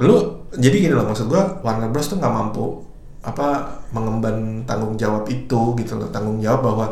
Lu 0.00 0.16
jadi 0.50 0.74
gini 0.74 0.94
loh 0.96 1.06
maksud 1.06 1.28
gua 1.28 1.60
Warner 1.60 1.92
Bros 1.92 2.08
tuh 2.08 2.16
nggak 2.18 2.32
mampu 2.32 2.82
apa 3.22 3.80
mengemban 3.94 4.66
tanggung 4.66 4.98
jawab 4.98 5.26
itu 5.30 5.78
gitu 5.78 5.98
loh. 5.98 6.10
Tanggung 6.10 6.42
jawab 6.42 6.60
bahwa 6.62 6.86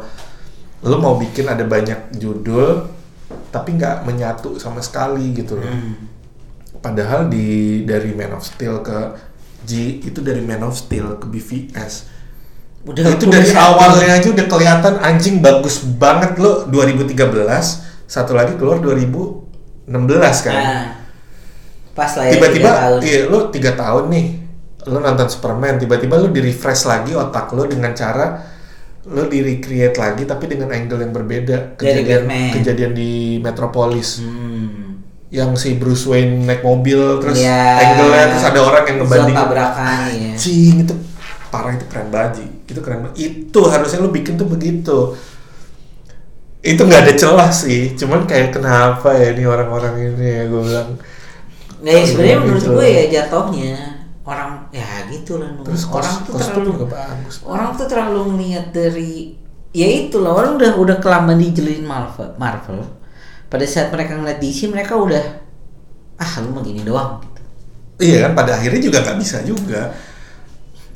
lu 0.87 0.97
mau 0.97 1.19
bikin 1.21 1.45
ada 1.51 1.67
banyak 1.67 2.17
judul 2.17 2.89
tapi 3.51 3.77
nggak 3.77 4.07
menyatu 4.07 4.57
sama 4.57 4.81
sekali 4.81 5.35
gitu 5.35 5.59
loh. 5.59 5.67
Hmm. 5.67 6.09
Padahal 6.81 7.29
di 7.29 7.83
dari 7.85 8.15
Man 8.17 8.39
of 8.39 8.47
Steel 8.47 8.81
ke 8.81 8.99
G 9.67 10.01
itu 10.01 10.25
dari 10.25 10.41
Man 10.41 10.65
of 10.65 10.73
Steel 10.73 11.21
ke 11.21 11.29
BVS 11.29 12.21
Udah 12.81 13.13
itu 13.13 13.29
dari 13.29 13.53
awalnya 13.53 14.17
aja 14.17 14.29
udah 14.33 14.47
kelihatan 14.49 14.95
anjing 15.05 15.45
bagus 15.45 15.85
banget 15.85 16.41
lo 16.41 16.65
2013 16.73 17.13
satu 18.09 18.33
lagi 18.33 18.57
keluar 18.57 18.81
2016 18.81 19.93
kan. 20.49 20.57
Nah, 20.57 20.89
pas 21.93 22.09
lah 22.17 22.25
ya 22.25 22.33
tiba-tiba 22.41 22.71
iya 23.05 23.29
lo 23.29 23.53
tiga 23.53 23.77
tahun 23.77 24.09
nih 24.09 24.27
lo 24.83 24.99
nonton 24.99 25.27
Superman 25.27 25.77
tiba-tiba 25.77 26.17
lo 26.17 26.29
di 26.29 26.41
refresh 26.41 26.85
lagi 26.85 27.13
otak 27.13 27.51
lo 27.51 27.65
dengan 27.65 27.93
cara 27.93 28.41
lo 29.03 29.25
di 29.25 29.41
recreate 29.41 29.97
lagi 29.97 30.23
tapi 30.25 30.45
dengan 30.47 30.71
angle 30.71 31.01
yang 31.01 31.11
berbeda 31.11 31.75
kejadian 31.75 32.25
kejadian 32.55 32.93
di 32.93 33.11
Metropolis 33.39 34.21
Hmm. 34.21 35.01
yang 35.29 35.55
si 35.55 35.75
Bruce 35.75 36.05
Wayne 36.05 36.43
naik 36.43 36.61
mobil 36.61 36.99
terus 37.19 37.39
Iya. 37.39 37.61
angle-nya 37.79 38.25
terus 38.31 38.47
ada 38.47 38.61
orang 38.61 38.85
yang 38.85 38.97
ngebanding 38.99 39.37
tabrakan 39.37 40.09
ya. 40.11 40.33
Cing 40.35 40.77
itu 40.83 40.95
parah 41.49 41.73
itu 41.73 41.87
keren 41.87 42.09
banget 42.09 42.33
itu 42.65 42.81
keren 42.81 42.99
banget 43.05 43.17
itu 43.21 43.61
harusnya 43.65 43.99
lu 43.99 44.11
bikin 44.11 44.35
tuh 44.35 44.47
begitu 44.47 45.15
itu 46.61 46.77
nggak 46.79 47.03
ada 47.03 47.15
celah 47.15 47.51
sih 47.51 47.95
cuman 47.95 48.23
kayak 48.23 48.53
kenapa 48.53 49.13
ya 49.13 49.33
ini 49.33 49.45
orang-orang 49.45 49.95
ini 50.13 50.29
ya 50.31 50.45
gue 50.47 50.63
bilang 50.63 50.91
Nah, 51.81 51.89
ya 51.91 52.05
sebenarnya 52.05 52.37
Gitu. 52.37 52.45
menurut 52.45 52.65
gue 52.71 52.87
ya 52.87 53.05
jatuhnya 53.11 53.75
orang 54.21 54.60
ya 54.71 54.87
gitu 55.11 55.43
lah 55.43 55.51
terus 55.67 55.83
orang 55.91 56.15
kos, 56.23 56.27
tuh 56.31 56.35
terlalu 56.39 56.71
juga 56.79 56.87
bagus. 56.95 57.35
orang 57.43 57.69
tuh 57.75 57.87
terlalu 57.91 58.21
ngeliat 58.35 58.67
dari 58.71 59.35
ya 59.75 59.87
itu 59.87 60.19
lah 60.23 60.35
orang 60.35 60.59
udah 60.59 60.73
udah 60.79 60.97
kelamaan 61.03 61.39
dijelin 61.39 61.87
Marvel 61.87 62.35
Marvel. 62.39 62.83
Pada 63.51 63.67
saat 63.67 63.91
mereka 63.91 64.15
ngeliat 64.15 64.39
DC 64.39 64.71
mereka 64.71 64.95
udah 64.95 65.43
ah 66.21 66.33
lu 66.45 66.55
mah 66.55 66.63
gini 66.63 66.85
doang 66.85 67.19
gitu. 67.25 67.41
iya 68.05 68.29
kan 68.29 68.37
pada 68.37 68.61
akhirnya 68.61 68.79
juga 68.79 69.03
nggak 69.03 69.19
bisa 69.19 69.43
juga. 69.43 69.91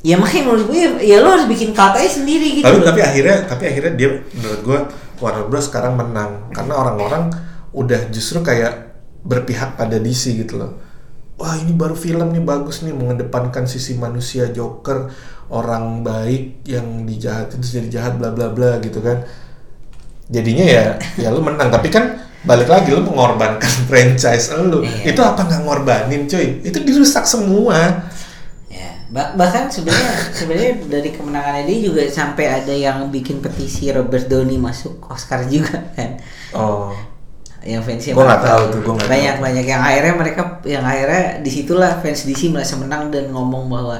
Ya 0.05 0.21
makanya 0.21 0.43
menurut 0.53 0.65
gue 0.69 0.79
ya, 0.79 0.89
ya 1.01 1.17
lo 1.19 1.33
harus 1.33 1.49
bikin 1.49 1.73
katanya 1.73 2.05
sendiri 2.05 2.61
gitu 2.61 2.65
tapi 2.69 2.77
loh. 2.77 2.87
tapi 2.93 3.01
akhirnya 3.01 3.37
tapi 3.49 3.63
akhirnya 3.73 3.93
dia 3.97 4.09
menurut 4.37 4.61
gue 4.61 4.79
Warner 5.19 5.45
Bros 5.51 5.67
sekarang 5.67 5.99
menang. 5.99 6.53
Karena 6.55 6.73
orang-orang 6.79 7.33
udah 7.75 8.07
justru 8.13 8.39
kayak 8.39 8.95
berpihak 9.25 9.75
pada 9.75 9.99
DC 9.99 10.37
gitu 10.45 10.61
loh 10.61 10.79
wah 11.35 11.55
ini 11.59 11.75
baru 11.75 11.95
film 11.95 12.31
nih 12.31 12.43
bagus 12.43 12.83
nih 12.83 12.95
mengedepankan 12.95 13.67
sisi 13.67 13.99
manusia 13.99 14.47
Joker 14.55 15.11
orang 15.51 16.01
baik 16.01 16.65
yang 16.65 17.05
dijahatin 17.05 17.61
terus 17.61 17.75
jadi 17.75 17.89
jahat 18.01 18.13
bla 18.17 18.31
bla 18.31 18.49
bla 18.49 18.79
gitu 18.81 19.03
kan. 19.03 19.21
Jadinya 20.31 20.65
ya 20.65 20.85
ya 21.21 21.27
lu 21.29 21.43
menang. 21.43 21.69
Tapi 21.69 21.91
kan 21.91 22.23
balik 22.47 22.69
lagi 22.71 22.93
lu 22.95 23.03
mengorbankan 23.03 23.73
franchise 23.89 24.55
lu. 24.55 24.81
Iya. 24.81 25.11
itu 25.13 25.21
apa 25.21 25.41
nggak 25.43 25.61
ngorbanin 25.67 26.23
cuy? 26.25 26.63
Itu 26.63 26.81
dirusak 26.81 27.27
semua. 27.27 28.09
Ya, 28.71 28.89
bah- 29.11 29.35
bahkan 29.35 29.67
sebenarnya 29.67 30.15
sebenarnya 30.31 30.73
dari 30.87 31.09
kemenangannya 31.13 31.63
dia 31.67 31.79
juga 31.83 32.01
sampai 32.09 32.45
ada 32.63 32.73
yang 32.73 33.11
bikin 33.11 33.43
petisi 33.43 33.91
Robert 33.91 34.25
Downey 34.31 34.55
masuk 34.57 35.03
Oscar 35.11 35.45
juga 35.51 35.83
kan. 35.93 36.17
oh 36.55 37.14
Yang 37.65 37.81
fansnya 37.83 38.13
Gua 38.13 38.25
nggak 38.25 38.43
tahu 38.45 38.61
tuh, 38.69 38.79
nggak 38.85 39.09
banyak 39.09 39.35
tahu. 39.35 39.43
banyak 39.43 39.65
yang 39.65 39.81
akhirnya 39.81 40.13
mereka 40.13 40.41
yang 40.63 40.85
akhirnya 40.85 41.23
di 41.41 41.49
situlah 41.49 41.97
fans 41.97 42.21
DC 42.23 42.41
merasa 42.49 42.77
menang 42.77 43.09
dan 43.09 43.25
ngomong 43.29 43.65
bahwa 43.67 43.97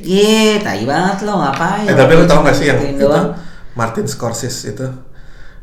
Ye, 0.00 0.56
tai 0.58 0.82
banget 0.82 1.28
lo 1.28 1.36
ngapain? 1.36 1.84
eh 1.84 1.92
tapi 1.92 2.12
lu 2.14 2.24
tau 2.24 2.40
gak 2.40 2.54
sih 2.54 2.66
yang 2.66 2.80
itu 2.80 3.04
doang." 3.04 3.36
Martin 3.72 4.06
Scorsese 4.06 4.70
itu 4.70 4.86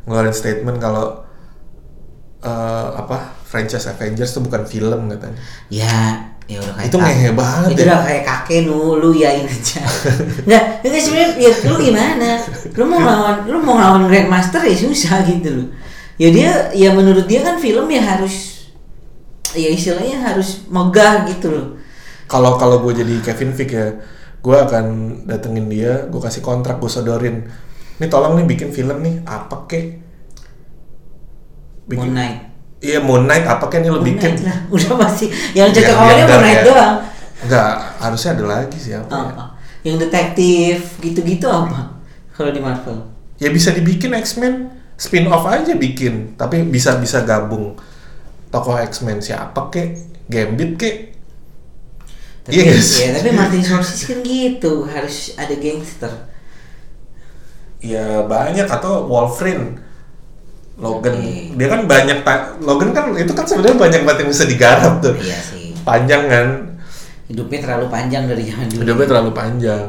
ngeluarin 0.04 0.32
statement 0.32 0.78
kalau 0.78 1.26
eh, 2.40 2.50
apa 2.94 3.18
franchise 3.42 3.88
Avengers 3.88 4.30
itu 4.30 4.40
bukan 4.40 4.64
film 4.64 5.00
katanya 5.10 5.40
Ya, 5.68 5.96
ya 6.46 6.60
udah 6.60 6.74
kayak 6.76 6.88
Itu 6.88 6.98
ngehe 6.98 7.30
banget 7.34 7.70
Itu 7.72 7.82
ya. 7.82 7.88
udah 7.88 8.00
kayak 8.04 8.24
kakek 8.24 8.60
nu, 8.64 8.78
lu 8.96 9.10
yain 9.12 9.44
aja. 9.44 9.82
Enggak, 10.46 10.64
enggak 10.82 11.02
sebenarnya 11.02 11.30
ya 11.38 11.52
lu 11.66 11.76
gimana? 11.78 12.28
Lu 12.74 12.84
mau 12.86 13.00
ngelawan 13.02 13.36
lu 13.44 13.58
mau 13.58 13.74
ngelawan 13.76 14.04
Grandmaster 14.06 14.62
ya 14.62 14.76
susah 14.76 15.24
gitu 15.24 15.50
loh. 15.50 15.68
Ya 16.18 16.30
dia 16.30 16.52
ya 16.74 16.90
menurut 16.92 17.26
dia 17.26 17.46
kan 17.46 17.58
film 17.58 17.86
ya 17.88 18.02
harus 18.02 18.66
ya 19.54 19.70
istilahnya 19.70 20.18
harus 20.20 20.66
megah 20.68 21.24
gitu 21.26 21.50
loh. 21.50 21.68
kalau 22.26 22.58
kalau 22.58 22.84
gue 22.84 23.00
jadi 23.00 23.24
Kevin 23.24 23.54
Feige 23.54 23.72
ya 23.72 23.88
gue 24.38 24.58
akan 24.58 24.86
datengin 25.24 25.72
dia 25.72 26.04
gue 26.06 26.20
kasih 26.20 26.42
kontrak 26.42 26.78
gue 26.78 26.90
sodorin 26.90 27.48
nih 27.98 28.10
tolong 28.12 28.36
nih 28.36 28.46
bikin 28.46 28.70
film 28.70 29.00
nih 29.00 29.24
apa 29.24 29.64
kek 29.66 30.04
Moon 31.88 32.12
Knight. 32.12 32.38
iya 32.80 33.00
Moon 33.00 33.24
Knight 33.24 33.48
apa 33.48 33.66
kek 33.68 33.80
nih 33.80 33.90
lo 33.90 34.04
Moon 34.04 34.08
bikin 34.12 34.36
Knight 34.36 34.44
lah. 34.44 34.58
Udah 34.76 34.92
masih 35.00 35.28
yang 35.56 35.72
Biar- 35.72 35.96
awalnya 35.96 36.26
Moon 36.28 36.42
Knight 36.44 36.60
ya. 36.60 36.66
doang. 36.66 36.96
Enggak, 37.38 37.72
harusnya 38.02 38.30
ada 38.34 38.44
lagi 38.46 38.78
sih 38.78 38.92
apa 38.92 39.08
ya? 39.08 39.30
Apa? 39.32 39.46
Yang 39.86 39.98
detektif 40.04 40.78
gitu-gitu 41.00 41.48
apa? 41.48 41.96
Kalau 42.34 42.52
di 42.52 42.60
Marvel. 42.60 42.98
Ya 43.38 43.50
bisa 43.50 43.72
dibikin 43.72 44.12
X-Men 44.12 44.74
spin 44.98 45.26
off 45.26 45.46
aja 45.46 45.74
bikin, 45.74 46.34
tapi 46.34 46.66
bisa 46.66 46.98
bisa 46.98 47.22
gabung 47.22 47.78
tokoh 48.50 48.76
X-Men 48.76 49.22
siapa 49.22 49.70
kek, 49.70 49.94
Gambit 50.26 50.76
kek. 50.76 50.98
Tapi, 52.44 52.58
Yes. 52.58 52.98
ya, 52.98 53.12
tapi 53.14 53.30
Martin 53.30 53.60
Scorsese 53.60 54.08
kan 54.08 54.20
gitu, 54.24 54.88
harus 54.88 55.36
ada 55.36 55.52
gangster. 55.54 56.10
Ya 57.78 58.24
banyak 58.24 58.66
atau 58.66 59.06
Wolverine. 59.06 59.84
Logan, 60.78 61.18
Oke. 61.18 61.58
dia 61.58 61.68
kan 61.68 61.90
banyak 61.90 62.22
Logan 62.62 62.94
kan 62.94 63.10
itu 63.18 63.34
kan 63.34 63.42
sebenarnya 63.44 63.78
banyak 63.82 64.02
banget 64.06 64.18
yang 64.22 64.30
bisa 64.30 64.46
digarap 64.46 64.94
tuh. 65.02 65.18
Iya 65.18 65.38
sih. 65.42 65.74
Panjang 65.82 66.30
kan, 66.30 66.48
Hidupnya 67.26 67.60
terlalu 67.60 67.86
panjang 67.90 68.24
dari 68.24 68.46
zaman 68.46 68.70
dulu. 68.70 68.80
hidupnya 68.86 69.08
terlalu 69.10 69.32
panjang. 69.34 69.88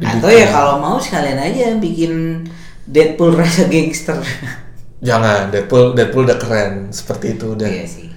Atau 0.00 0.26
Dibikin- 0.26 0.40
ya 0.40 0.46
kalau 0.48 0.74
mau 0.80 0.96
sekalian 0.96 1.36
aja 1.38 1.66
bikin 1.76 2.12
Deadpool 2.86 3.38
rasa 3.38 3.66
gangster. 3.66 4.18
jangan 5.02 5.50
Deadpool 5.50 5.94
Deadpool 5.94 6.24
udah 6.26 6.38
keren 6.38 6.90
seperti 6.90 7.34
itu 7.38 7.54
udah. 7.54 7.68
Iya 7.68 7.86
sih. 7.86 8.08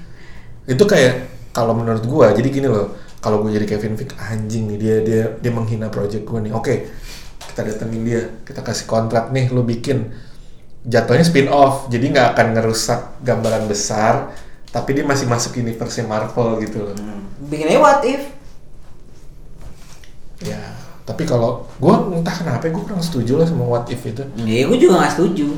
itu 0.65 0.81
kayak 0.81 1.29
kalau 1.53 1.77
menurut 1.77 2.01
gua 2.05 2.33
jadi 2.33 2.49
gini 2.49 2.65
loh 2.65 2.93
kalau 3.21 3.41
gue 3.41 3.53
jadi 3.53 3.65
Kevin 3.65 3.97
Feige 3.97 4.13
anjing 4.17 4.69
nih 4.69 4.77
dia 4.77 4.95
dia 5.01 5.21
dia 5.37 5.51
menghina 5.53 5.89
project 5.89 6.25
gua 6.25 6.41
nih 6.41 6.53
oke 6.53 6.73
kita 7.49 7.61
datengin 7.65 8.01
dia 8.05 8.21
kita 8.45 8.61
kasih 8.61 8.85
kontrak 8.85 9.29
nih 9.29 9.49
lu 9.49 9.61
bikin 9.61 10.09
jatuhnya 10.85 11.25
spin 11.25 11.49
off 11.49 11.85
jadi 11.89 12.05
nggak 12.13 12.27
akan 12.33 12.47
ngerusak 12.53 13.01
gambaran 13.21 13.65
besar 13.65 14.33
tapi 14.69 14.93
dia 14.93 15.05
masih 15.05 15.25
masuk 15.25 15.57
universe 15.57 16.01
Marvel 16.03 16.61
gitu 16.61 16.85
loh 16.85 16.93
Hmm. 16.97 17.21
Bikin 17.45 17.65
aja 17.69 17.79
what 17.81 18.01
if? 18.05 18.21
ya 20.41 20.61
tapi 21.05 21.21
kalau 21.21 21.61
gua 21.77 22.09
entah 22.09 22.33
kenapa 22.33 22.65
gua 22.67 22.81
kurang 22.83 22.99
setuju 22.99 23.37
lah 23.37 23.45
sama 23.45 23.61
what 23.63 23.85
if 23.87 24.01
itu 24.01 24.25
Ya 24.41 24.65
gue 24.65 24.75
juga 24.75 24.99
gak 24.99 25.13
setuju. 25.13 25.53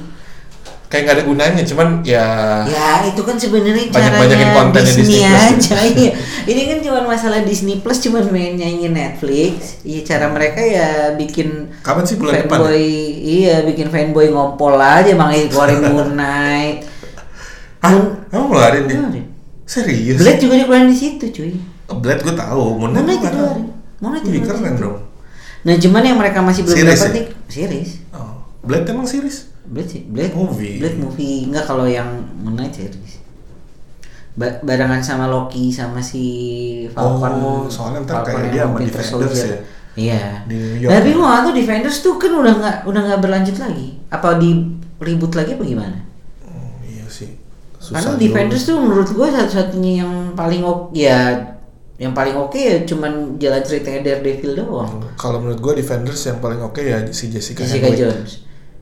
kayak 0.87 1.03
nggak 1.03 1.15
ada 1.15 1.25
gunanya 1.25 1.63
cuman 1.63 1.87
ya 2.01 2.27
Ya 2.63 3.03
itu 3.03 3.19
kan 3.19 3.35
sebenarnya 3.35 3.87
Banyak-banyakin 3.87 4.23
caranya 4.39 4.55
kontennya 4.55 4.87
Disney, 4.87 5.03
Disney 5.03 5.19
Plus. 5.21 5.43
aja. 5.45 5.75
Iya. 5.93 6.11
Ini 6.45 6.61
kan 6.63 6.77
cuma 6.81 6.99
masalah 7.05 7.39
Disney 7.43 7.75
Plus 7.77 7.99
cuma 7.99 8.19
main 8.25 8.55
nyanyi 8.55 8.87
Netflix. 8.87 9.83
Iya 9.83 10.01
cara 10.05 10.25
mereka 10.27 10.59
ya 10.59 10.89
bikin 11.13 11.75
kapan 11.79 12.03
sih 12.03 12.15
bulan 12.15 12.39
depan 12.39 12.47
ya? 12.47 12.63
fanboy 12.63 12.83
iya 13.19 13.55
bikin 13.63 13.87
fanboy 13.87 14.27
ngompol 14.29 14.75
aja 14.75 15.11
makanya 15.11 15.45
keluarin 15.49 15.79
Moon 15.91 16.09
Knight. 16.13 16.77
Hah? 17.77 17.91
Emang 18.29 18.47
ngeluarin 18.47 18.83
dia? 18.85 18.99
Serius? 19.63 20.17
Blade 20.17 20.39
juga 20.39 20.55
dikeluarin 20.55 20.87
di 20.87 20.95
situ 20.95 21.25
cuy. 21.29 21.51
Blade 21.93 22.19
gue 22.21 22.31
tahu, 22.33 22.63
Moon 22.77 22.91
Moon 22.91 22.95
Knight 22.95 23.03
Knight 23.05 23.19
gue 23.21 23.27
tahu. 23.27 23.35
dikeluarin. 23.35 23.65
Moon 23.99 24.11
Knight 24.13 24.23
dikeluarin 24.25 24.63
keren 24.63 24.75
dong. 24.77 24.97
Nah 25.63 25.75
cuman 25.75 26.01
yang 26.01 26.17
mereka 26.17 26.39
masih 26.39 26.61
belum 26.63 26.77
Series 26.77 26.93
dapat 26.95 27.09
ya? 27.09 27.15
nih 27.15 27.25
series. 27.47 27.89
Oh, 28.11 28.45
Blade 28.61 28.87
emang 28.87 29.07
series? 29.07 29.49
Blade 29.63 29.89
sih, 29.89 30.01
Blade 30.03 30.31
Movie. 30.31 30.79
Blade 30.79 30.95
movie 30.95 31.43
enggak 31.45 31.65
kalau 31.65 31.83
yang 31.83 32.07
Moon 32.37 32.55
Knight 32.55 32.71
series. 32.71 33.19
Ba- 34.31 34.61
barengan 34.61 35.01
sama 35.01 35.25
Loki 35.25 35.67
sama 35.67 35.97
si 35.97 36.23
Falcon. 36.93 37.33
Oh, 37.35 37.65
soalnya 37.67 38.05
ntar 38.05 38.21
Falcon 38.21 38.37
kayak 38.37 38.51
dia 38.53 38.61
yang 38.61 38.71
sama 38.71 38.79
Defenders 38.79 39.09
Soldier. 39.09 39.47
ya? 39.49 39.59
Iya. 39.97 40.23
York 40.77 40.91
Tapi 40.93 41.09
ya? 41.09 41.15
gua 41.17 41.25
nggak 41.25 41.41
tahu 41.41 41.53
Defenders 41.57 41.97
tuh 41.99 42.13
kan 42.15 42.31
udah 42.31 42.53
nggak 42.53 42.77
udah 42.85 43.01
nggak 43.01 43.19
berlanjut 43.19 43.57
lagi. 43.57 43.87
Apa 44.07 44.37
di 44.37 44.49
ribut 45.01 45.33
lagi 45.33 45.57
apa 45.57 45.63
gimana? 45.65 45.97
Oh, 46.45 46.69
iya 46.85 47.03
sih. 47.09 47.33
Karena 47.81 48.13
juga. 48.13 48.21
Defenders 48.21 48.63
tuh 48.63 48.77
menurut 48.77 49.09
gua 49.11 49.27
satu-satunya 49.27 50.05
yang 50.05 50.11
paling 50.37 50.61
oke 50.61 50.93
ya 50.93 51.33
yang 51.97 52.13
paling 52.13 52.37
oke 52.37 52.53
ya 52.53 52.85
cuman 52.85 53.41
jalan 53.41 53.61
ceritanya 53.65 54.05
Daredevil 54.05 54.53
doang. 54.53 55.01
Kalau 55.17 55.41
menurut 55.41 55.57
gue 55.57 55.81
Defenders 55.81 56.21
yang 56.29 56.37
paling 56.37 56.61
oke 56.61 56.77
ya 56.77 57.01
si 57.09 57.33
Jessica, 57.33 57.65
Jessica 57.65 57.89
Henwick. 57.89 57.97
Jones. 57.97 58.31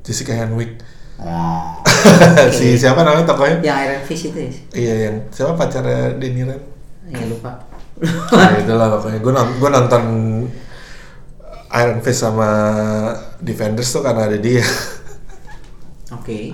Jessica 0.03 0.34
Henwick. 0.36 0.74
Oh. 1.16 1.80
si 2.51 2.76
siapa 2.76 2.99
namanya 3.07 3.24
tokohnya? 3.24 3.63
yang 3.63 3.88
Iron 3.88 4.03
Fist 4.03 4.36
itu 4.36 4.36
ya? 4.36 4.51
Iya 4.76 4.95
yang 5.07 5.16
siapa 5.32 5.55
pacarnya 5.55 6.11
Denny 6.20 6.43
Ren? 6.43 6.59
Ya 7.07 7.24
lupa. 7.24 7.55
ya 8.36 8.59
itulah 8.59 8.99
pokoknya. 8.99 9.24
Gue 9.24 9.32
nonton, 9.32 9.55
gue 9.55 9.70
nonton 9.72 10.03
Iron 11.72 11.99
Fist 12.03 12.20
sama 12.20 12.49
Defenders 13.39 13.95
tuh 13.95 14.03
karena 14.03 14.28
ada 14.28 14.36
dia. 14.36 14.68
Oke. 16.11 16.51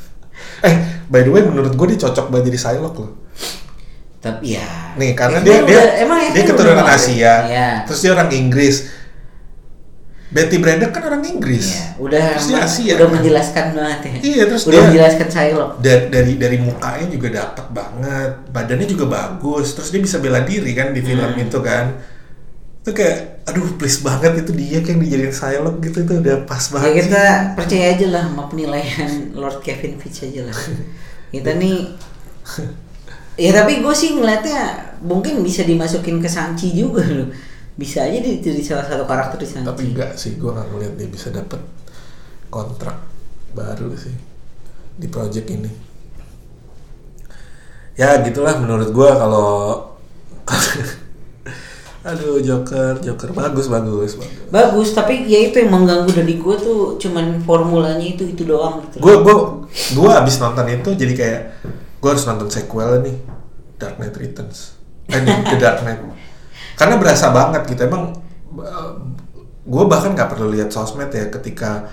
eh, 0.66 0.74
by 1.12 1.20
the 1.20 1.30
way 1.30 1.44
menurut 1.44 1.76
gue 1.76 1.86
dia 1.92 2.08
cocok 2.08 2.32
banget 2.32 2.56
jadi 2.56 2.58
Psylocke 2.58 3.04
loh. 3.04 3.12
Tapi 4.20 4.52
ya. 4.52 4.68
Nih 4.94 5.12
karena 5.12 5.40
dia 5.40 5.64
dia 5.64 5.80
udah- 5.80 5.96
emang 5.98 6.18
dia 6.28 6.44
keturunan 6.44 6.84
Asia, 6.84 7.34
Iya. 7.42 7.68
terus 7.84 8.00
dia 8.00 8.12
orang 8.12 8.28
Inggris. 8.30 8.76
Betty 10.30 10.62
Braddock 10.62 10.92
kan 10.92 11.02
orang 11.04 11.26
Inggris. 11.26 11.66
Iya, 11.66 11.84
udah 11.98 12.22
Terus 12.30 12.46
dia 12.46 12.60
Asia. 12.62 12.94
udah 12.94 13.08
menjelaskan 13.10 13.64
banget 13.74 13.98
ya. 14.00 14.12
Iya, 14.22 14.42
terus 14.46 14.62
udah 14.62 14.72
dia- 14.72 14.86
menjelaskan 14.86 15.26
Shylock. 15.28 15.70
dari 15.80 16.04
dari 16.06 16.32
dari 16.36 16.56
mukanya 16.56 17.06
juga 17.08 17.28
dapat 17.34 17.66
banget 17.70 18.30
badannya 18.48 18.86
juga 18.86 19.06
bagus 19.08 19.74
terus 19.74 19.90
dia 19.90 19.98
bisa 19.98 20.16
bela 20.18 20.38
diri 20.40 20.70
kan 20.70 20.92
di 20.92 21.00
film 21.00 21.18
Hmm. 21.26 21.34
itu 21.40 21.58
kan 21.58 21.98
itu 22.78 22.90
kayak 22.92 23.16
aduh 23.44 23.74
please 23.74 24.00
banget 24.00 24.38
itu 24.38 24.52
dia 24.54 24.78
kayak 24.78 25.02
dijadiin 25.02 25.28
Psylocke 25.30 25.82
gitu 25.82 25.98
itu 26.00 26.12
udah 26.16 26.36
pas 26.44 26.62
Ya 26.62 26.72
banget 26.72 26.92
kita 27.02 27.18
sih. 27.18 27.46
percaya 27.52 27.86
aja 27.90 28.06
lah 28.08 28.22
sama 28.24 28.42
penilaian 28.46 29.10
Lord 29.34 29.58
Kevin 29.60 29.98
Feige 29.98 30.22
aja 30.28 30.40
lah. 30.44 30.54
Kita 31.32 31.50
nih 31.52 31.76
Ya 33.40 33.56
tapi 33.56 33.80
gue 33.80 33.94
sih 33.96 34.12
ngeliatnya 34.12 34.60
mungkin 35.00 35.40
bisa 35.40 35.64
dimasukin 35.64 36.20
ke 36.20 36.28
Sanchi 36.28 36.76
juga 36.76 37.00
loh. 37.02 37.32
Bisa 37.72 38.04
aja 38.04 38.20
di- 38.20 38.36
jadi 38.38 38.60
salah 38.60 38.84
satu 38.84 39.08
karakter 39.08 39.40
di 39.40 39.48
Sanchi. 39.48 39.64
tapi 39.64 39.82
enggak 39.88 40.12
sih 40.12 40.36
gue 40.36 40.50
nggak 40.52 40.68
ngeliat 40.68 40.92
dia 40.94 41.08
bisa 41.08 41.32
dapet 41.32 41.56
kontrak 42.46 43.00
baru 43.50 43.96
sih 43.96 44.12
di 44.94 45.08
project 45.08 45.48
ini 45.48 45.70
ya 47.96 48.20
gitulah 48.20 48.60
menurut 48.60 48.92
gue 48.92 49.08
kalau 49.08 49.50
aduh 52.00 52.40
Joker 52.40 52.96
Joker 52.98 53.30
bagus 53.32 53.68
bagus 53.68 54.16
bagus 54.16 54.38
Bagus, 54.50 54.88
tapi 54.92 55.28
ya 55.28 55.48
itu 55.48 55.60
yang 55.60 55.70
mengganggu 55.70 56.10
dari 56.10 56.36
gue 56.36 56.56
tuh 56.56 56.96
cuman 56.96 57.38
formulanya 57.40 58.02
itu 58.02 58.24
itu 58.24 58.44
doang 58.44 58.80
gitu. 58.88 58.98
gue 58.98 59.14
gue 59.20 59.36
gue 59.94 60.10
abis 60.10 60.40
nonton 60.40 60.64
itu 60.66 60.90
jadi 60.96 61.12
kayak 61.14 61.40
gue 62.00 62.08
harus 62.08 62.24
nonton 62.24 62.48
sequel 62.48 63.04
nih 63.04 63.16
Dark 63.76 64.00
Knight 64.00 64.16
Returns 64.16 64.74
eh 65.12 65.20
The 65.20 65.56
Dark 65.60 65.84
Knight 65.84 66.00
karena 66.80 66.96
berasa 66.96 67.28
banget 67.30 67.62
gitu 67.68 67.84
emang 67.84 68.16
gue 69.60 69.84
bahkan 69.84 70.16
nggak 70.16 70.32
perlu 70.32 70.48
lihat 70.50 70.72
sosmed 70.72 71.12
ya 71.12 71.28
ketika 71.28 71.84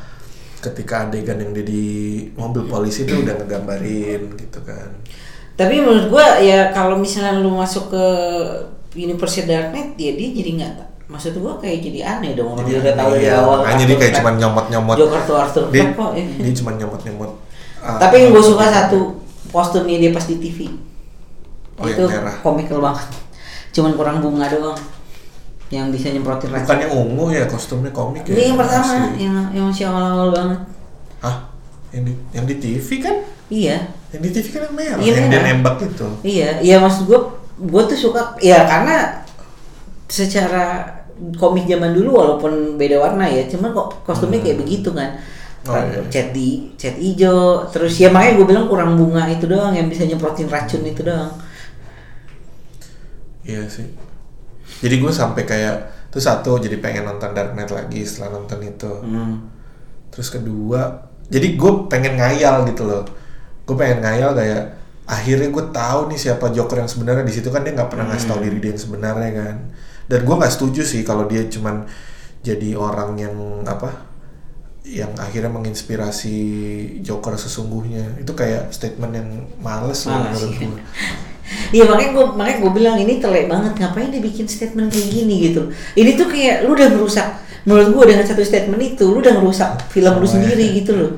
ketika 0.57 1.05
adegan 1.05 1.37
yang 1.37 1.53
di 1.53 1.85
mobil 2.33 2.65
polisi 2.65 3.05
itu 3.05 3.21
udah 3.21 3.37
ngegambarin 3.37 4.33
gitu 4.35 4.59
kan 4.65 4.89
Tapi 5.57 5.81
menurut 5.81 6.13
gua 6.13 6.37
ya 6.37 6.69
kalau 6.69 7.01
misalnya 7.01 7.41
lu 7.41 7.49
masuk 7.57 7.89
ke 7.89 8.05
Universe 8.93 9.41
Dark 9.49 9.73
Knight 9.73 9.97
ya 9.97 10.13
dia 10.13 10.29
jadi 10.33 10.49
nggak 10.61 10.73
maksud 11.09 11.33
gua 11.41 11.57
kayak 11.57 11.81
jadi 11.81 11.99
aneh 12.17 12.37
dong 12.37 12.53
orang 12.53 12.65
dia 12.65 12.77
udah 12.81 12.93
tahu 12.93 13.09
Iya, 13.17 13.33
awal. 13.41 13.57
makanya 13.65 13.83
dia 13.89 13.97
kayak 13.97 14.13
cuma 14.21 14.31
nyomot 14.37 14.65
nyomot 14.69 14.95
Joker 14.97 15.21
tuh 15.25 15.35
Arthur 15.37 15.63
dia, 15.73 15.85
kok. 15.93 16.11
ya. 16.13 16.25
dia 16.25 16.53
cuma 16.61 16.71
nyomot 16.77 17.01
nyomot 17.05 17.31
Tapi 17.77 18.15
yang 18.17 18.29
gue 18.33 18.43
suka 18.43 18.65
satu 18.69 18.99
kostumnya 19.49 19.97
dia 19.97 20.11
pas 20.11 20.25
di 20.25 20.35
TV. 20.37 20.67
Oh, 21.77 21.85
itu 21.85 22.03
komikal 22.41 22.81
banget. 22.81 23.07
Cuman 23.71 23.93
kurang 23.93 24.17
bunga 24.19 24.49
doang 24.49 24.79
yang 25.67 25.91
bisa 25.91 26.09
nyemprotin 26.09 26.49
racun. 26.49 26.63
Bukan 26.65 26.79
yang 26.79 26.93
ungu 26.95 27.25
ya 27.29 27.43
kostumnya 27.45 27.91
komik 27.91 28.23
ya. 28.25 28.33
Ini 28.33 28.43
yang 28.55 28.57
pertama, 28.57 28.87
Asli. 28.87 29.27
yang 29.27 29.35
yang 29.51 29.65
masih 29.69 29.85
awal-awal 29.85 30.29
banget. 30.31 30.59
Hah? 31.19 31.35
Yang 31.91 32.03
di, 32.07 32.13
yang 32.33 32.45
di 32.47 32.55
TV 32.57 32.87
kan? 33.03 33.15
Iya, 33.47 33.77
Yang 34.11 34.21
di 34.23 34.29
TV 34.35 34.45
kan 34.51 34.61
yang 34.67 34.75
merah, 34.75 34.97
Iya, 34.99 35.13
yang 35.19 35.27
dia 35.31 35.41
nembak 35.43 35.75
itu. 35.83 36.07
iya, 36.23 36.49
iya 36.59 36.75
maksud 36.83 37.07
gue, 37.07 37.19
gue 37.63 37.83
tuh 37.87 37.95
suka, 37.95 38.35
ya 38.43 38.67
karena 38.67 39.23
secara 40.07 40.83
komik 41.35 41.63
zaman 41.67 41.95
dulu 41.95 42.15
walaupun 42.15 42.75
beda 42.75 42.99
warna 42.99 43.23
ya, 43.27 43.47
cuman 43.47 43.71
kok 43.71 44.03
kostumnya 44.03 44.39
kayak 44.43 44.63
begitu 44.63 44.91
kan. 44.91 45.15
Hmm. 45.67 45.75
Oh, 45.75 45.83
iya. 45.83 46.01
Cat 46.07 46.27
di 46.31 46.71
cat 46.79 46.95
hijau, 46.95 47.67
terus 47.67 47.99
ya 47.99 48.07
makanya 48.07 48.39
gue 48.39 48.47
bilang 48.47 48.65
kurang 48.71 48.95
bunga 48.95 49.27
itu 49.27 49.43
doang 49.45 49.75
yang 49.75 49.91
bisa 49.91 50.07
nyemprotin 50.07 50.47
racun 50.47 50.87
itu 50.87 51.03
doang. 51.03 51.35
Iya 53.43 53.67
sih. 53.67 53.87
Jadi 54.79 54.95
gue 54.99 55.11
sampai 55.11 55.43
kayak 55.43 56.07
itu 56.07 56.19
satu 56.23 56.55
jadi 56.57 56.79
pengen 56.79 57.03
nonton 57.03 57.35
Dark 57.35 57.51
Knight 57.53 57.71
lagi 57.75 58.07
setelah 58.07 58.39
nonton 58.39 58.59
itu. 58.63 58.91
Hmm. 59.03 59.51
Terus 60.07 60.31
kedua, 60.31 61.11
jadi 61.27 61.59
gue 61.59 61.71
pengen 61.91 62.15
ngayal 62.15 62.63
gitu 62.71 62.87
loh. 62.87 63.03
Gue 63.67 63.75
pengen 63.75 63.99
ngayal 64.03 64.31
kayak 64.31 64.63
akhirnya 65.07 65.51
gue 65.51 65.65
tahu 65.71 65.99
nih 66.11 66.19
siapa 66.19 66.51
Joker 66.51 66.83
yang 66.83 66.91
sebenarnya 66.91 67.23
di 67.23 67.33
situ 67.35 67.47
kan 67.47 67.63
dia 67.63 67.75
nggak 67.75 67.91
pernah 67.91 68.11
ngasih 68.11 68.27
tahu 68.27 68.39
diri 68.43 68.57
dia 68.63 68.71
yang 68.71 68.81
sebenarnya 68.81 69.31
kan. 69.35 69.55
Dan 70.07 70.19
gue 70.23 70.35
nggak 70.39 70.53
setuju 70.55 70.81
sih 70.87 71.03
kalau 71.03 71.27
dia 71.27 71.43
cuman 71.51 71.83
jadi 72.43 72.79
orang 72.79 73.19
yang 73.19 73.35
apa 73.67 74.07
yang 74.87 75.11
akhirnya 75.19 75.51
menginspirasi 75.51 76.37
Joker 77.03 77.35
sesungguhnya 77.35 78.23
itu 78.23 78.31
kayak 78.31 78.71
statement 78.71 79.13
yang 79.13 79.29
males 79.59 80.07
Males, 80.07 80.07
menurut 80.07 80.51
iya. 80.55 80.67
gue. 80.67 80.81
Iya 81.71 81.87
makanya 81.87 82.11
gue 82.11 82.25
makanya 82.35 82.57
gue 82.59 82.71
bilang 82.75 82.95
ini 82.99 83.23
telek 83.23 83.47
banget 83.47 83.79
ngapain 83.79 84.11
dia 84.11 84.19
bikin 84.19 84.51
statement 84.51 84.91
kayak 84.91 85.07
gini 85.07 85.35
gitu. 85.47 85.71
Ini 85.95 86.19
tuh 86.19 86.27
kayak 86.27 86.67
lu 86.67 86.75
udah 86.75 86.91
merusak 86.91 87.27
menurut 87.63 87.87
gue 87.95 88.03
dengan 88.11 88.27
satu 88.27 88.43
statement 88.43 88.83
itu 88.83 89.07
lu 89.07 89.23
udah 89.23 89.39
merusak 89.39 89.79
film 89.87 90.19
lu 90.19 90.27
Semuanya. 90.27 90.51
sendiri 90.51 90.65
gitu 90.83 90.91
loh. 90.95 91.11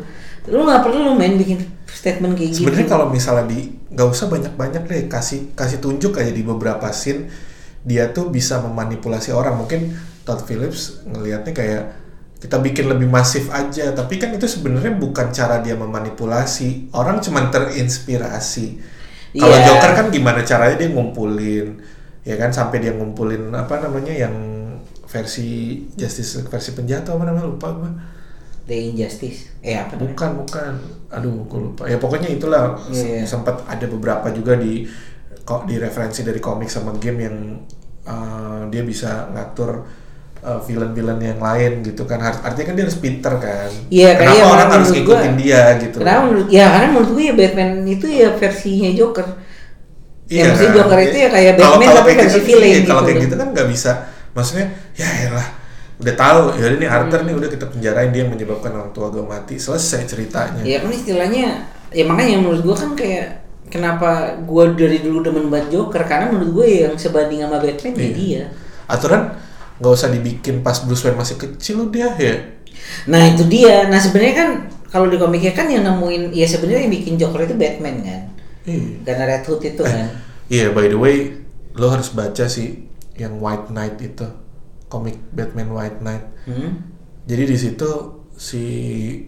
Lu 0.46 0.70
nggak 0.70 0.86
perlu 0.86 1.18
main 1.18 1.34
bikin 1.34 1.66
statement 1.90 2.38
kayak 2.38 2.50
gitu. 2.54 2.62
Sebenarnya 2.62 2.88
kalau 2.90 3.10
misalnya 3.10 3.46
di 3.50 3.74
nggak 3.90 4.06
usah 4.06 4.30
banyak-banyak 4.30 4.84
deh 4.86 5.02
kasih 5.10 5.50
kasih 5.58 5.82
tunjuk 5.82 6.14
aja 6.22 6.30
di 6.30 6.46
beberapa 6.46 6.94
scene 6.94 7.26
dia 7.82 8.14
tuh 8.14 8.30
bisa 8.30 8.62
memanipulasi 8.62 9.34
orang 9.34 9.58
mungkin 9.58 9.98
Todd 10.30 10.46
Phillips 10.46 11.02
ngelihatnya 11.10 11.54
kayak 11.58 11.84
kita 12.40 12.56
bikin 12.64 12.88
lebih 12.88 13.12
masif 13.12 13.52
aja 13.52 13.92
tapi 13.92 14.16
kan 14.16 14.32
itu 14.32 14.48
sebenarnya 14.48 14.96
bukan 14.96 15.30
cara 15.36 15.60
dia 15.60 15.76
memanipulasi 15.76 16.92
orang 16.96 17.20
cuman 17.20 17.52
terinspirasi 17.52 18.68
kalau 19.38 19.54
Iya. 19.54 19.66
Joker 19.70 19.92
kan 19.94 20.06
gimana 20.10 20.42
caranya 20.42 20.76
dia 20.80 20.90
ngumpulin 20.90 21.78
ya 22.26 22.36
kan 22.40 22.50
sampai 22.50 22.82
dia 22.82 22.96
ngumpulin 22.96 23.54
apa 23.54 23.78
namanya 23.84 24.10
yang 24.16 24.34
versi 25.06 25.84
Justice 25.94 26.42
versi 26.48 26.74
penjatuh 26.74 27.14
apa 27.18 27.24
namanya 27.30 27.46
lupa 27.50 27.70
gue 27.74 27.92
The 28.70 28.78
Injustice. 28.94 29.50
Eh 29.66 29.74
apa 29.74 29.98
namanya? 29.98 30.14
Bukan, 30.14 30.30
bukan. 30.46 30.74
Aduh, 31.10 31.42
gue 31.50 31.60
lupa. 31.74 31.90
Ya 31.90 31.98
pokoknya 31.98 32.30
itulah 32.30 32.78
Iya, 32.94 33.22
iya. 33.22 33.26
sempat 33.26 33.66
ada 33.66 33.82
beberapa 33.90 34.30
juga 34.30 34.54
di 34.62 34.86
kok 35.42 35.66
di 35.66 35.82
referensi 35.82 36.22
dari 36.22 36.38
komik 36.38 36.70
sama 36.70 36.94
game 37.02 37.20
yang 37.26 37.38
uh, 38.06 38.70
dia 38.70 38.86
bisa 38.86 39.34
ngatur 39.34 39.90
uh, 40.42 40.60
villain-villain 40.60 41.20
yang 41.20 41.40
lain 41.40 41.72
gitu 41.82 42.04
kan. 42.04 42.20
Art- 42.20 42.42
Artinya 42.42 42.66
kan 42.70 42.76
dia 42.76 42.86
harus 42.86 42.98
pinter 42.98 43.34
kan. 43.36 43.70
Iya, 43.88 44.10
Kenapa 44.14 44.32
kayak 44.32 44.46
orang 44.48 44.70
harus 44.72 44.90
ngikutin 44.90 45.32
gua- 45.32 45.40
dia 45.40 45.62
gitu. 45.78 45.98
Kenapa 46.00 46.22
menurut 46.24 46.48
ya 46.48 46.66
karena 46.68 46.88
menurut 46.90 47.10
gue 47.12 47.24
ya 47.24 47.34
Batman 47.34 47.70
itu 47.86 48.06
ya 48.08 48.30
versinya 48.34 48.90
Joker. 48.92 49.28
Ya, 50.30 50.44
maksudnya 50.46 50.70
kan? 50.70 50.78
Joker 50.78 51.00
itu 51.02 51.18
ya 51.18 51.30
kayak 51.30 51.52
Kalau- 51.52 51.62
Batman 51.74 51.88
kalau 51.88 52.00
tapi 52.00 52.12
versi 52.16 52.34
gitu, 52.36 52.48
villain 52.48 52.70
iya, 52.70 52.80
Kalau 52.80 53.02
gitu 53.02 53.06
kayak 53.06 53.18
loh. 53.18 53.24
gitu 53.26 53.36
kan 53.36 53.48
nggak 53.50 53.68
bisa. 53.68 53.92
Maksudnya 54.30 54.66
ya 54.94 55.08
elah 55.26 55.48
udah 56.00 56.16
tahu 56.16 56.42
ya 56.56 56.66
ini 56.72 56.88
Arthur 56.88 57.20
Hmm. 57.20 57.28
nih 57.28 57.36
udah 57.36 57.50
kita 57.50 57.66
penjarain 57.68 58.10
dia 58.10 58.24
yang 58.24 58.32
menyebabkan 58.32 58.72
orang 58.72 58.92
tua 58.92 59.12
gue 59.12 59.20
mati 59.20 59.60
selesai 59.60 60.08
ceritanya 60.08 60.64
Ya 60.64 60.80
kan 60.80 60.88
istilahnya 60.90 61.68
ya 61.92 62.08
makanya 62.08 62.40
menurut 62.40 62.64
gua 62.64 62.72
kan 62.72 62.96
kayak 62.96 63.44
kenapa 63.68 64.40
gua 64.48 64.72
dari 64.72 65.04
dulu 65.04 65.20
demen 65.20 65.52
banget 65.52 65.76
Joker 65.76 66.00
karena 66.02 66.32
menurut 66.32 66.56
gue 66.56 66.88
yang 66.88 66.96
sebanding 66.96 67.44
sama 67.44 67.60
Batman 67.60 67.92
ya 67.92 68.00
Iya. 68.00 68.14
dia. 68.16 68.44
aturan 68.88 69.22
nggak 69.80 69.94
usah 69.96 70.12
dibikin 70.12 70.60
pas 70.60 70.84
Bruce 70.84 71.08
Wayne 71.08 71.18
masih 71.18 71.40
kecil 71.40 71.88
dia 71.88 72.12
ya 72.20 72.60
Nah 73.10 73.22
itu 73.34 73.44
dia. 73.48 73.88
Nah 73.88 74.00
sebenarnya 74.00 74.36
kan 74.36 74.50
kalau 74.90 75.08
di 75.08 75.18
komiknya 75.22 75.54
kan 75.54 75.70
yang 75.70 75.86
nemuin 75.86 76.34
ya 76.34 76.48
sebenarnya 76.50 76.90
yang 76.90 76.94
bikin 76.94 77.16
Joker 77.20 77.46
itu 77.46 77.56
Batman 77.56 77.98
kan. 78.02 78.22
Iya. 78.66 78.88
Karena 79.06 79.24
Red 79.36 79.44
Hood 79.46 79.62
itu 79.66 79.82
kan. 79.86 80.08
Iya, 80.50 80.74
by 80.74 80.90
the 80.90 80.98
way, 80.98 81.46
lo 81.78 81.94
harus 81.94 82.10
baca 82.10 82.50
sih 82.50 82.90
yang 83.22 83.38
White 83.38 83.70
Knight 83.70 84.02
itu, 84.02 84.26
komik 84.90 85.22
Batman 85.30 85.70
White 85.70 86.02
Knight. 86.02 86.26
Hmm? 86.50 86.90
Jadi 87.30 87.44
di 87.54 87.58
situ 87.58 87.90
si 88.34 88.64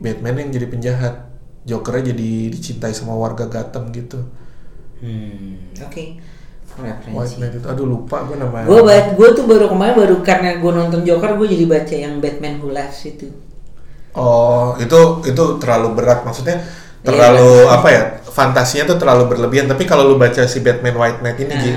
Batman 0.01 0.41
yang 0.41 0.49
jadi 0.49 0.65
penjahat, 0.65 1.15
Jokernya 1.69 2.09
jadi 2.17 2.49
dicintai 2.49 2.89
sama 2.97 3.13
warga 3.13 3.45
Gotham 3.45 3.93
gitu. 3.93 4.17
Hmm. 4.97 5.61
Oke. 5.77 5.85
White 5.93 6.17
Referensi. 6.79 7.35
Knight 7.41 7.59
itu, 7.59 7.67
aduh 7.67 7.87
lupa 7.87 8.23
gue 8.23 8.39
namanya. 8.39 8.65
Gue 8.65 8.79
gue 9.17 9.29
tuh 9.35 9.43
baru 9.43 9.67
kemarin 9.67 9.95
baru 9.97 10.15
karena 10.23 10.55
gue 10.55 10.71
nonton 10.71 11.01
Joker 11.03 11.35
gue 11.35 11.47
jadi 11.51 11.65
baca 11.67 11.95
yang 11.95 12.13
Batman 12.23 12.55
Who 12.63 12.71
Laughs 12.71 13.03
itu. 13.03 13.27
Oh, 14.15 14.75
itu 14.79 15.23
itu 15.27 15.43
terlalu 15.59 15.95
berat 15.95 16.23
maksudnya 16.23 16.63
terlalu 17.03 17.67
apa 17.67 17.87
ya? 17.91 18.03
Fantasinya 18.23 18.95
tuh 18.95 18.97
terlalu 18.99 19.35
berlebihan. 19.35 19.67
Tapi 19.67 19.83
kalau 19.83 20.07
lu 20.07 20.15
baca 20.15 20.47
si 20.47 20.63
Batman 20.63 20.95
White 20.95 21.19
Knight 21.19 21.39
ini, 21.43 21.51
Nah. 21.51 21.59
Ji, 21.59 21.71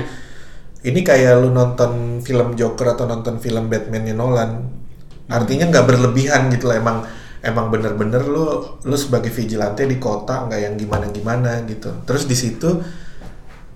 ini 0.87 0.99
kayak 1.03 1.43
lu 1.43 1.51
nonton 1.51 2.23
film 2.23 2.55
Joker 2.55 2.95
atau 2.95 3.03
nonton 3.03 3.41
film 3.43 3.67
Batman-nya 3.67 4.15
Nolan. 4.15 4.63
Artinya 5.27 5.67
nggak 5.67 5.85
berlebihan 5.89 6.47
gitu 6.53 6.71
lah. 6.71 6.79
Emang 6.79 6.97
emang 7.43 7.69
bener-bener 7.69 8.23
lu 8.25 8.79
lu 8.87 8.95
sebagai 8.97 9.29
vigilante 9.29 9.85
di 9.85 9.99
kota 9.99 10.47
nggak 10.47 10.59
yang 10.59 10.73
gimana-gimana 10.79 11.65
gitu. 11.67 11.91
Terus 12.07 12.23
di 12.25 12.37
situ 12.37 12.79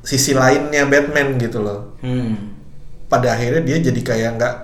sisi 0.09 0.33
lainnya 0.33 0.89
Batman 0.89 1.37
gitu 1.37 1.61
loh. 1.61 1.93
Hmm. 2.01 2.57
pada 3.05 3.33
akhirnya 3.33 3.65
dia 3.65 3.77
jadi 3.81 4.01
kayak 4.05 4.29
nggak 4.37 4.55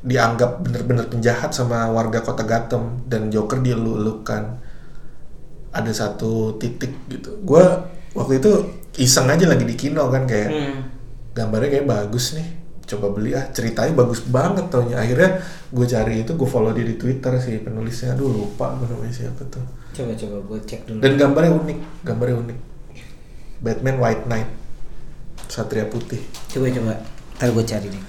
dianggap 0.00 0.64
bener-bener 0.64 1.04
penjahat 1.04 1.52
sama 1.52 1.84
warga 1.92 2.24
kota 2.24 2.48
Gotham 2.48 3.04
dan 3.04 3.28
Joker 3.28 3.60
dia 3.60 3.76
lukan 3.76 4.56
ada 5.70 5.92
satu 5.92 6.56
titik 6.56 6.96
gitu. 7.12 7.36
Gue 7.44 7.60
waktu 8.16 8.40
itu 8.40 8.50
iseng 8.96 9.28
aja 9.28 9.44
lagi 9.44 9.68
di 9.68 9.76
kino 9.76 10.08
kan 10.08 10.24
kayak 10.24 10.48
Hmm. 10.48 10.76
gambarnya 11.32 11.68
kayak 11.70 11.86
bagus 11.86 12.32
nih. 12.34 12.48
Coba 12.88 13.12
beli 13.12 13.36
ah 13.36 13.44
ceritanya 13.52 13.92
bagus 13.92 14.24
banget 14.24 14.66
taunya 14.66 14.96
akhirnya 14.96 15.38
gue 15.68 15.86
cari 15.86 16.24
itu 16.24 16.32
gue 16.34 16.48
follow 16.48 16.72
dia 16.72 16.82
di 16.82 16.96
Twitter 16.96 17.36
sih 17.36 17.60
penulisnya. 17.60 18.16
Aduh 18.16 18.32
lupa 18.32 18.72
gue 18.80 18.88
namanya 18.88 19.12
siapa 19.12 19.44
tuh. 19.46 19.62
Coba 19.92 20.16
coba 20.16 20.36
gue 20.40 20.58
cek 20.64 20.80
dulu. 20.88 20.98
dan 20.98 21.12
gambarnya 21.14 21.52
unik 21.54 21.78
gambarnya 22.02 22.36
unik. 22.40 22.58
Batman 23.60 23.96
White 24.00 24.24
Knight 24.24 24.48
Satria 25.50 25.84
Putih 25.84 26.22
Coba 26.46 26.70
coba. 26.70 26.94
Ntar 27.36 27.48
gue 27.50 27.64
cari 27.64 27.88
deh. 27.88 28.04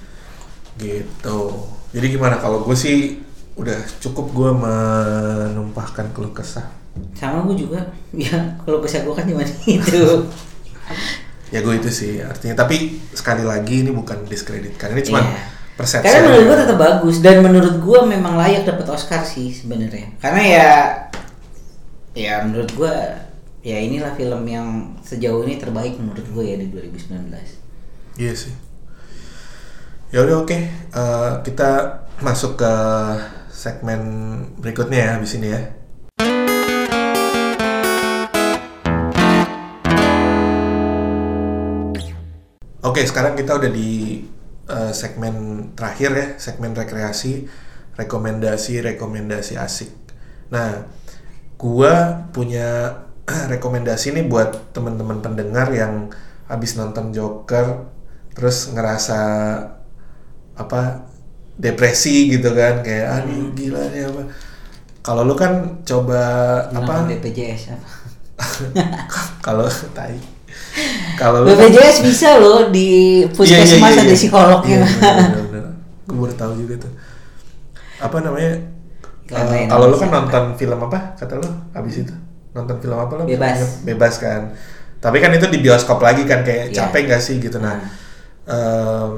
gitu 0.78 1.40
jadi 1.90 2.06
gimana 2.08 2.38
kalau 2.38 2.64
gue 2.64 2.72
sih 2.72 3.20
udah 3.52 3.76
cukup 4.00 4.32
gue 4.32 4.50
menumpahkan 4.56 6.08
keluh 6.10 6.32
kesah 6.32 6.64
Sama 7.12 7.44
gue 7.44 7.56
juga. 7.58 7.80
Ya 8.12 8.36
kalau 8.60 8.80
kesah 8.80 9.02
gue 9.02 9.12
kan 9.12 9.24
cuma 9.24 9.44
itu. 9.66 10.02
ya 11.48 11.60
gue 11.60 11.74
itu 11.76 11.88
sih 11.88 12.20
artinya 12.20 12.56
tapi 12.58 12.96
sekali 13.12 13.44
lagi 13.44 13.84
ini 13.84 13.92
bukan 13.92 14.24
diskreditkan 14.24 14.92
ini 14.92 15.04
cuma 15.04 15.20
Iya. 15.20 15.36
persepsi 15.72 16.04
Karena 16.04 16.20
menurut 16.26 16.44
gue 16.46 16.56
tetap 16.64 16.78
bagus 16.78 17.16
dan 17.20 17.36
menurut 17.40 17.74
gue 17.78 18.00
memang 18.06 18.36
layak 18.36 18.64
dapat 18.64 18.88
Oscar 18.88 19.20
sih 19.20 19.52
sebenarnya. 19.52 20.16
Karena 20.16 20.40
ya 20.40 20.70
ya 22.12 22.44
menurut 22.44 22.72
gue 22.72 22.94
ya 23.62 23.78
inilah 23.78 24.18
film 24.18 24.42
yang 24.50 24.98
sejauh 25.06 25.46
ini 25.46 25.54
terbaik 25.54 25.94
menurut 25.94 26.26
gue 26.34 26.44
ya 26.50 26.58
di 26.58 26.66
2019. 26.74 27.30
iya 28.18 28.34
sih 28.34 28.50
ya 30.10 30.26
udah 30.26 30.42
oke 30.42 30.58
Eh, 30.92 31.32
kita 31.46 32.02
masuk 32.20 32.58
ke 32.58 32.74
segmen 33.48 34.02
berikutnya 34.58 34.98
ya 34.98 35.10
habis 35.16 35.38
ini 35.38 35.48
ya 35.54 35.62
Oke, 42.82 43.06
sekarang 43.08 43.38
kita 43.38 43.56
udah 43.56 43.70
di 43.72 44.20
eh, 44.68 44.92
segmen 44.92 45.70
terakhir 45.78 46.10
ya, 46.12 46.26
segmen 46.36 46.74
rekreasi, 46.76 47.46
rekomendasi, 47.96 48.84
rekomendasi 48.84 49.54
asik. 49.56 49.88
Nah, 50.52 50.90
gua 51.56 52.26
punya 52.34 53.00
rekomendasi 53.52 54.12
nih 54.14 54.26
buat 54.28 54.74
teman-teman 54.76 55.20
pendengar 55.24 55.72
yang 55.72 56.12
habis 56.46 56.76
nonton 56.76 57.10
Joker, 57.14 57.88
terus 58.36 58.70
ngerasa 58.72 59.20
apa 60.52 61.08
depresi 61.56 62.28
gitu 62.32 62.52
kan, 62.52 62.84
kayak 62.84 63.06
ah 63.08 63.20
nih 63.24 63.40
gila 63.56 63.82
nih 63.92 64.02
apa. 64.08 64.22
Kalau 65.02 65.22
lu 65.26 65.34
kan 65.34 65.82
coba 65.82 66.20
apa? 66.70 67.04
Nonton 67.06 67.18
BPJS 67.18 67.74
apa? 67.74 67.88
kalau 69.46 69.68
tai 69.94 70.18
kalau 71.20 71.44
lu 71.44 71.52
BPJS 71.52 72.02
bisa 72.04 72.38
loh 72.38 72.70
di 72.70 73.22
puskesmas 73.32 73.98
ada 73.98 74.14
psikolognya. 74.14 74.82
Iya, 74.82 74.88
bener, 74.98 75.44
bener. 75.50 75.64
Gue 76.08 76.16
baru 76.16 76.34
tahu 76.34 76.52
juga 76.58 76.74
tuh. 76.86 76.92
Apa 78.02 78.18
namanya? 78.20 78.58
Eh, 79.32 79.64
kalau 79.70 79.88
lu 79.88 79.96
kan 79.96 80.10
nonton 80.12 80.44
film 80.60 80.78
apa? 80.84 81.16
Kata 81.16 81.40
lu 81.40 81.48
abis 81.72 82.04
itu 82.04 82.14
nonton 82.52 82.76
film 82.80 82.96
apa 82.96 83.12
lo? 83.18 83.24
Bebas. 83.24 83.82
Bebas 83.84 84.14
kan. 84.20 84.52
Tapi 85.02 85.18
kan 85.18 85.34
itu 85.34 85.50
di 85.50 85.58
bioskop 85.58 85.98
lagi 85.98 86.22
kan 86.22 86.46
kayak 86.46 86.70
Iya. 86.70 86.86
capek 86.86 87.02
gak 87.10 87.22
sih 87.22 87.36
gitu 87.42 87.58
nah. 87.58 87.74
Nah. 88.46 89.10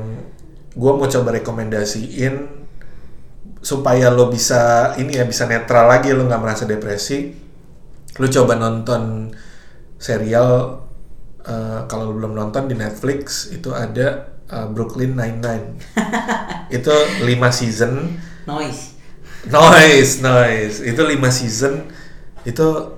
gue 0.75 0.93
mau 0.93 1.07
coba 1.07 1.31
rekomendasiin 1.33 2.35
supaya 3.65 4.11
lo 4.13 4.29
bisa 4.29 4.93
ini 5.01 5.17
ya 5.17 5.25
bisa 5.25 5.47
netral 5.47 5.89
lagi 5.89 6.13
lo 6.13 6.27
nggak 6.27 6.43
merasa 6.43 6.65
depresi. 6.67 7.33
Lo 8.21 8.27
coba 8.29 8.55
nonton 8.59 9.33
serial 9.97 10.83
eh, 11.43 11.81
kalau 11.89 12.11
lo 12.11 12.13
belum 12.19 12.33
nonton 12.37 12.69
di 12.69 12.77
Netflix 12.77 13.49
itu 13.51 13.73
ada 13.73 14.35
eh, 14.45 14.67
Brooklyn 14.69 15.17
Nine-Nine. 15.17 15.67
itu 16.77 16.95
5 17.23 17.25
season 17.51 17.93
Noise. 18.45 18.83
Noise, 19.49 20.21
noise. 20.21 20.77
Itu 20.85 21.01
5 21.05 21.17
season. 21.33 21.89
Itu 22.45 22.97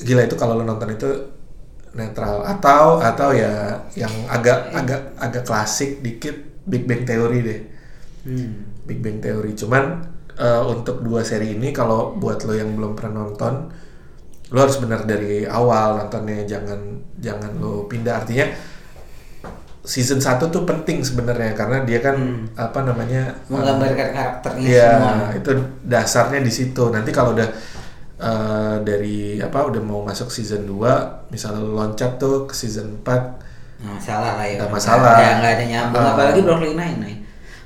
gila 0.00 0.24
itu 0.24 0.36
kalau 0.36 0.56
lo 0.56 0.64
nonton 0.64 0.90
itu 0.90 1.08
netral 1.90 2.46
atau 2.46 3.02
atau 3.02 3.34
ya 3.34 3.74
yang 3.98 4.10
agak 4.30 4.70
agak 4.70 5.00
agak 5.18 5.42
klasik 5.42 5.98
dikit 6.00 6.36
Big 6.64 6.86
Bang 6.86 7.02
Theory 7.02 7.38
deh. 7.42 7.60
Hmm. 8.24 8.68
Big 8.86 9.02
Bang 9.02 9.18
Theory. 9.18 9.56
Cuman 9.56 10.06
eh, 10.38 10.62
untuk 10.64 11.02
dua 11.02 11.26
seri 11.26 11.58
ini 11.58 11.74
kalau 11.74 12.14
buat 12.14 12.42
lo 12.46 12.54
yang 12.54 12.78
belum 12.78 12.94
pernah 12.94 13.26
nonton, 13.26 13.74
lo 14.50 14.58
harus 14.60 14.78
benar 14.78 15.02
dari 15.02 15.42
awal 15.44 15.98
nontonnya. 15.98 16.46
Jangan 16.46 16.80
jangan 17.18 17.58
lo 17.58 17.90
pindah. 17.90 18.22
Artinya 18.22 18.46
season 19.80 20.20
1 20.20 20.52
tuh 20.52 20.62
penting 20.68 21.00
sebenarnya 21.00 21.56
karena 21.56 21.80
dia 21.88 21.98
kan 22.04 22.46
apa 22.52 22.84
namanya 22.84 23.32
eh, 23.32 23.50
Menggambarkan 23.50 24.08
karakternya 24.12 24.68
Iya, 24.68 24.90
semua. 24.92 25.28
itu 25.34 25.50
dasarnya 25.82 26.40
di 26.44 26.52
situ. 26.52 26.84
Nanti 26.92 27.10
kalau 27.10 27.32
udah 27.34 27.48
eh, 28.20 28.76
dari 28.80 29.18
apa 29.36 29.64
udah 29.64 29.80
mau 29.80 30.04
masuk 30.04 30.28
season 30.28 30.68
2, 30.68 31.32
misalnya 31.32 31.60
lo 31.60 31.72
loncat 31.74 32.16
tuh 32.16 32.44
ke 32.44 32.52
season 32.52 33.00
4, 33.00 33.48
Nggak 33.80 33.96
masalah 33.96 34.32
lah 34.36 34.44
ya. 34.44 34.56
Nggak 34.60 34.70
masalah. 34.70 35.12
Nggak, 35.16 35.32
nggak 35.40 35.52
ada 35.52 35.64
nyambung. 35.64 36.02
Ah. 36.04 36.12
Apalagi 36.12 36.40
Brooklyn 36.44 36.76
Nine-Nine. 36.76 37.20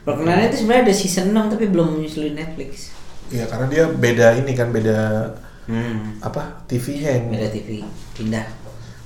Brooklyn 0.06 0.26
Nine-Nine 0.30 0.46
itu 0.46 0.58
sebenarnya 0.62 0.82
ada 0.86 0.94
season 0.94 1.26
6 1.34 1.52
tapi 1.52 1.64
belum 1.66 1.86
menyusul 1.92 2.22
di 2.30 2.34
Netflix. 2.34 2.94
ya 3.32 3.48
karena 3.48 3.66
dia 3.66 3.84
beda 3.88 4.36
ini 4.36 4.52
kan 4.52 4.68
beda 4.68 5.00
Hmm. 5.64 6.20
apa 6.20 6.60
TV-nya 6.68 7.08
yang 7.18 7.24
Beda 7.32 7.48
TV. 7.48 7.80
Pindah. 8.12 8.44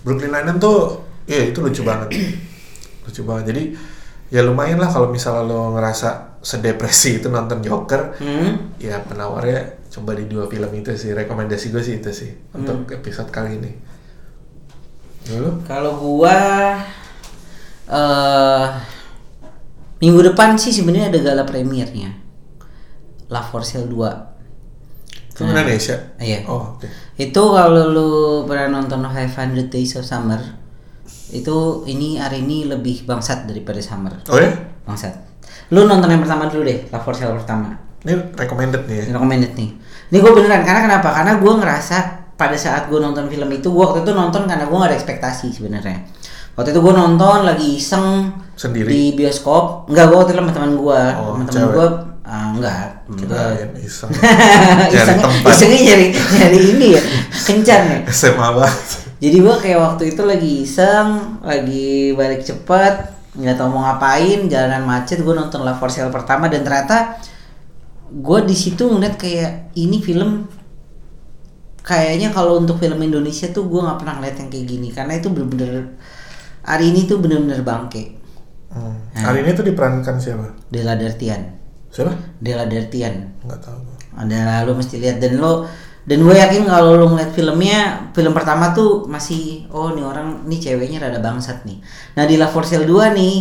Brooklyn 0.03 0.29
Nine-Nine 0.29 0.59
tuh 0.59 1.01
ya 1.25 1.49
itu 1.49 1.63
lucu 1.63 1.81
banget. 1.81 2.13
lucu 3.07 3.23
banget. 3.23 3.55
Jadi 3.55 3.63
ya 4.29 4.43
lumayan 4.43 4.77
lah 4.77 4.91
kalau 4.91 5.09
misalnya 5.09 5.47
lo 5.47 5.73
ngerasa 5.73 6.37
sedepresi 6.43 7.23
itu 7.23 7.31
nonton 7.31 7.63
Joker, 7.63 8.19
Hmm. 8.19 8.75
ya 8.77 8.99
penawarnya 9.01 9.88
coba 9.89 10.13
di 10.17 10.29
dua 10.29 10.45
film 10.49 10.69
itu 10.77 10.93
sih. 10.95 11.17
Rekomendasi 11.17 11.73
gue 11.73 11.83
sih 11.83 11.95
itu 12.01 12.11
sih 12.13 12.31
untuk 12.53 12.89
episode 12.93 13.29
kali 13.33 13.57
ini. 13.59 13.73
Dulu? 15.29 15.65
Kalau 15.69 15.97
gua 16.01 16.37
eh 17.89 18.69
minggu 19.99 20.21
depan 20.33 20.55
sih 20.55 20.73
sebenarnya 20.73 21.13
ada 21.13 21.21
gala 21.21 21.45
premiernya. 21.45 22.17
La 23.29 23.45
For 23.45 23.61
Sale 23.61 23.89
2. 23.93 25.37
Film 25.37 25.53
Indonesia? 25.53 25.95
Iya. 26.17 26.49
Oh, 26.49 26.75
oke. 26.75 26.89
Itu 27.15 27.43
kalau 27.53 27.93
lu 27.93 28.11
pernah 28.49 28.81
nonton 28.81 29.05
500 29.05 29.69
Days 29.69 29.95
of 29.95 30.09
Summer, 30.09 30.41
itu 31.31 31.85
ini 31.87 32.17
hari 32.17 32.43
ini 32.43 32.67
lebih 32.67 33.05
bangsat 33.05 33.45
daripada 33.47 33.79
Summer. 33.85 34.19
Oh 34.33 34.41
ya? 34.41 34.51
Bangsat. 34.83 35.15
Lu 35.71 35.85
nonton 35.85 36.09
yang 36.09 36.25
pertama 36.25 36.49
dulu 36.49 36.65
deh, 36.65 36.89
La 36.89 36.99
For 37.05 37.13
Sale 37.15 37.37
pertama. 37.37 37.88
Ini 38.07 38.15
recommended 38.35 38.83
nih 38.87 38.97
ya? 38.97 39.05
Recommended 39.17 39.53
nih. 39.59 39.71
Ini 40.09 40.17
gue 40.19 40.33
beneran 40.33 40.63
karena 40.63 40.81
kenapa? 40.87 41.09
Karena 41.11 41.33
gue 41.37 41.53
ngerasa 41.59 41.97
pada 42.39 42.55
saat 42.55 42.87
gue 42.87 42.99
nonton 43.03 43.27
film 43.27 43.51
itu, 43.51 43.67
gue 43.69 43.83
waktu 43.83 44.07
itu 44.07 44.13
nonton 44.15 44.47
karena 44.47 44.65
gue 44.71 44.77
gak 44.79 44.89
ada 44.95 44.97
ekspektasi 44.97 45.51
sebenarnya. 45.51 46.07
Waktu 46.55 46.71
itu 46.75 46.81
gue 46.83 46.95
nonton 46.95 47.39
lagi 47.47 47.67
iseng 47.79 48.35
Sendiri? 48.55 48.87
di 48.91 49.03
bioskop. 49.15 49.91
Enggak, 49.91 50.05
gue 50.11 50.17
waktu 50.19 50.31
itu 50.35 50.41
sama 50.43 50.53
teman 50.55 50.73
gue. 50.79 51.03
Oh, 51.19 51.35
teman 51.43 51.67
gue 51.75 51.87
ah, 52.29 52.47
enggak. 52.55 52.87
Kirain 53.09 53.71
iseng. 53.81 54.11
Iseng, 54.93 54.93
Cari 54.93 55.13
tempat. 55.17 55.49
isengnya 55.57 55.81
nyari 55.81 56.07
nyari 56.13 56.61
ini 56.77 56.87
ya, 56.93 57.03
kencan 57.49 57.83
ya. 57.89 57.99
SMA 58.13 58.49
banget. 58.53 58.77
Jadi 59.19 59.37
gua 59.43 59.57
kayak 59.59 59.79
waktu 59.83 60.03
itu 60.15 60.23
lagi 60.23 60.53
iseng, 60.63 61.09
lagi 61.43 62.15
balik 62.15 62.45
cepet, 62.45 62.95
nggak 63.35 63.57
tahu 63.59 63.67
mau 63.73 63.83
ngapain, 63.89 64.47
jalanan 64.47 64.87
macet, 64.87 65.25
gue 65.25 65.35
nonton 65.35 65.67
La 65.67 65.75
For 65.75 65.91
Sale 65.91 66.13
pertama 66.15 66.47
dan 66.47 66.63
ternyata 66.63 67.19
gue 68.09 68.39
di 68.43 68.57
situ 68.57 68.85
ngeliat 68.85 69.15
kayak 69.15 69.73
ini 69.75 70.01
film 70.01 70.49
kayaknya 71.81 72.29
kalau 72.31 72.61
untuk 72.61 72.77
film 72.77 73.01
Indonesia 73.01 73.49
tuh 73.49 73.65
gue 73.65 73.81
nggak 73.81 73.99
pernah 74.01 74.15
ngeliat 74.21 74.37
yang 74.37 74.49
kayak 74.49 74.67
gini 74.67 74.89
karena 74.93 75.13
itu 75.17 75.29
bener-bener 75.29 75.97
hari 76.61 76.93
ini 76.93 77.09
tuh 77.09 77.17
bener-bener 77.17 77.65
bangke. 77.65 78.17
Hmm. 78.69 79.01
Hari 79.17 79.41
ini 79.41 79.57
tuh 79.57 79.65
diperankan 79.65 80.21
siapa? 80.21 80.53
Della 80.69 80.93
Dertian, 80.93 81.41
Siapa? 81.89 82.13
Della 82.37 82.69
Dertian. 82.69 83.41
Nggak 83.41 83.61
tahu. 83.65 83.81
ada 84.19 84.67
lo 84.67 84.75
mesti 84.75 84.99
lihat 84.99 85.23
dan 85.23 85.39
lo 85.39 85.63
dan 86.03 86.19
gue 86.27 86.35
yakin 86.35 86.67
kalau 86.67 86.99
lo 86.99 87.07
ngeliat 87.09 87.31
filmnya 87.31 88.11
film 88.11 88.35
pertama 88.35 88.75
tuh 88.75 89.07
masih 89.07 89.63
oh 89.71 89.95
nih 89.95 90.03
orang 90.03 90.43
nih 90.43 90.59
ceweknya 90.59 90.99
rada 90.99 91.23
bangsat 91.23 91.63
nih 91.63 91.79
nah 92.19 92.27
di 92.27 92.35
La 92.35 92.51
For 92.51 92.67
Sale 92.67 92.83
2 92.83 93.15
nih 93.15 93.37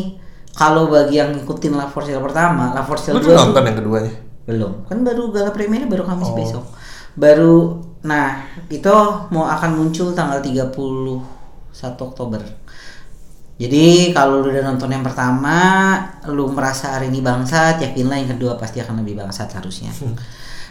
kalau 0.53 0.86
bagi 0.86 1.18
yang 1.18 1.34
ngikutin 1.34 1.74
La 1.74 1.89
For 1.89 2.05
Sale 2.05 2.22
pertama 2.22 2.78
La 2.78 2.86
For 2.86 2.93
Sale 2.93 3.18
Lu 3.18 3.26
2 3.26 3.26
udah 3.26 3.34
tuh- 3.34 3.45
nonton 3.49 3.63
yang 3.65 3.78
keduanya? 3.82 4.13
Belum. 4.47 4.87
Kan 4.87 5.03
baru 5.03 5.29
gala 5.29 5.51
premiernya 5.51 5.91
baru 5.91 6.07
Kamis 6.07 6.31
Oh. 6.31 6.35
besok. 6.39 6.65
Baru 7.19 7.83
nah 8.07 8.39
itu 8.71 8.95
mau 9.33 9.43
akan 9.45 9.75
muncul 9.75 10.15
tanggal 10.15 10.39
31 10.39 10.71
Oktober. 11.99 12.39
Jadi 13.57 14.13
kalau 14.13 14.45
lu 14.45 14.53
udah 14.53 14.63
nonton 14.69 14.93
yang 14.93 15.01
pertama 15.01 15.57
lu 16.29 16.45
merasa 16.53 16.93
hari 16.93 17.09
ini 17.09 17.25
bangsat 17.25 17.81
yakinlah 17.81 18.21
yang 18.21 18.29
kedua 18.37 18.53
pasti 18.55 18.79
akan 18.79 19.01
lebih 19.01 19.17
bangsat 19.17 19.49
harusnya. 19.57 19.89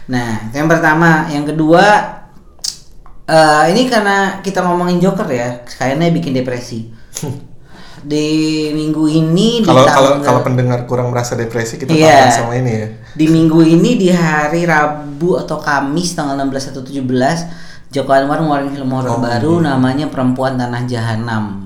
Nah 0.07 0.49
yang 0.55 0.71
pertama 0.71 1.27
yang 1.27 1.43
kedua 1.43 1.83
eh 3.27 3.63
ini 3.75 3.91
karena 3.91 4.39
kita 4.39 4.63
ngomongin 4.63 5.03
Joker 5.03 5.27
ya 5.27 5.67
kayaknya 5.67 6.15
bikin 6.15 6.31
depresi 6.31 6.87
di 8.03 8.27
minggu 8.71 9.03
ini 9.05 9.61
di 9.61 9.65
Kalau 9.65 9.83
kalau 9.83 10.11
kalau 10.21 10.41
pendengar 10.41 10.85
kurang 10.85 11.09
merasa 11.09 11.33
depresi 11.33 11.75
kita 11.75 11.89
tahan 11.89 12.29
sama 12.29 12.53
ini 12.53 12.71
ya. 12.71 12.87
di 13.13 13.25
minggu 13.25 13.59
ini 13.59 13.95
di 13.95 14.09
hari 14.09 14.63
Rabu 14.63 15.37
atau 15.37 15.57
Kamis 15.57 16.13
tanggal 16.13 16.37
16 16.37 16.71
atau 16.71 16.81
17 16.81 17.01
Joko 17.87 18.11
Anwar 18.11 18.43
ngeluarin 18.43 18.69
film 18.69 18.91
horor 18.91 19.15
Oh, 19.15 19.23
baru 19.23 19.53
iya. 19.57 19.73
namanya 19.73 20.05
Perempuan 20.07 20.59
Tanah 20.59 20.83
Jahanam. 20.83 21.63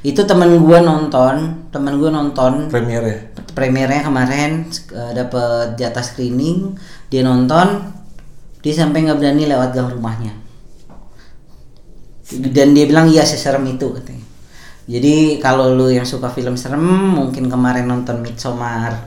itu 0.00 0.22
temen 0.22 0.62
gua 0.62 0.78
nonton, 0.78 1.66
temen 1.68 1.98
gua 1.98 2.14
nonton 2.14 2.70
Premier 2.70 3.02
ya. 3.02 3.18
premiernya 3.50 4.06
kemarin 4.06 4.70
eh, 4.70 5.12
dapet 5.12 5.74
jatah 5.74 6.00
screening, 6.00 6.78
dia 7.10 7.26
nonton, 7.26 7.82
dia 8.62 8.70
sampai 8.72 9.02
nggak 9.02 9.18
berani 9.18 9.50
lewat 9.50 9.74
gang 9.74 9.90
rumahnya. 9.90 10.30
Dan 12.30 12.76
dia 12.76 12.84
bilang 12.84 13.08
iya 13.08 13.24
seserem 13.24 13.66
itu 13.66 13.88
katanya. 13.90 14.17
Jadi 14.88 15.36
kalau 15.36 15.76
lu 15.76 15.92
yang 15.92 16.08
suka 16.08 16.32
film 16.32 16.56
serem, 16.56 16.80
mungkin 17.12 17.52
kemarin 17.52 17.84
nonton 17.84 18.24
Midsommar, 18.24 19.04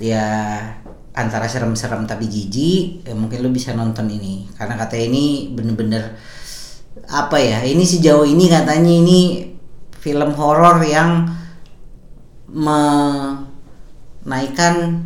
ya 0.00 0.24
antara 1.12 1.44
serem-serem 1.44 2.08
tapi 2.08 2.24
jijik, 2.24 3.04
ya 3.04 3.12
mungkin 3.12 3.44
lu 3.44 3.52
bisa 3.52 3.76
nonton 3.76 4.08
ini. 4.08 4.48
Karena 4.56 4.80
katanya 4.80 5.04
ini 5.12 5.52
bener-bener 5.52 6.16
apa 7.12 7.36
ya? 7.36 7.60
Ini 7.68 7.84
sejauh 7.84 8.24
ini 8.24 8.48
katanya 8.48 8.88
ini 8.88 9.52
film 10.00 10.32
horor 10.40 10.80
yang 10.80 11.28
menaikkan 14.24 15.04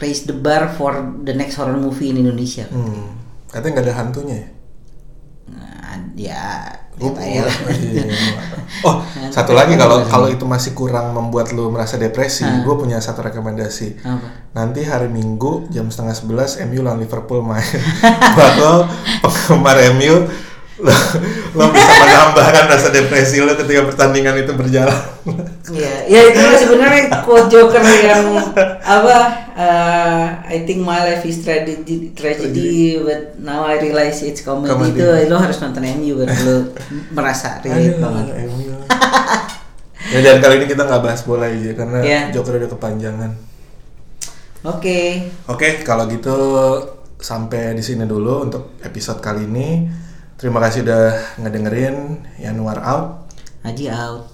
raise 0.00 0.24
the 0.24 0.32
bar 0.32 0.72
for 0.72 1.12
the 1.20 1.36
next 1.36 1.60
horror 1.60 1.76
movie 1.76 2.08
in 2.08 2.24
Indonesia. 2.24 2.64
Hmm. 2.72 3.12
Katanya 3.52 3.76
nggak 3.76 3.86
ada 3.92 3.96
hantunya 4.00 4.53
ya? 6.14 6.64
Nah, 6.94 7.02
ya, 7.02 7.10
Gua- 7.10 7.18
ya, 7.18 7.26
ya 7.26 7.42
lah. 7.42 7.56
iya, 7.74 8.02
iya, 8.06 8.32
tahu. 8.46 8.58
Oh, 8.86 8.96
satu 9.30 9.50
lagi 9.50 9.74
kalau 9.74 10.02
kalau 10.04 10.28
itu 10.28 10.44
masih 10.44 10.74
kurang 10.74 11.10
membuat 11.10 11.50
lu 11.50 11.70
merasa 11.70 11.94
depresi, 11.96 12.42
gue 12.44 12.74
punya 12.74 12.98
satu 12.98 13.22
rekomendasi. 13.22 13.98
Apa? 14.00 14.28
Nanti 14.52 14.82
hari 14.82 15.08
Minggu 15.08 15.66
jam 15.68 15.88
setengah 15.88 16.12
sebelas 16.12 16.58
MU 16.60 16.82
lawan 16.82 16.98
Liverpool 16.98 17.40
main. 17.40 17.64
Bakal 18.38 18.86
penggemar 19.20 19.78
MU 19.94 20.26
lo, 20.74 20.90
lo 21.54 21.64
bisa 21.70 21.92
menambahkan 22.02 22.64
rasa 22.66 22.88
depresi 22.90 23.38
lo 23.38 23.54
ketika 23.54 23.86
pertandingan 23.86 24.34
itu 24.42 24.52
berjalan. 24.58 24.98
Iya, 25.70 25.94
ya 26.10 26.20
itu 26.34 26.40
sebenarnya 26.66 27.22
quote 27.22 27.46
Joker 27.46 27.78
yang 27.80 28.34
apa? 28.82 29.22
uh, 29.54 30.24
I 30.44 30.66
think 30.66 30.82
my 30.82 30.98
life 31.06 31.22
is 31.22 31.46
tragedy, 31.46 32.10
tragedy, 32.12 32.98
but 32.98 33.38
now 33.38 33.62
I 33.64 33.78
realize 33.78 34.20
it's 34.26 34.42
comedy. 34.42 34.74
Comedy. 34.74 34.98
Itu 34.98 35.30
lo 35.30 35.38
harus 35.38 35.62
nonton 35.62 35.86
MU 35.98 36.20
baru 36.20 36.34
lo 36.42 36.56
merasa 37.14 37.62
relate 37.62 37.98
banget. 38.02 38.26
Ya 40.04 40.20
dan 40.20 40.36
kali 40.44 40.60
ini 40.60 40.68
kita 40.68 40.84
nggak 40.84 41.00
bahas 41.00 41.24
bola 41.24 41.48
aja 41.48 41.72
karena 41.72 41.98
Iya. 42.04 42.20
Joker 42.36 42.60
udah 42.60 42.68
kepanjangan. 42.76 43.30
Oke, 44.68 45.32
Oke, 45.48 45.80
kalau 45.80 46.04
gitu 46.12 46.36
sampai 47.16 47.72
di 47.72 47.80
sini 47.80 48.04
dulu 48.04 48.44
untuk 48.44 48.76
episode 48.84 49.24
kali 49.24 49.48
ini. 49.48 49.68
Terima 50.34 50.58
kasih 50.58 50.82
udah 50.82 51.14
ngedengerin 51.38 52.26
Yanuar 52.42 52.82
out. 52.82 53.30
Haji 53.62 53.86
out. 53.86 54.26